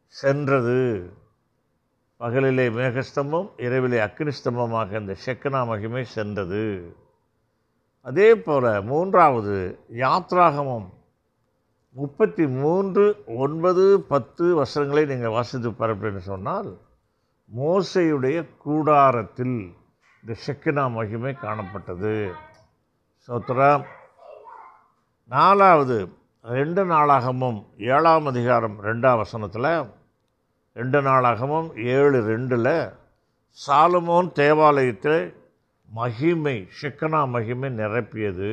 சென்றது. 0.06 1.12
பகலிலே 2.20 2.70
மேகஸ்தம்பம் 2.70 3.50
இரவிலே 3.56 3.98
அக்னிஸ்தம்பமாக 3.98 5.00
இந்த 5.00 5.16
செக்கனா 5.26 5.66
மகிமை 5.66 6.04
சென்றது. 6.04 6.94
அதே 8.00 8.34
போல் 8.34 8.82
மூன்றாவது 8.82 9.78
யாத்ராகமம். 9.92 10.94
முப்பத்தி 11.92 12.46
மூன்று 12.46 13.24
ஒன்பது 13.26 14.00
பத்து 14.00 14.54
வசனங்களை 14.54 15.04
நீங்கள் 15.04 15.30
வாசித்து 15.30 15.70
பரப்புன்னு 15.70 16.18
சொன்னால் 16.18 16.78
மோசையுடைய 17.56 18.46
கூடாரத்தில் 18.58 19.74
இந்த 20.22 20.40
செக்கினா 20.46 20.90
மகிமை 20.90 21.36
காணப்பட்டது. 21.42 22.32
சோத்ரா 23.28 23.84
நாலாவது 25.24 26.08
ரெண்டு 26.54 26.84
நாளாகமும் 26.84 27.66
ஏழாம் 27.76 28.26
அதிகாரம் 28.26 28.82
ரெண்டாம் 28.82 29.16
வசனத்தில் 29.16 29.88
ரெண்டு 30.72 31.02
நாளாகமும் 31.02 31.76
ஏழு 31.76 32.18
ரெண்டில் 32.28 32.92
சாலமோன் 33.66 34.32
தேவாலயத்தில் 34.32 35.34
மகிமை 35.88 36.68
சிக்கனா 36.82 37.28
மகிமை 37.28 37.70
நிரப்பியது. 37.70 38.52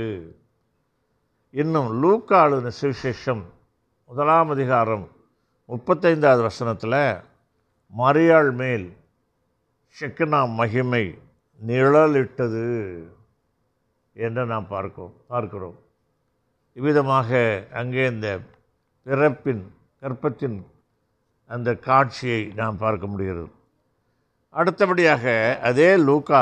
இன்னும் 1.52 1.90
லூக்காளு 2.04 2.72
சுவிசேஷம் 2.82 3.44
முதலாம் 4.06 4.50
அதிகாரம் 4.50 5.06
முப்பத்தைந்தாவது 5.70 6.42
வசனத்தில் 6.42 7.00
மரியாள் 7.98 8.52
மேல் 8.52 8.98
சிக்கனா 10.02 10.42
மகிமை 10.56 11.06
நிழலிட்டது 11.62 12.68
என்று 14.14 14.46
நாம் 14.46 14.68
பார்க்கிறோம் 14.68 15.16
பார்க்கிறோம். 15.28 15.78
இவ்விதமாக 16.78 17.30
அங்கே 17.80 18.04
இந்த 18.14 18.30
பிறப்பின் 19.06 19.64
கற்பத்தின் 20.04 20.58
அந்த 21.50 21.70
காட்சியை 21.88 22.40
நாம் 22.60 22.78
பார்க்க 22.78 23.06
முடிகிறது. 23.08 23.50
அடுத்தபடியாக 24.54 25.26
அதே 25.70 25.90
லூக்கா 26.08 26.42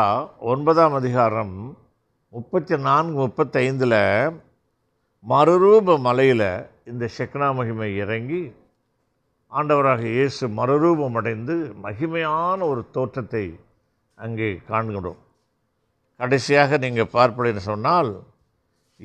ஒன்பதாம் 0.52 0.96
அதிகாரம் 1.00 1.56
முப்பத்தி 2.34 2.76
நான்கு 2.88 3.18
முப்பத்தைந்தில் 3.24 4.00
மறுரூப 5.26 5.98
மலையில் 6.08 6.50
இந்த 6.92 7.06
ஷெக்னா 7.18 7.48
மகிமை 7.58 7.90
இறங்கி 8.04 8.42
ஆண்டவராக 9.52 10.04
இயேசு 10.18 10.44
மறுரூபம் 10.60 11.18
அடைந்து 11.20 11.56
மகிமையான 11.84 12.60
ஒரு 12.72 12.82
தோற்றத்தை 12.92 13.46
அங்கே 14.18 14.50
காண்கிறோம். 14.72 15.20
கடைசியாக 16.20 16.78
நீங்கள் 16.78 17.14
பார்ப்பதுன்னு 17.14 17.64
சொன்னால் 17.72 18.12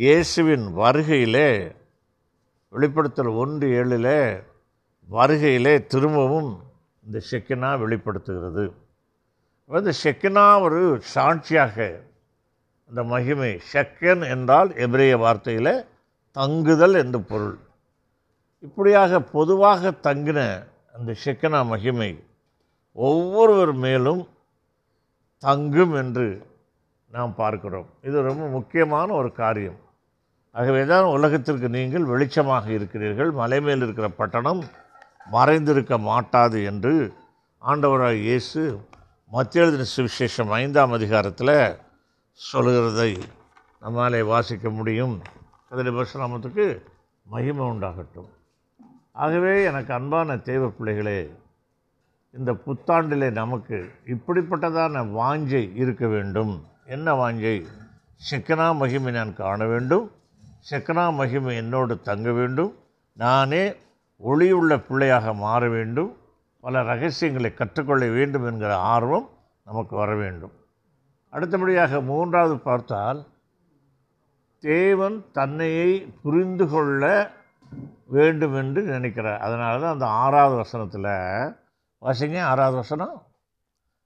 இயேசுவின் 0.04 0.64
வருகையிலே 0.78 1.50
வெளிப்படுத்தல் 2.72 3.30
ஒன்று 3.42 3.66
ஏழில் 3.80 4.16
வருகையிலே 5.08 5.72
திரும்பவும் 5.92 6.50
இந்த 7.04 7.18
ஷெக்கினா 7.30 7.70
வெளிப்படுத்துகிறது. 7.82 8.64
இந்த 9.70 9.92
ஷெக்கினா 10.02 10.44
ஒரு 10.66 10.80
சாட்சியாக 11.14 11.76
அந்த 12.90 13.04
மகிமை 13.12 13.50
ஷெக்கன் 13.72 14.24
என்றால் 14.34 14.72
எபிரேய 14.86 15.14
வார்த்தையில் 15.24 15.72
தங்குதல் 16.36 16.98
என்று 17.02 17.20
பொருள். 17.30 17.56
இப்படியாக 18.66 19.20
பொதுவாக 19.36 19.94
தங்கின 20.08 20.40
அந்த 20.96 21.16
ஷெக்கனா 21.24 21.62
மகிமை 21.72 22.10
ஒவ்வொருவர் 22.92 23.74
மேலும் 23.86 24.22
தங்கும் 25.42 25.96
என்று 26.02 26.28
நாம் 27.10 27.34
பார்க்கிறோம். 27.42 27.88
இது 28.02 28.16
ரொம்ப 28.30 28.44
முக்கியமான 28.58 29.08
ஒரு 29.14 29.32
காரியம். 29.42 29.80
ஆகவே 30.58 30.82
தான் 30.86 31.04
உலகத்திற்கு 31.04 31.68
நீங்கள் 31.68 32.04
வெளிச்சமாக 32.04 32.66
இருக்கிறீர்கள் 32.68 33.30
மலை 33.30 33.60
மேல் 33.60 33.82
இருக்கிற 33.82 34.08
பட்டணம் 34.08 34.62
மறைந்திருக்க 35.32 35.98
மாட்டாது 35.98 36.64
என்று 36.64 37.12
ஆண்டவராக 37.62 38.12
இயேசு 38.12 38.80
மத்திய 39.28 39.64
எழுதின 39.64 39.86
சுவிசேஷம் 39.96 40.52
ஐந்தாம் 40.60 40.92
அதிகாரத்தில் 40.92 41.56
சொல்கிறதை 42.52 43.10
நம்மாலே 43.80 44.22
வாசிக்க 44.22 44.70
முடியும். 44.70 45.22
அதில் 45.68 45.90
பரசுராமத்துக்கு 45.92 46.66
மகிமை 47.22 47.66
உண்டாகட்டும். 47.66 48.28
ஆகவே 49.12 49.62
எனக்கு 49.62 49.92
அன்பான 49.94 50.36
தேவ 50.36 50.68
பிள்ளைகளே 50.68 51.18
இந்த 52.34 52.52
புத்தாண்டிலே 52.66 53.28
நமக்கு 53.32 53.78
இப்படிப்பட்டதான 54.06 55.02
வாஞ்சை 55.20 55.62
இருக்க 55.74 56.06
வேண்டும். 56.06 56.66
என்ன 56.86 57.14
வாஞ்சை? 57.14 57.56
சிக்கனா 58.30 58.76
மகிமை 58.76 59.12
நான் 59.12 59.34
காண 59.34 59.66
வேண்டும். 59.66 60.06
செக்கனா 60.70 61.14
மகிமை 61.14 61.56
என்னோடு 61.56 62.00
தங்க 62.00 62.32
வேண்டும். 62.32 62.78
நானே 63.12 63.76
ஒளியுள்ள 64.24 64.86
பிள்ளையாக 64.86 65.34
மாற 65.34 65.68
வேண்டும். 65.68 66.16
பல 66.60 66.82
ரகசியங்களை 66.82 67.54
கற்றுக்கொள்ள 67.54 68.06
வேண்டும் 68.06 68.46
என்கிற 68.46 68.76
ஆர்வம் 68.76 69.28
நமக்கு 69.64 69.96
வர 69.96 70.14
வேண்டும். 70.14 70.52
அடுத்தபடியாக 71.28 72.00
மூன்றாவது 72.00 72.58
பார்த்தால் 72.58 73.26
தேவன் 74.58 75.24
தன்னையை 75.32 76.14
புரிந்து 76.22 76.68
கொள்ள 76.68 77.30
வேண்டும் 78.06 78.54
என்று 78.54 78.82
நினைக்கிறார். 78.82 79.40
அதனால 79.40 79.80
தான் 79.80 79.92
அந்த 79.92 80.06
ஆறாவது 80.06 80.56
வசனத்தில் 80.56 81.10
வாசிங்க 82.02 82.42
ஆறாவது 82.42 82.76
வசனம். 82.76 83.22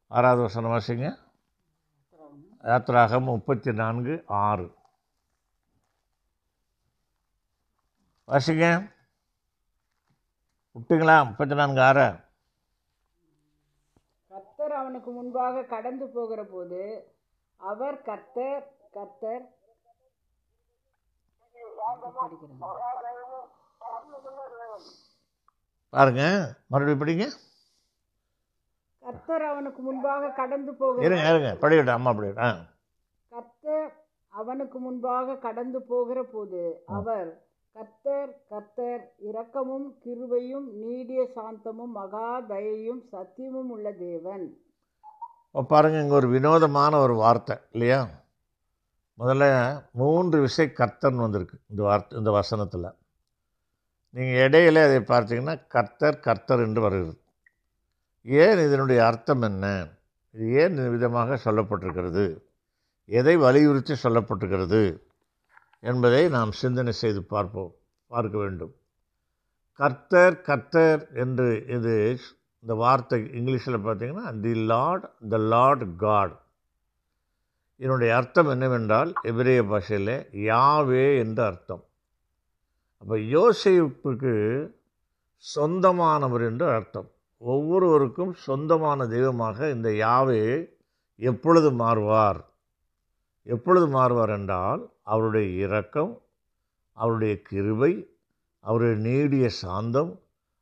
ஆறாவது 0.06 0.42
வசனம் 0.42 0.70
வாசிங்க. 0.70 1.14
யாத்ராகம் 2.62 3.22
முப்பத்தி 3.22 3.72
நான்கு 3.72 4.24
ஆறு. 4.26 4.78
வாசிங்க. 8.30 8.66
விட்டுங்களா? 10.76 11.16
முப்பத்தி 11.26 11.54
நான்கு 11.54 11.80
ஆறு 11.82 12.06
கர்த்தர் 14.30 14.72
அவனுக்கு 14.72 15.10
முன்பாக 15.10 15.64
கடந்து 15.66 16.06
போகிற 16.08 16.40
போது 16.46 16.80
அவர் 17.60 17.96
கர்த்தர் 18.02 18.64
கர்த்தர். 18.90 19.44
பாருங்க 25.92 26.22
மறுபடியும் 26.66 27.00
படிங்க. 27.00 27.24
கர்த்தர் 29.02 29.44
அவனுக்கு 29.44 29.80
முன்பாக 29.82 30.32
கடந்து 30.32 30.72
போகிற 30.74 31.04
இருங்க 31.06 31.28
இருங்க 31.30 31.50
படிக்கட்டும் 31.62 31.98
அம்மா 31.98 32.12
ஆ. 32.40 32.50
கர்த்தர் 33.32 33.88
அவனுக்கு 34.32 34.78
முன்பாக 34.78 35.38
கடந்து 35.38 35.78
போகிற 35.82 36.22
போது 36.24 36.60
அவர் 36.90 37.30
கர்த்தர் 37.76 38.30
கர்த்தர் 38.48 39.02
இரக்கமும் 39.28 39.86
கிருபையும் 40.04 40.66
நீடிய 40.82 41.20
சாந்தமும் 41.34 41.92
மகா 41.98 42.40
தயையும் 42.40 43.02
சத்தியமும் 43.12 43.70
உள்ள 43.74 43.92
தேவன். 43.92 44.44
பாருங்க 45.52 45.68
பாருங்கள் 45.72 46.02
இங்கே 46.02 46.14
ஒரு 46.14 46.28
வினோதமான 46.28 46.92
ஒரு 47.04 47.14
வார்த்தை 47.14 47.56
இல்லையா? 47.70 48.00
முதல்ல 49.18 49.44
மூன்று 49.92 50.40
விசை 50.40 50.66
கர்த்தர்னு 50.80 51.24
வந்திருக்கு 51.26 51.56
இந்த 51.70 51.82
வார்த்தை 51.82 52.18
இந்த 52.18 52.30
வசனத்தில். 52.30 52.88
நீங்கள் 54.14 54.40
இடையில 54.44 54.84
அதை 54.88 54.98
பார்த்தீங்கன்னா 55.12 55.56
கர்த்தர் 55.68 56.18
கர்த்தர் 56.26 56.64
என்று 56.66 56.80
வருகிறது. 56.80 57.14
ஏன் 58.24 58.64
இதனுடைய 58.66 59.06
அர்த்தம் 59.06 59.42
என்ன? 59.42 59.66
இது 60.34 60.52
ஏன் 60.62 60.90
விதமாக 60.90 61.38
சொல்லப்பட்டிருக்கிறது? 61.44 62.26
எதை 63.18 63.36
வலியுறுத்தி 63.36 63.94
சொல்லப்பட்டிருக்கிறது? 64.02 64.82
என்பதை 65.82 66.22
நாம் 66.36 66.52
சிந்தனை 66.62 66.92
செய்து 67.02 67.20
பார்ப்போம் 67.34 67.72
பார்க்க 68.10 68.36
வேண்டும். 68.38 68.72
கர்த்தர் 69.80 70.36
கர்த்தர் 70.48 71.02
என்று 71.22 71.48
இது 71.76 71.94
இந்த 72.64 72.74
வார்த்தை 72.82 73.18
இங்கிலீஷில் 73.38 73.84
பார்த்தீங்கன்னா 73.86 74.26
the 74.44 74.54
Lord 74.72 75.06
the 75.32 75.38
Lord 75.52 75.84
God 76.04 76.34
இதனுடைய 77.80 78.10
அர்த்தம் 78.16 78.50
என்னவென்றால் 78.54 79.10
எபிரேய 79.30 79.60
பாஷையில் 79.70 80.16
யாவே 80.50 81.06
என்று 81.22 81.42
அர்த்தம். 81.50 81.82
அப்போ 83.02 83.16
யோசிப்புக்கு 83.36 84.34
சொந்தமானவர் 85.44 86.44
என்று 86.50 86.66
அர்த்தம். 86.76 87.08
ஒவ்வொருவருக்கும் 87.42 88.32
சொந்தமான 88.46 89.06
தெய்வமாக 89.14 89.68
இந்த 89.76 89.88
யாவே 90.04 90.42
எப்பொழுது 91.20 91.70
மாறுவார்? 91.82 92.40
எப்பொழுது 93.46 93.86
மாறுவார் 93.96 94.32
என்றால் 94.38 94.82
அவருடைய 95.10 95.66
இரக்கம் 95.66 96.12
அவருடைய 96.96 97.42
கிருபை 97.42 97.92
அவருடைய 98.64 98.96
நீடிய 99.08 99.48
சாந்தம் 99.60 100.12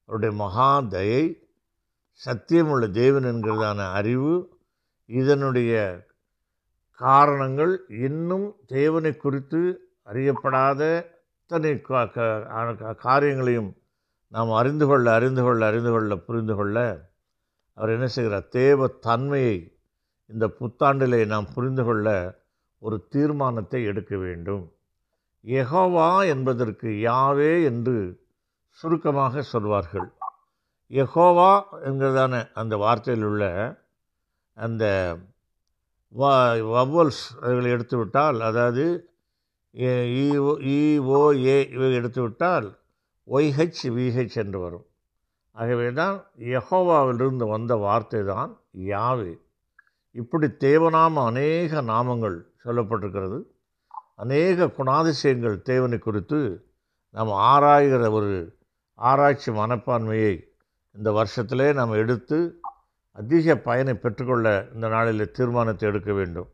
அவருடைய 0.09 0.37
மகா 0.37 0.81
தயை 0.89 1.25
சத்தியமுள்ள 2.21 2.91
தேவன் 2.93 3.25
என்கிறதான 3.25 3.93
அறிவு 3.93 4.35
இதனுடைய 5.09 5.73
காரணங்கள் 6.99 7.73
இன்னும் 7.99 8.47
தேவனை 8.67 9.17
குறித்து 9.17 9.61
அறியப்படாத 10.07 10.81
இத்தனை 11.41 11.73
கா- 11.89 12.09
கா- 12.15 12.97
காரியங்களையும் 12.99 13.71
நாம் 14.33 14.51
அறிந்து 14.53 14.87
கொள்ள 14.87 15.13
அறிந்து 15.13 15.43
கொள்ள 15.43 15.67
அறிந்து 15.67 15.91
கொள்ள 15.91 16.17
புரிந்து 16.19 16.55
கொள்ள 16.55 16.79
அவர் 17.79 17.91
என்ன 17.91 18.07
செய்கிறார்? 18.07 18.49
தேவ 18.51 18.87
தன்மையை 19.01 19.57
இந்த 20.31 20.47
புத்தாண்டிலே 20.59 21.27
நாம் 21.27 21.53
புரிந்து 21.55 21.85
கொள்ள 21.85 22.07
ஒரு 22.83 22.97
தீர்மானத்தை 23.15 23.81
எடுக்க 23.91 24.13
வேண்டும். 24.17 24.65
யெகோவா 25.45 26.11
என்பதற்கு 26.33 26.89
யாவே 27.09 27.53
என்று 27.71 27.97
சுருக்கமாக 28.79 29.43
சொல்வார்கள். 29.53 30.09
யெகோவா 30.91 31.51
என்கிறதான 31.89 32.35
அந்த 32.61 32.75
வார்த்தையில் 32.85 33.27
உள்ள 33.31 33.45
அந்த 34.57 34.85
வவ்வல்ஸ் 36.13 37.25
அதுகளை 37.45 37.71
எடுத்துவிட்டால் 37.77 38.39
அதாவது 38.49 38.85
இஓஏ 39.75 41.59
இவை 41.75 41.91
எடுத்துவிட்டால் 41.99 42.69
ஒய்ஹெச் 43.29 43.83
விஹெச் 43.97 44.37
என்று 44.43 44.59
வரும். 44.65 44.87
ஆகவே 45.57 45.89
தான் 46.01 46.17
யஹோவாவிலிருந்து 46.55 47.47
வந்த 47.55 47.73
வார்த்தை 47.87 48.23
தான் 48.33 48.53
யாவே. 48.93 49.33
இப்படி 50.15 50.47
தேவநாம 50.67 51.25
அநேக 51.31 51.83
நாமங்கள் 51.93 52.39
சொல்லப்பட்டிருக்கிறது. 52.69 53.43
அநேக 54.17 54.67
குணாதிசயங்கள் 54.67 55.63
தேவனை 55.63 55.99
குறித்து 55.99 56.69
நாம் 57.11 57.29
ஆராய்கிற 57.29 58.11
ஒரு 58.11 58.59
ஆராய்ச்சி 58.95 59.53
மனப்பான்மையை 59.53 60.47
இந்த 60.91 61.11
வருஷத்திலே 61.11 61.75
நாம் 61.75 61.93
எடுத்து 61.93 62.61
அதிக 63.13 63.57
பயனை 63.57 63.95
பெற்றுக்கொள்ள 63.95 64.69
இந்த 64.75 64.89
நாளில் 64.89 65.31
தீர்மானத்தை 65.31 65.89
எடுக்க 65.89 66.13
வேண்டும். 66.13 66.49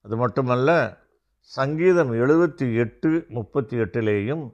அது 0.00 0.16
மட்டுமல்ல 0.16 1.00
சங்கீதம் 1.42 2.12
எழுபத்தி 2.12 2.76
எட்டு 2.76 3.24
முப்பத்தி 3.28 3.76
எட்டிலேயும் 3.76 4.44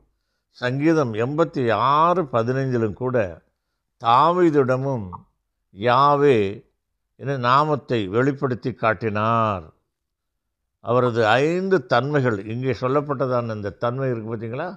சங்கீதம் 0.51 1.14
எண்பத்தி 1.14 1.72
ஆறு 1.72 2.22
பதினைஞ்சிலும் 2.22 2.92
கூட 2.92 3.42
தாவிதிடமும் 4.05 5.09
யாவே 5.74 6.66
என 7.16 7.36
நாமத்தை 7.36 8.09
வெளிப்படுத்தி 8.09 8.72
காட்டினார். 8.72 9.78
அவரது 10.85 11.26
ஐந்து 11.26 11.87
தன்மைகள் 11.87 12.39
இங்கே 12.47 12.70
சொல்லப்பட்டதான 12.70 13.55
இந்த 13.55 13.70
தன்மை 13.70 14.11
இருக்குது 14.11 14.33
பார்த்தீங்களா? 14.33 14.68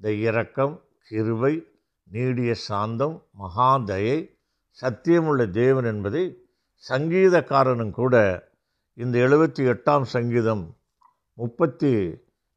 இந்த 0.00 0.12
இரக்கம் 0.12 0.74
கிருவை 1.10 1.66
நீடிய 2.08 2.54
சாந்தம் 2.54 3.22
மகாதயை 3.38 4.18
சத்தியமுள்ள 4.82 5.50
தேவன் 5.50 5.84
என்பதை 5.84 6.24
சங்கீதக்காரனும் 6.84 7.90
கூட 7.90 8.16
இந்த 8.94 9.18
எழுபத்தி 9.18 9.62
எட்டாம் 9.72 10.02
சங்கீதம் 10.02 10.64
முப்பத்தி 11.38 11.92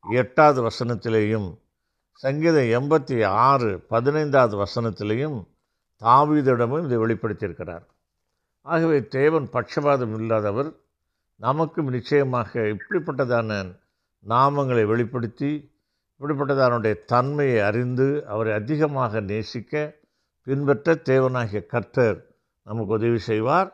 எட்டாவது 0.04 0.60
வசனத்திலேயும் 0.68 1.48
சங்கீதம் 2.24 2.70
எண்பத்தி 2.78 3.26
ஆறு 3.26 3.80
பதினைந்தாவது 3.88 4.56
வசனத்திலேயும் 4.64 5.38
தாவீதிடமும் 6.02 6.86
இதை 6.86 6.98
வெளிப்படுத்தியிருக்கிறார். 6.98 7.86
ஆகவே 8.66 9.08
தேவன் 9.08 9.50
பட்சபாதம் 9.54 10.14
இல்லாதவர் 10.20 10.70
நமக்கும் 11.40 11.90
நிச்சயமாக 11.90 12.62
இப்படிப்பட்டதான 12.74 13.60
நாமங்களை 14.26 14.84
வெளிப்படுத்தி 14.86 15.52
இப்படிப்பட்டதானுடைய 16.20 16.96
தன்மையை 17.06 17.60
அறிந்து 17.60 18.08
அவரை 18.28 18.54
அதிகமாக 18.54 19.22
நேசிக்க 19.30 19.74
பின்பற்ற 20.48 20.96
தேவனாகிய 21.10 21.66
கர்த்தர் 21.66 22.18
நமக்கு 22.68 22.92
உதவி 22.94 23.18
செய்வார். 23.18 23.70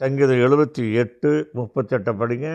சங்கீதம் 0.00 0.42
எழுபத்தி 0.46 0.84
எட்டு 0.94 1.30
முப்பத்தெட்டை 1.54 2.12
படிங்க. 2.22 2.48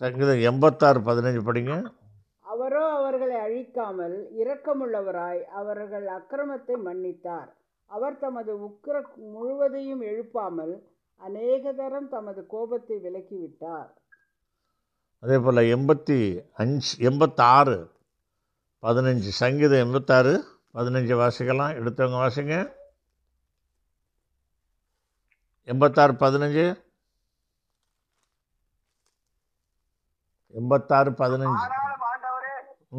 சங்கீதம் 0.00 0.42
எண்பத்தாறு 0.50 1.00
பதினஞ்சு 1.00 1.42
படிங்க. 1.48 1.74
அவரோ 2.52 2.84
அவர்களை 2.98 3.36
அழிக்காமல் 3.46 4.16
இரக்கமுள்ளவராய் 4.42 5.42
அவர்கள் 5.60 6.06
அக்கிரமத்தை 6.18 6.76
மன்னித்தார். 6.82 7.50
அவர் 7.90 8.18
தமது 8.18 8.52
உக்கிர 8.68 8.96
முழுவதையும் 9.34 10.02
எழுப்பாமல் 10.02 10.74
அநேக 11.26 11.72
தரம் 11.80 12.10
தமது 12.14 12.40
கோபத்தை 12.52 12.96
விலக்கிவிட்டார். 13.06 13.90
அதே 15.22 15.36
போல் 15.44 15.68
எண்பத்தி 15.74 16.18
அஞ்சு 16.62 16.92
எண்பத்தாறு 17.08 17.78
பதினஞ்சு 18.84 19.30
சங்கீதம் 19.42 19.82
எண்பத்தாறு 19.86 20.34
பதினஞ்சு 20.76 21.14
வாசிக்கலாம். 21.22 21.74
எடுத்தவங்க 21.80 22.20
வாசிங்க. 22.24 22.56
எண்பத்தாறு 25.72 26.12
பதினஞ்சு. 26.24 26.66
எண்பத்தாறு 30.60 31.10
பதினஞ்சு. 31.22 31.66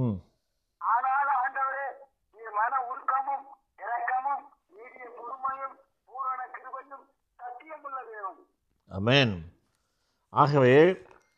ம் 0.02 0.18
ஆனாலும் 0.92 1.40
ஆண்டவரே 1.44 1.88
நீர் 2.36 2.54
மன 2.60 2.74
உருக்கமும் 2.90 3.48
இரக்கமும் 3.84 4.46
நீடிய 4.76 5.06
பொறுமையும் 5.18 5.76
பூரண 6.10 6.40
கிருபையும் 6.54 7.04
சத்தியமுள்ள 7.40 8.00
தேவன் 8.12 8.40
அமேன் 9.00 9.38
ஆகவே 10.30 10.98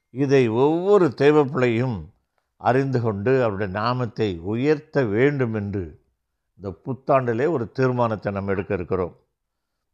இதை 0.10 0.48
ஒவ்வொரு 0.48 1.14
தேவப்பிள்ளையும் 1.18 2.06
அறிந்து 2.58 3.02
கொண்டு 3.02 3.42
அவருடைய 3.42 3.72
நாமத்தை 3.72 4.40
உயர்த்த 4.40 5.04
வேண்டும் 5.04 5.54
என்று 5.54 6.00
இந்த 6.56 6.74
புத்தாண்டிலே 6.86 7.50
ஒரு 7.50 7.72
தீர்மானத்தை 7.72 8.32
நம்ம 8.32 8.52
எடுக்க 8.52 8.74
இருக்கிறோம். 8.74 9.16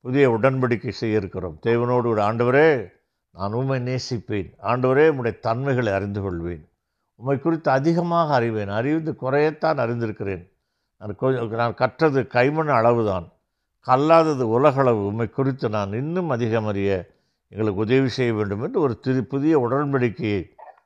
புதிய 0.01 0.31
உடன்படிக்கை 0.31 0.89
செய்ய 0.89 1.17
இருக்கிறோம். 1.17 1.59
தேவனோடு 1.65 2.05
ஒரு 2.05 2.17
ஆண்டவரே 2.17 2.91
நான் 3.31 3.53
உம்மை 3.53 3.79
நேசிப்பேன். 3.79 4.53
ஆண்டவரே 4.63 5.07
உடைய 5.09 5.37
தன்மைகளை 5.39 5.93
அறிந்து 5.93 6.21
கொள்வேன். 6.21 6.69
உம்மை 7.15 7.39
குறித்து 7.39 7.71
அதிகமாக 7.71 8.33
அறிவேன். 8.33 8.69
அறிந்து 8.69 9.15
குறையத்தான் 9.21 9.79
அறிந்திருக்கிறேன். 9.79 10.49
நான் 10.97 11.15
கொஞ்சம் 11.15 11.49
நான் 11.49 11.73
கற்றது 11.73 12.21
கைமண் 12.21 12.73
அளவுதான். 12.73 13.31
கல்லாதது 13.79 14.49
உலகளவு. 14.49 15.05
உம்மை 15.05 15.29
குறித்து 15.29 15.69
நான் 15.69 15.93
இன்னும் 15.93 16.29
அதிகம் 16.29 16.65
அறிய 16.65 17.17
எங்களுக்கு 17.51 17.81
உதவி 17.81 18.07
செய்ய 18.07 18.33
வேண்டும் 18.33 18.61
என்று 18.61 18.79
ஒரு 18.81 18.99
திரு 18.99 19.23
புதிய 19.23 19.59
உடன்படிக்கையை 19.59 20.41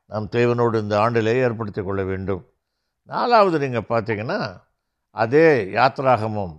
நாம் 0.06 0.28
தேவனோடு 0.32 0.80
இந்த 0.80 0.98
ஆண்டிலே 0.98 1.34
ஏற்படுத்தி 1.46 1.82
கொள்ள 1.82 2.02
வேண்டும். 2.04 2.42
நாலாவது 3.02 3.58
நீங்கள் 3.58 3.88
பார்த்தீங்கன்னா 3.88 4.38
அதே 5.10 5.64
யாத்ராகமம் 5.64 6.54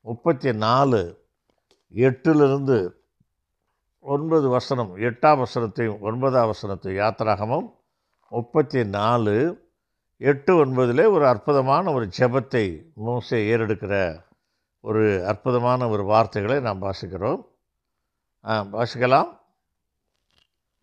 முப்பத்தி 0.00 0.52
நாலு 0.52 1.00
எட்டிலிருந்து 1.94 2.78
ஒன்பது 3.98 4.48
வசனம் 4.48 4.96
எட்டாம் 4.96 5.44
வசனத்தையும் 5.44 6.00
ஒன்பதாம் 6.00 6.52
வசனத்தையும் 6.52 7.00
யாத்ராகமம் 7.02 7.68
முப்பத்தி 8.28 8.84
நாலு 8.84 9.34
எட்டு 10.16 10.52
ஒன்பதிலே 10.64 11.10
ஒரு 11.10 11.26
அற்புதமான 11.26 11.92
ஒரு 11.92 12.08
ஜெபத்தை 12.18 12.64
மோசே 12.94 13.38
ஏறெடுக்கிற 13.54 13.94
ஒரு 14.80 15.26
அற்புதமான 15.26 15.88
ஒரு 15.88 16.04
வார்த்தைகளை 16.04 16.60
நாம் 16.60 16.82
வாசிக்கிறோம். 16.82 17.42
வாசிக்கலாம். 18.44 19.30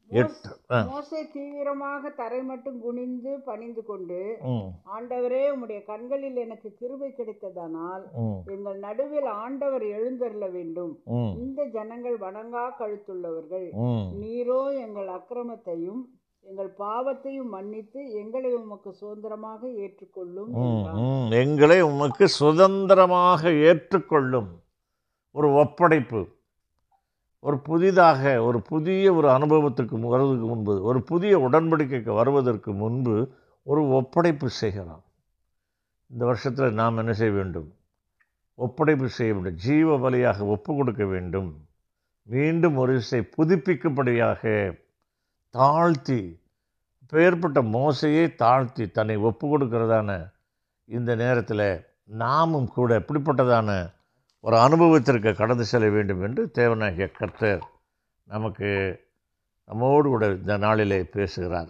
எட்டு 0.10 0.50
மோசே 0.90 1.22
தீவிரமாக 1.34 2.10
தரை 2.20 2.40
மட்டும் 2.50 2.78
குனிந்து 2.84 3.32
பணிந்து 3.48 3.82
கொண்டு 3.90 4.20
ஆண்டவரே 4.96 5.42
உம்முடைய 5.54 5.80
கண்களில் 5.90 6.38
எனக்கு 6.44 6.70
கிருபை 6.80 7.10
கிடைத்ததானால் 7.18 8.04
எங்கள் 8.56 8.78
நடுவில் 8.86 9.30
ஆண்டவர் 9.44 9.86
எழுந்தருள 9.98 10.46
வேண்டும். 10.58 10.94
இந்த 11.44 11.66
ஜனங்கள் 11.76 12.18
வணங்கா 12.28 12.64
கழுத்துள்ளவர்கள். 12.80 13.68
நீரோ 14.22 14.62
எங்கள் 14.86 15.10
அக்கிரமத்தையும் 15.18 16.02
எங்கள் 16.46 16.72
பாவத்தையும் 16.80 17.52
மன்னித்து 17.56 18.02
எங்களை 18.22 18.52
உமக்கு 18.62 18.92
சுதந்திரமாக 19.02 19.62
ஏற்றுக்கொள்ளும். 19.86 20.52
எங்களை 21.42 21.80
உமக்கு 21.92 22.26
சுதந்திரமாக 22.40 23.52
ஏற்றுக்கொள்ளும் 23.70 24.50
ஒரு 25.36 25.50
ஒப்படைப்பு. 25.64 26.22
ஒரு 27.48 27.58
புதிதாக 27.60 28.44
ஒரு 28.44 28.62
புதிய 28.62 29.14
ஒரு 29.14 29.28
அனுபவத்துக்கு 29.28 30.00
வருவதற்கு 30.00 30.48
முன்பு 30.48 30.84
ஒரு 30.84 31.00
புதிய 31.02 31.34
உடன்படிக்கைக்கு 31.40 32.14
வருவதற்கு 32.14 32.72
முன்பு 32.74 33.16
ஒரு 33.64 33.82
ஒப்படைப்பு 34.00 34.46
செய்கிறான் 34.46 35.04
இந்த 36.10 36.26
வருஷத்தில் 36.26 36.74
நாம் 36.74 36.98
என்ன 36.98 37.14
செய்ய 37.14 37.34
வேண்டும்? 37.34 37.70
ஒப்படைப்பு 38.60 39.06
செய்ய 39.06 39.34
வேண்டும். 39.34 39.56
ஜீவ 39.56 39.98
வழியாக 39.98 40.46
ஒப்பு 40.46 40.76
கொடுக்க 40.76 41.06
வேண்டும். 41.06 41.50
மீண்டும் 42.28 42.76
ஒரு 42.76 42.96
இசை 42.96 43.20
புதுப்பிக்கும்படியாக 43.38 44.44
தாழ்த்தி 45.50 46.22
பேர்பட்ட 47.14 47.60
மோசையை 47.76 48.36
தாழ்த்தி 48.36 48.86
தன்னை 48.92 49.18
ஒப்பு 49.18 49.46
கொடுக்கிறதான 49.48 50.10
இந்த 50.86 51.16
நேரத்தில் 51.16 51.70
நாமும் 52.04 52.68
கூட 52.68 53.00
இப்படிப்பட்டதான 53.00 53.70
ஒரு 54.48 54.58
அனுபவத்திற்கு 54.58 55.36
கடந்து 55.36 55.66
செல்ல 55.66 55.88
வேண்டும் 55.90 56.22
என்று 56.22 56.52
தேவனாகிய 56.54 57.12
கர்த்தர் 57.18 57.64
நமக்கு 58.28 58.70
நம்மோடு 59.66 60.10
கூட 60.10 60.26
இந்த 60.28 60.58
நாளிலே 60.58 61.04
பேசுகிறார். 61.04 61.68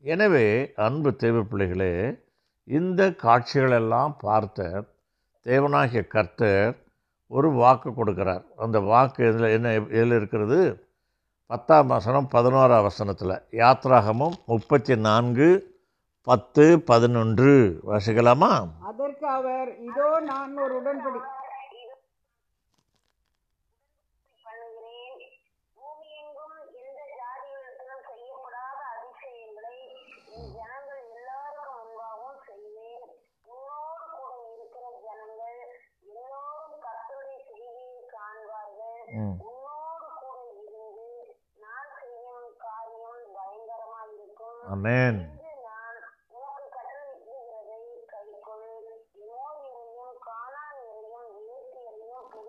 எனவே 0.00 0.72
அன்பு 0.76 1.16
தேவ 1.16 1.42
பிள்ளைகளே 1.42 2.18
இந்த 2.64 3.08
காட்சிகளெல்லாம் 3.22 4.12
பார்த்த 4.18 4.84
தேவனாகிய 5.46 6.06
கர்த்தர் 6.06 6.76
ஒரு 7.26 7.50
வாக்கு 7.50 7.90
கொடுக்கிறார். 7.90 8.44
அந்த 8.56 8.80
வாக்கு 8.80 9.28
இதில் 9.28 9.54
என்ன 9.56 9.72
எதில் 9.72 10.16
இருக்கிறது? 10.16 10.88
பத்தாம் 11.46 11.86
வசனம் 11.86 12.30
பதினோராம் 12.32 12.82
வசனத்தில். 12.82 13.36
யாத்ராகமும் 13.50 14.38
முப்பத்தி 14.46 14.96
நான்கு 14.96 15.50
பத்து 16.22 16.80
பதினொன்று. 16.80 17.80
வாசிக்கலாமா? 17.86 18.52
அதற்கு 18.80 19.26
அவர் 19.26 19.80
இதோ 19.80 20.20
நான் 20.20 20.58
ஒரு 20.58 20.74
உடன்படி. 20.82 21.20
அமேன் 39.10 39.38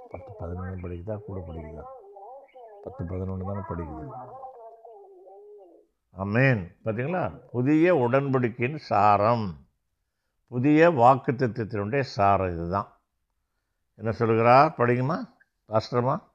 பத்து 0.10 0.32
பதினொன்று 0.40 0.90
படிக்குதா? 0.90 1.18
கூட 1.18 1.40
படிக்குதா? 1.40 1.84
பத்து 2.84 3.06
பதினொன்று 3.06 3.46
தானே 3.46 3.60
படிக்குது. 3.60 4.12
அமேன் 6.18 6.76
பார்த்தீங்களா 6.86 7.52
புதிய 7.52 7.96
உடன்படிக்கையின் 7.96 8.78
சாரம். 8.78 9.68
புதிய 10.48 10.90
வாக்கு 10.90 11.32
திட்டத்தினுடைய 11.32 12.02
சாரம் 12.02 12.48
இதுதான். 12.48 13.00
என்ன 13.96 14.12
சொல்கிறார் 14.12 14.74
படிக்குமா? 14.78 15.30
ராஷ்டிரமா 15.70 16.30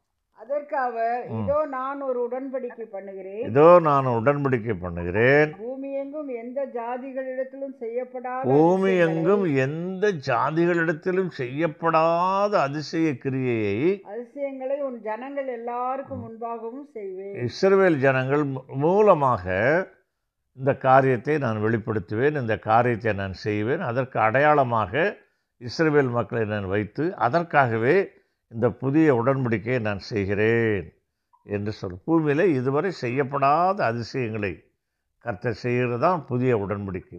அவர் 0.84 1.22
இதோ 1.38 1.58
நான் 1.74 2.00
ஒரு 2.08 2.18
உடன்படிக்கை 2.26 2.86
பண்ணுகிறேன். 2.94 3.42
இதோ 3.48 3.66
நான் 3.86 4.08
உடன்படிக்கை 4.18 4.74
பண்ணுகிறேன். 4.84 5.50
பூமி 5.62 5.90
எங்கும் 6.02 6.30
எந்த 6.42 6.60
ஜாதிகளிடத்திலும் 6.78 7.74
செய்யப்படாத 7.82 8.48
பூமி 8.50 8.92
எங்கும் 9.06 9.44
எந்த 9.66 10.12
ஜாதிகளிடத்திலும் 10.28 11.32
செய்யப்படாத 11.40 12.52
அதிசய 12.66 13.10
கிரியையை 13.24 13.76
அதிசயங்களை 14.14 14.78
உன் 14.88 14.98
ஜனங்கள் 15.08 15.50
எல்லாருக்கும் 15.58 16.24
முன்பாகவும் 16.26 16.88
செய்வேன். 16.98 17.36
இஸ்ரவேல் 17.48 18.02
ஜனங்கள் 18.06 18.44
மூலமாக 18.84 19.54
இந்த 20.58 20.72
காரியத்தை 20.88 21.34
நான் 21.44 21.62
வெளிப்படுத்துவேன் 21.64 22.40
இந்த 22.42 22.54
காரியத்தை 22.68 23.12
நான் 23.22 23.34
செய்வேன். 23.46 23.82
அதற்கு 23.90 24.18
அடையாளமாக 24.26 24.92
இஸ்ரவேல் 25.60 26.10
மக்களை 26.16 26.44
நான் 26.52 26.68
வைத்து 26.72 27.04
அதற்காகவே 27.26 27.96
இந்த 28.48 28.70
புதிய 28.70 29.14
உடன்படிக்கையை 29.14 29.80
நான் 29.80 29.98
செய்கிறேன் 29.98 30.86
என்று 31.46 31.72
சொல் 31.72 32.00
பூமியில் 32.04 32.44
இதுவரை 32.54 32.90
செய்யப்படாத 32.90 33.84
அதிசயங்களை 33.84 34.52
கர்த்தர் 35.24 35.54
செய்கிறது 35.54 35.98
தான் 36.00 36.24
புதிய 36.24 36.56
உடன்படிக்கை. 36.56 37.18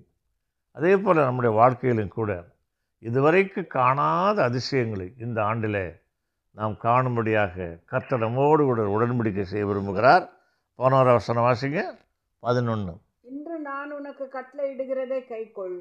அதே 0.78 0.98
போல் 0.98 1.18
நம்முடைய 1.18 1.56
வாழ்க்கையிலும் 1.56 2.16
கூட 2.18 2.32
இதுவரைக்கு 3.04 3.68
காணாத 3.68 4.44
அதிசயங்களை 4.44 5.14
இந்த 5.18 5.44
ஆண்டில் 5.44 5.82
நாம் 6.52 6.78
காணும்படியாக 6.78 7.82
கர்த்தர் 7.86 8.20
நம்மோடு 8.20 8.64
கூட 8.64 8.82
உடன்படிக்கை 8.96 9.42
செய்ய 9.42 9.66
விரும்புகிறார். 9.66 10.26
போனவர 10.80 11.10
அவசரம் 11.16 11.48
வாசிங்க. 11.48 11.82
பதினொன்று 12.40 12.94
நான் 13.88 14.00
உனக்கு 14.00 14.26
கட்டளை 14.28 14.64
இடுகிறதை 14.72 15.18
கைக்கொள். 15.32 15.76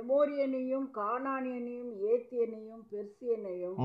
எமோரியனையும் 0.00 0.84
கானானியனையும் 0.98 1.92
ஏத்தியனையும் 2.10 2.82
பெர்சியனையும் 2.92 3.78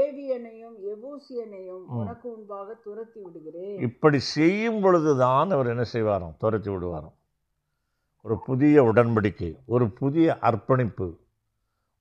ஏவியனையும் 0.00 0.74
எபூசியனையும் 0.92 1.84
உனக்கு 1.98 2.26
முன்பாக 2.32 2.76
துரத்தி 2.86 3.20
விடுகிறேன். 3.24 3.78
இப்படி 3.88 4.18
செய்யும் 4.32 4.80
பொழுதுதான் 4.84 5.54
அவர் 5.56 5.70
என்ன 5.74 5.84
செய்வாராம்? 5.92 6.34
துரத்தி 6.42 6.70
விடுவாராம். 6.74 7.16
ஒரு 8.24 8.36
புதிய 8.48 8.82
உடன்படிக்கை 8.90 9.50
ஒரு 9.76 9.86
புதிய 10.00 10.36
அர்ப்பணிப்பு 10.48 11.08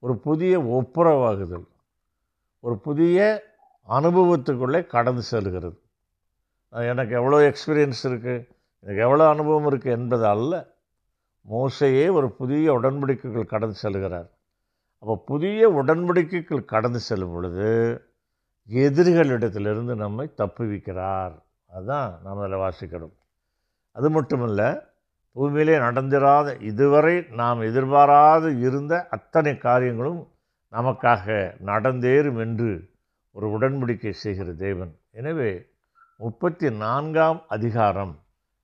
ஒரு 0.03 0.15
புதிய 0.27 0.59
ஒப்புரவாகுதல் 0.79 1.67
ஒரு 2.65 2.77
புதிய 2.87 3.29
அனுபவத்துக்குள்ளே 3.99 4.81
கடந்து 4.95 5.25
செல்கிறது. 5.31 5.77
எனக்கு 6.91 7.15
எவ்வளோ 7.21 7.39
எக்ஸ்பீரியன்ஸ் 7.47 8.03
இருக்குது 8.11 8.43
எனக்கு 8.83 9.01
எவ்வளோ 9.07 9.23
அனுபவம் 9.35 9.69
இருக்குது 9.69 9.97
என்பது 9.99 10.27
அல்ல. 10.35 10.53
மோசையே 11.49 12.11
ஒரு 12.11 12.31
புதிய 12.31 12.73
உடன்படிக்கைகள் 12.73 13.51
கடந்து 13.53 13.77
செல்கிறார். 13.83 14.29
அப்போ 14.99 15.23
புதிய 15.25 15.69
உடன்படிக்கைகள் 15.69 16.65
கடந்து 16.65 16.99
செல்லும் 16.99 17.31
பொழுது 17.31 17.69
எதிரிகளிடத்திலிருந்து 18.69 19.95
நம்மை 19.95 20.33
தப்புவிக்கிறார். 20.37 21.33
அதுதான் 21.65 22.19
நாம் 22.23 22.37
அதில் 22.37 22.63
வாசிக்கணும். 22.65 23.13
அது 23.91 24.09
மட்டுமல்ல 24.09 24.89
பூமியிலே 25.31 25.75
நடந்திராத 25.77 26.61
இதுவரை 26.61 27.25
நாம் 27.31 27.61
எதிர்பாராது 27.61 28.59
இருந்த 28.59 29.07
அத்தனை 29.07 29.57
காரியங்களும் 29.57 30.31
நமக்காக 30.71 31.55
நடந்தேறும் 31.65 32.39
என்று 32.39 32.89
ஒரு 33.31 33.47
உடன்படிக்கை 33.57 34.09
செய்கிற 34.09 34.51
தேவன். 34.51 34.91
எனவே 35.11 35.51
முப்பத்தி 36.17 36.69
நான்காம் 36.69 37.41
அதிகாரம் 37.47 38.19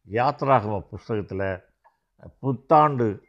யாத்ராகம 0.09 0.79
புஸ்தகத்தில் 0.89 1.65
புத்தாண்டு 2.39 3.21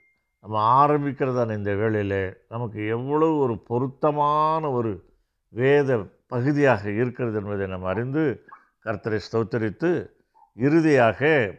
நம்ம 0.42 0.86
ஆரம்பிக்கிறதான 0.86 1.56
இந்த 1.56 1.74
வேளையில்? 1.74 2.40
நமக்கு 2.48 2.86
எவ்வளவு 2.86 3.36
ஒரு 3.36 3.58
பொருத்தமான 3.58 4.70
ஒரு 4.70 5.04
வேத 5.48 6.06
பகுதியாக 6.26 6.90
இருக்கிறது 6.90 7.42
என்பதை 7.42 7.66
நாம் 7.66 7.84
அறிந்து 7.84 8.44
கர்த்தரை 8.84 9.20
ஸ்தோத்தரித்து 9.32 10.08
இறுதியாக 10.54 11.54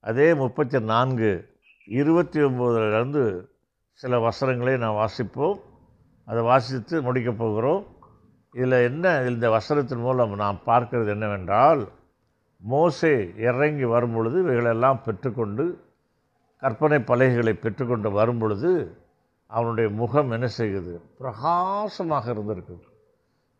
அதே 0.00 0.34
முப்பத்தி 0.34 0.80
நான்கு 0.80 1.48
இருபத்தி 1.86 2.40
ஒம்போதுலேருந்து 2.40 3.46
சில 3.92 4.18
வசனங்களை 4.18 4.76
நாம் 4.76 4.94
வாசிப்போம். 4.94 5.60
அதை 6.24 6.42
வாசித்து 6.42 7.02
முடிக்கப் 7.02 7.38
போகிறோம். 7.38 7.86
இதில் 8.52 8.70
என்ன? 8.70 9.22
இந்த 9.22 9.50
வசனத்தின் 9.50 10.00
மூலம் 10.00 10.34
நாம் 10.34 10.60
பார்க்கிறது 10.66 11.08
என்னவென்றால் 11.08 11.88
மோசே 12.56 13.32
இறங்கி 13.36 13.84
வரும் 13.84 14.14
பொழுது 14.14 14.40
இவைகளெல்லாம் 14.40 15.02
பெற்றுக்கொண்டு 15.04 15.84
கற்பனை 16.62 16.98
பலகைகளை 17.10 17.54
பெற்றுக்கொண்டு 17.64 18.08
வரும்பொழுது 18.18 18.70
அவனுடைய 19.50 19.88
முகம் 20.00 20.30
என்ன 20.36 20.46
செய்கிறது 20.58 20.94
பிரகாசமாக 21.18 22.32
இருந்திருக்கு 22.34 22.76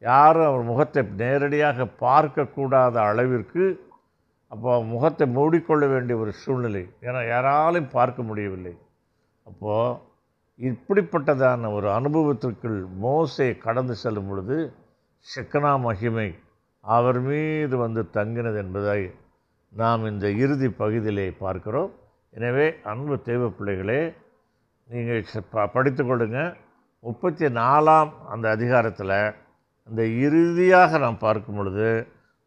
யாரும் 0.03 0.49
அவர் 0.51 0.65
முகத்தை 0.71 1.03
நேரடியாக 1.21 1.85
பார்க்கக்கூடாத 2.05 2.97
அளவிற்கு 3.11 3.65
அப்போ 4.53 4.73
முகத்தை 4.93 5.27
மூடிக்கொள்ள 5.37 5.85
வேண்டிய 5.93 6.17
ஒரு 6.23 6.33
சூழ்நிலை. 6.43 6.83
ஏன்னா 7.07 7.21
யாராலையும் 7.33 7.95
பார்க்க 7.95 8.29
முடியவில்லை. 8.29 8.75
அப்போது 9.47 9.99
இப்படிப்பட்டதான 10.61 11.71
ஒரு 11.77 11.89
அனுபவத்திற்குள் 11.99 12.79
மோசை 13.05 13.49
கடந்து 13.65 13.95
செல்லும் 14.03 14.29
பொழுது 14.29 14.57
செக்கனா 15.27 15.73
மகிமை 15.87 16.29
அவர் 16.85 17.21
மீது 17.29 17.77
வந்து 17.85 18.03
தங்கினது 18.17 18.59
என்பதை 18.65 19.01
நாம் 19.73 20.05
இந்த 20.13 20.27
இறுதி 20.43 20.69
பகுதியிலே 20.83 21.29
பார்க்கிறோம். 21.45 21.91
எனவே 22.37 22.67
அன்பு 22.91 23.15
தேவ 23.29 23.43
பிள்ளைகளே 23.59 24.01
நீங்கள் 24.91 25.23
படித்து 25.75 26.03
கொள்ளுங்க. 26.05 26.41
முப்பத்தி 27.05 27.47
நாலாம் 27.61 28.11
அந்த 28.33 28.47
அதிகாரத்தில் 28.57 29.17
அந்த 29.89 30.03
இறுதியாக 30.25 30.99
நாம் 30.99 31.23
பார்க்கும் 31.25 31.59
பொழுது 31.59 31.89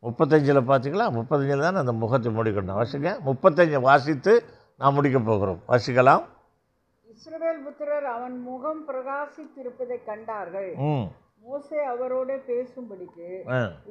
முப்பத்தஞ்சில் 0.03 0.67
பார்த்தீங்களா 0.69 1.05
முப்பத்தஞ்சில் 1.17 1.65
தான் 1.65 1.81
அந்த 1.81 1.93
முகத்தை 2.01 2.29
மூடிக்கணும் 2.35 2.79
வாசிங்க. 2.79 3.11
முப்பத்தஞ்சை 3.29 3.79
வாசித்து 3.89 4.33
நாம் 4.81 4.95
முடிக்க 4.97 5.19
போகிறோம். 5.19 5.61
வாசிக்கலாம். 5.71 6.23
இஸ்ரவேல் 7.13 7.63
புத்திரர் 7.65 8.07
அவன் 8.15 8.37
முகம் 8.49 8.81
பிரகாசித்திருப்பதை 8.89 9.97
கண்டார்கள். 10.09 10.69
ம். 10.91 11.07
மோசே 11.43 11.77
அவரோட 11.91 12.31
பேசும்படிக்கு 12.47 13.27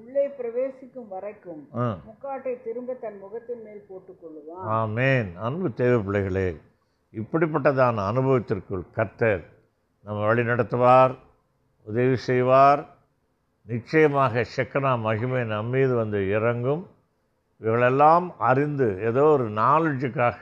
உள்ளே 0.01 0.25
பிரவேசிக்கும் 0.39 1.09
வரைக்கும் 1.15 1.63
முக்காட்டை 2.09 2.53
திரும்ப 2.67 2.97
தன் 3.05 3.19
முகத்தின் 3.25 3.63
மேல் 3.67 3.83
போட்டுக் 3.89 4.21
கொள்ளுவான் 4.23 4.67
ஆமேன். 4.81 5.31
அன்பு 5.47 5.69
தேவை 5.81 5.99
பிள்ளைகளே 6.07 6.49
இப்படிப்பட்டதான 7.15 8.05
அனுபவத்திற்குள் 8.11 8.85
கர்த்தர் 8.99 9.43
நம்ம 10.07 10.19
வழி 10.27 10.43
நடத்துவார் 10.43 11.15
உதவி 11.87 12.17
செய்வார். 12.29 12.83
நிச்சயமாக 13.69 14.45
செக்கனா 14.57 14.93
மகிமை 15.07 15.43
நம்மீது 15.55 15.95
வந்து 15.95 16.21
இறங்கும். 16.37 16.85
இவர்களெல்லாம் 17.61 18.27
அறிந்து 18.51 18.89
ஏதோ 19.09 19.23
ஒரு 19.35 19.47
நாலேஜுக்காக 19.63 20.41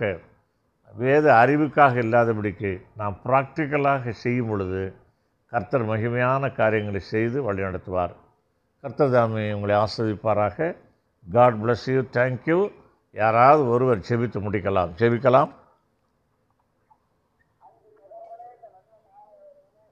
வேத 0.94 1.26
அறிவுக்காக 1.42 1.94
இல்லாதபடிக்கு 2.06 2.70
நாம் 3.00 3.16
ப்ராக்டிக்கலாக 3.24 4.12
செய்யும் 4.22 4.48
பொழுது 4.48 4.82
கர்த்தர் 5.56 5.88
மகிமையான 5.88 6.52
காரியங்களை 6.54 7.00
செய்து 7.00 7.52
வழிநடத்துவார். 7.52 8.10
கர்த்தர் 8.80 9.10
தாமே 9.10 9.52
உங்களை 9.52 9.76
ஆஸ்வதிப்பாராக 9.76 10.76
God 11.32 11.54
bless 11.54 11.86
you 11.86 12.00
thank you 12.12 12.72
யாராவது 13.12 13.68
ஒருவர் 13.68 13.98
செபித்து 13.98 14.40
முடிக்கலாம். 14.46 14.90
செபிக்கலாம் 14.98 15.50